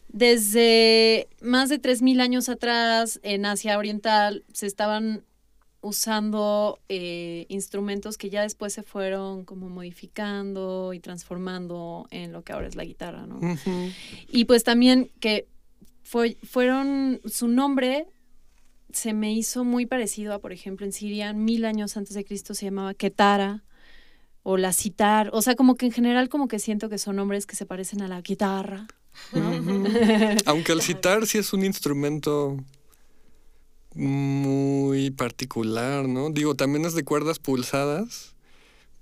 desde 0.09 1.28
más 1.41 1.68
de 1.68 1.80
3.000 1.80 2.20
años 2.20 2.49
atrás 2.49 3.20
en 3.22 3.47
Asia 3.47 3.78
Oriental 3.78 4.45
se 4.53 4.66
estaban 4.66 5.22
usando 5.87 6.80
eh, 6.89 7.47
instrumentos 7.49 8.18
que 8.18 8.28
ya 8.28 8.43
después 8.43 8.72
se 8.72 8.82
fueron 8.82 9.45
como 9.45 9.68
modificando 9.68 10.93
y 10.93 10.99
transformando 10.99 12.09
en 12.11 12.32
lo 12.32 12.43
que 12.43 12.53
ahora 12.53 12.66
es 12.66 12.74
la 12.74 12.84
guitarra, 12.84 13.26
¿no? 13.26 13.39
Y 14.28 14.47
pues 14.47 14.64
también 14.64 15.11
que 15.20 15.47
fue, 16.03 16.37
fueron, 16.43 17.20
su 17.24 17.47
nombre 17.47 18.07
se 18.93 19.12
me 19.12 19.32
hizo 19.32 19.64
muy 19.64 19.87
parecido 19.87 20.34
a, 20.34 20.41
por 20.41 20.53
ejemplo, 20.53 20.87
en 20.87 20.93
Siria, 20.93 21.32
mil 21.32 21.64
años 21.64 21.97
antes 21.97 22.14
de 22.14 22.24
Cristo 22.24 22.55
se 22.55 22.64
llamaba 22.64 22.95
Ketara 22.95 23.62
o 24.43 24.57
la 24.57 24.72
citar, 24.72 25.30
o 25.32 25.43
sea, 25.43 25.55
como 25.55 25.76
que 25.76 25.87
en 25.87 25.93
general 25.93 26.28
como 26.28 26.49
que 26.49 26.59
siento 26.59 26.89
que 26.89 26.99
son 26.99 27.16
nombres 27.16 27.47
que 27.47 27.57
se 27.57 27.66
parecen 27.66 28.03
a 28.03 28.09
la 28.09 28.22
guitarra, 28.22 28.89
¿no? 29.32 29.51
Aunque 30.47 30.72
el 30.72 30.82
citar 30.82 31.26
sí 31.26 31.39
es 31.39 31.53
un 31.53 31.64
instrumento 31.64 32.57
muy 33.97 35.11
particular, 35.11 36.07
¿no? 36.09 36.30
Digo, 36.30 36.55
también 36.55 36.84
es 36.84 36.94
de 36.94 37.05
cuerdas 37.05 37.38
pulsadas, 37.38 38.34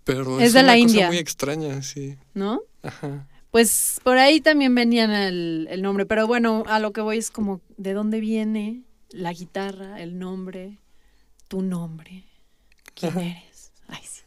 pero 0.04 0.38
Es 0.40 0.48
es, 0.48 0.52
de 0.54 0.60
una 0.60 0.68
la 0.68 0.72
cosa 0.74 0.88
India. 0.90 1.06
muy 1.08 1.18
extraña, 1.18 1.82
sí. 1.82 2.16
¿No? 2.34 2.60
Ajá. 2.82 3.26
Pues 3.50 4.00
por 4.02 4.18
ahí 4.18 4.40
también 4.40 4.74
venían 4.74 5.10
el, 5.12 5.68
el 5.70 5.80
nombre, 5.82 6.06
pero 6.06 6.26
bueno, 6.26 6.64
a 6.66 6.78
lo 6.80 6.92
que 6.92 7.00
voy 7.00 7.18
es 7.18 7.30
como 7.30 7.60
de 7.76 7.92
dónde 7.92 8.20
viene 8.20 8.82
la 9.10 9.32
guitarra, 9.32 10.00
el 10.02 10.18
nombre, 10.18 10.78
tu 11.48 11.62
nombre, 11.62 12.24
quién 12.94 13.12
Ajá. 13.12 13.22
eres. 13.22 13.72
Ay, 13.86 14.00
sí. 14.04 14.22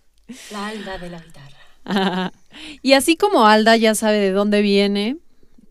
La 0.52 0.68
Alda 0.68 0.98
de 0.98 1.10
la 1.10 1.20
guitarra. 1.20 1.58
Ajá. 1.84 2.34
Y 2.82 2.94
así 2.94 3.18
como 3.18 3.46
Alda 3.46 3.76
ya 3.76 3.96
sabe 3.96 4.18
de 4.20 4.32
dónde 4.32 4.62
viene, 4.62 5.18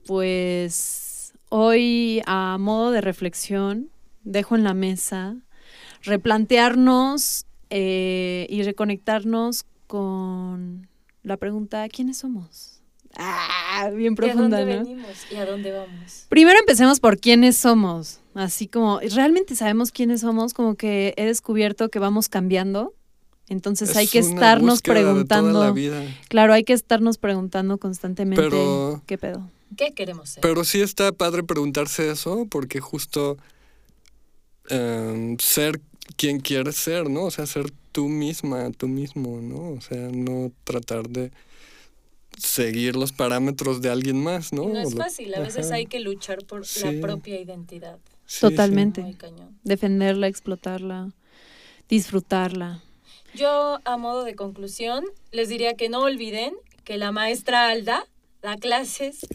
pues 0.07 1.33
hoy 1.49 2.23
a 2.27 2.59
modo 2.59 2.91
de 2.91 3.01
reflexión 3.01 3.89
dejo 4.27 4.57
en 4.57 4.65
la 4.65 4.75
mesa 4.75 5.37
replantearnos 6.03 7.47
eh, 7.71 8.47
y 8.51 8.63
reconectarnos 8.63 9.65
con 9.87 10.89
la 11.23 11.37
pregunta 11.37 11.89
¿quiénes 11.89 12.19
somos? 12.19 12.81
Ah, 13.19 13.91
bien 13.95 14.15
¿De 14.15 14.23
profunda, 14.23 14.59
dónde 14.61 14.77
¿no? 14.77 14.85
venimos 14.85 15.11
y 15.33 15.37
a 15.37 15.47
dónde 15.47 15.73
vamos? 15.73 16.27
Primero 16.29 16.59
empecemos 16.59 17.01
por 17.01 17.19
quiénes 17.19 17.57
somos. 17.57 18.21
Así 18.35 18.67
como, 18.69 19.01
¿realmente 19.01 19.57
sabemos 19.57 19.91
quiénes 19.91 20.21
somos? 20.21 20.53
Como 20.53 20.75
que 20.75 21.15
he 21.17 21.25
descubierto 21.25 21.89
que 21.89 21.99
vamos 21.99 22.29
cambiando. 22.29 22.93
Entonces 23.49 23.97
hay 23.97 24.07
que 24.07 24.19
estarnos 24.19 24.75
búsqueda 24.83 24.95
de 24.97 25.01
toda 25.01 25.13
preguntando. 25.15 25.65
la 25.65 25.71
vida. 25.71 26.03
Claro, 26.29 26.53
hay 26.53 26.65
que 26.65 26.75
estarnos 26.75 27.17
preguntando 27.17 27.79
constantemente 27.79 28.43
Pero- 28.43 29.03
qué 29.07 29.17
pedo. 29.17 29.49
¿Qué 29.77 29.95
queremos 29.95 30.29
ser? 30.29 30.43
Pero 30.43 30.65
sí 30.65 30.81
está 30.83 31.11
padre 31.13 31.43
preguntarse 31.43 32.11
eso, 32.11 32.47
porque 32.51 32.81
justo 32.81 33.37
em, 34.71 35.37
ser 35.39 35.81
quien 36.17 36.41
quieres 36.41 36.77
ser, 36.77 37.09
¿no? 37.11 37.25
O 37.25 37.31
sea, 37.31 37.47
ser 37.47 37.71
tú 37.93 38.09
misma, 38.09 38.71
tú 38.73 38.89
mismo, 38.89 39.41
¿no? 39.41 39.71
O 39.73 39.81
sea, 39.81 40.09
no 40.13 40.53
tratar 40.65 41.09
de 41.09 41.31
seguir 42.39 42.97
los 42.97 43.13
parámetros 43.13 43.81
de 43.81 43.89
alguien 43.91 44.23
más, 44.23 44.53
¿no? 44.53 44.65
Y 44.65 44.67
no 44.67 44.81
es 44.81 44.93
Lo- 44.93 44.99
fácil, 45.03 45.35
a 45.35 45.41
veces 45.41 45.67
Ajá. 45.67 45.77
hay 45.77 45.87
que 45.87 46.01
luchar 46.01 46.45
por 46.45 46.67
Sí. 46.67 46.81
la 46.85 47.01
propia 47.01 47.41
identidad. 47.41 47.99
Sí, 48.27 48.41
Totalmente. 48.41 49.17
Defenderla, 49.65 50.27
explotarla, 50.27 51.13
disfrutarla. 51.89 52.83
Yo, 53.35 53.79
a 53.85 53.97
modo 53.97 54.25
de 54.25 54.35
conclusión, 54.35 55.05
les 55.31 55.49
diría 55.49 55.75
que 55.75 55.89
no 55.89 56.01
olviden 56.01 56.55
que 56.85 56.99
la 56.99 57.13
maestra 57.13 57.69
Alda 57.69 58.05
da 58.47 58.57
clases 58.57 59.27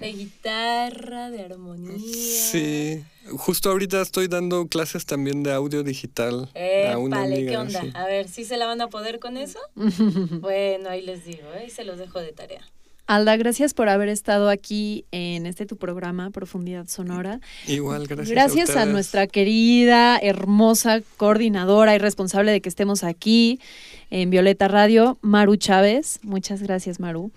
de 0.00 0.12
guitarra, 0.12 1.30
de 1.30 1.44
armonía. 1.44 1.96
Sí, 1.96 3.04
justo 3.36 3.70
ahorita 3.70 4.00
estoy 4.00 4.26
dando 4.26 4.66
clases 4.66 5.06
también 5.06 5.44
de 5.44 5.52
audio 5.52 5.84
digital 5.84 6.50
a 6.90 6.98
una 6.98 7.22
amiga. 7.22 7.52
¿qué 7.52 7.56
onda? 7.56 7.82
sí. 7.82 7.92
A 7.94 8.04
ver, 8.06 8.28
¿sí 8.28 8.44
se 8.44 8.56
la 8.56 8.66
van 8.66 8.80
a 8.80 8.88
poder 8.88 9.20
con 9.20 9.36
eso? 9.36 9.60
bueno, 9.76 10.90
ahí 10.90 11.02
les 11.02 11.24
digo, 11.24 11.46
¿eh? 11.54 11.66
y 11.68 11.70
se 11.70 11.84
los 11.84 11.98
dejo 11.98 12.18
de 12.18 12.32
tarea. 12.32 12.66
Alda, 13.10 13.36
gracias 13.36 13.74
por 13.74 13.88
haber 13.88 14.08
estado 14.08 14.48
aquí 14.48 15.04
en 15.10 15.44
este 15.44 15.66
tu 15.66 15.76
programa, 15.76 16.30
Profundidad 16.30 16.86
Sonora. 16.86 17.40
Igual, 17.66 18.06
gracias. 18.06 18.30
Gracias 18.30 18.76
a, 18.76 18.86
nuestra 18.86 19.26
querida, 19.26 20.16
hermosa 20.16 21.02
coordinadora 21.16 21.96
y 21.96 21.98
responsable 21.98 22.52
de 22.52 22.60
que 22.60 22.68
estemos 22.68 23.02
aquí 23.02 23.58
en 24.10 24.30
Violeta 24.30 24.68
Radio, 24.68 25.18
Maru 25.22 25.56
Chávez. 25.56 26.20
Muchas 26.22 26.62
gracias, 26.62 27.00
Maru. 27.00 27.32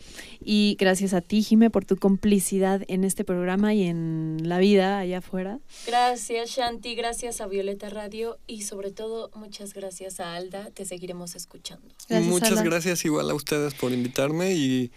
Y 0.46 0.78
gracias 0.80 1.16
a 1.16 1.22
ti, 1.22 1.42
Jime, 1.42 1.72
por 1.72 1.86
tu 1.86 1.98
complicidad 1.98 2.84
en 2.88 3.04
este 3.04 3.24
programa 3.24 3.74
y 3.74 3.88
en 3.88 4.38
la 4.44 4.60
vida 4.60 5.00
allá 5.00 5.18
afuera. 5.18 5.58
Gracias, 5.88 6.52
Shanti, 6.52 6.94
gracias 6.94 7.42
a 7.42 7.48
Violeta 7.48 7.90
Radio 7.90 8.38
y 8.46 8.62
sobre 8.62 8.92
todo 8.92 9.32
muchas 9.34 9.74
gracias 9.74 10.20
a 10.20 10.36
Alda. 10.36 10.70
Te 10.70 10.86
seguiremos 10.86 11.34
escuchando. 11.34 11.88
Gracias, 12.08 12.30
Muchas 12.30 12.52
Alda. 12.52 12.64
gracias 12.64 13.06
igual 13.06 13.32
a 13.32 13.34
ustedes 13.34 13.74
por 13.74 13.92
invitarme 13.92 14.54
y 14.54 14.92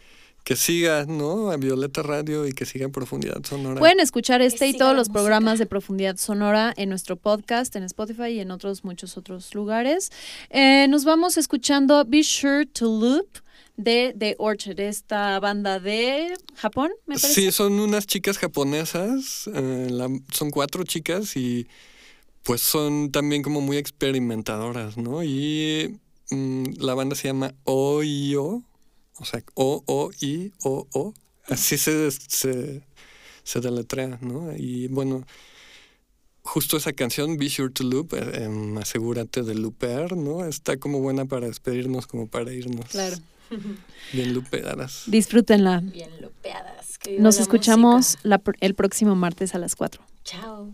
que 0.47 0.55
siga, 0.55 1.07
¿no? 1.07 1.51
A 1.51 1.57
Violeta 1.57 2.03
Radio 2.05 2.47
y 2.47 2.53
que 2.53 2.67
siga 2.67 2.85
en 2.85 2.93
Profundidad 2.93 3.43
Sonora. 3.45 3.81
Pueden 3.81 3.99
escuchar 3.99 4.41
este 4.43 4.69
y 4.69 4.75
todos 4.79 4.95
los 4.95 5.09
música. 5.09 5.15
programas 5.15 5.59
de 5.59 5.67
Profundidad 5.67 6.17
Sonora 6.19 6.73
en 6.77 6.89
nuestro 6.89 7.17
podcast, 7.17 7.75
en 7.75 7.83
Spotify 7.83 8.29
y 8.29 8.39
en 8.39 8.53
otros 8.53 8.85
muchos 8.85 9.17
otros 9.17 9.53
lugares. 9.57 10.13
Eh, 10.51 10.87
nos 10.89 11.05
vamos 11.05 11.37
escuchando 11.37 12.05
Be 12.07 12.23
Sure 12.23 12.65
to 12.65 12.85
Loop 12.87 13.27
de 13.77 14.15
The 14.17 14.37
Orchard, 14.39 14.79
esta 14.79 15.41
banda 15.41 15.81
de 15.81 16.33
Japón, 16.55 16.93
me 17.07 17.17
parece. 17.17 17.35
Sí, 17.35 17.51
son 17.51 17.73
unas 17.81 18.07
chicas 18.07 18.39
japonesas, 18.39 19.51
eh, 19.53 19.89
la- 19.91 20.09
son 20.33 20.51
cuatro 20.53 20.85
chicas 20.85 21.37
y 21.37 21.67
pues 22.45 22.61
son 22.61 23.11
también 23.11 23.43
como 23.43 23.61
muy 23.61 23.79
experimentadoras, 23.79 24.97
¿no? 24.97 25.25
Y 25.25 25.99
mm, 26.31 26.65
la 26.79 26.95
banda 26.95 27.17
se 27.17 27.27
llama 27.27 27.53
OIO, 27.65 28.63
o 29.19 29.25
sea, 29.25 29.43
O-O-I-O-O, 29.55 31.15
así 31.49 31.79
se, 31.79 32.11
se, 32.11 32.83
se 33.43 33.61
deletrea, 33.61 34.19
¿no? 34.21 34.55
Y 34.57 34.89
bueno, 34.89 35.25
justo 36.43 36.77
esa 36.77 36.93
canción, 36.93 37.37
Be 37.37 37.51
Sure 37.51 37.73
to 37.73 37.85
Loop, 37.85 38.15
eh, 38.15 38.45
em, 38.45 38.79
asegúrate 38.79 39.43
de 39.43 39.55
looper, 39.55 40.17
¿no? 40.17 40.47
Está 40.47 40.77
como 40.79 41.01
buena 41.01 41.27
para 41.27 41.47
despedirnos, 41.47 42.07
como 42.07 42.29
para 42.29 42.53
irnos. 42.53 42.87
Claro. 42.87 43.17
Bien 44.13 44.35
lupeadas. 44.35 45.05
Disfrútenla. 45.07 45.81
Bien 45.81 46.11
viva 46.19 47.21
Nos 47.21 47.37
la 47.37 47.43
escuchamos 47.43 48.19
la 48.23 48.41
el 48.61 48.75
próximo 48.75 49.15
martes 49.15 49.55
a 49.55 49.59
las 49.59 49.77
4. 49.77 50.03
Chao. 50.25 50.73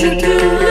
you 0.00 0.14
do 0.14 0.67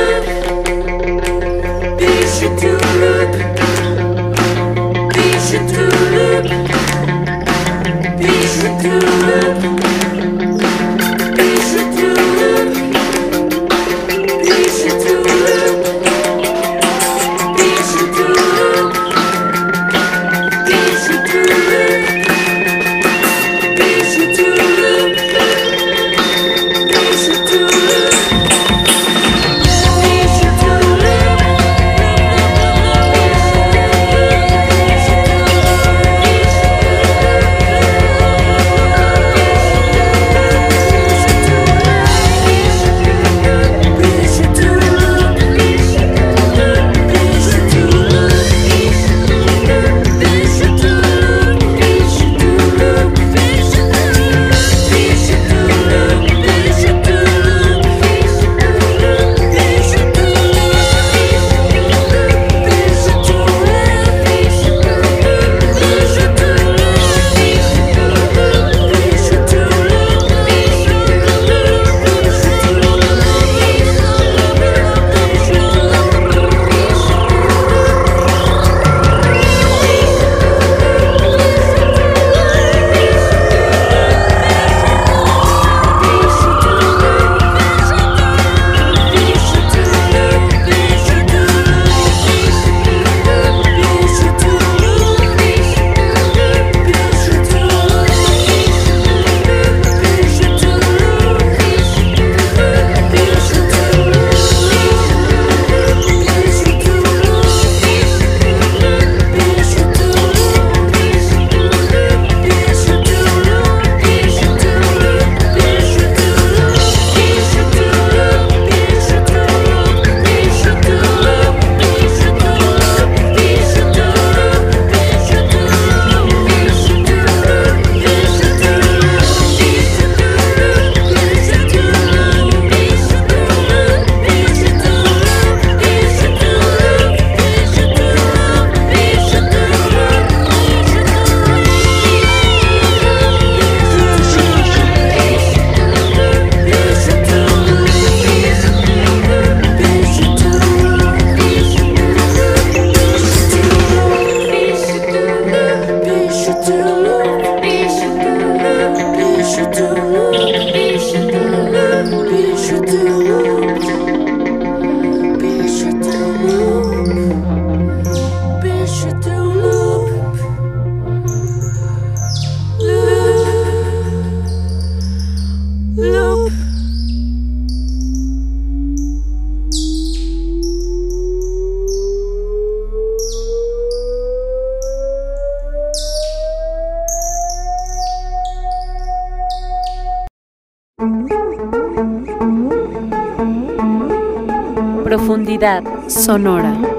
Sonora. 196.07 196.96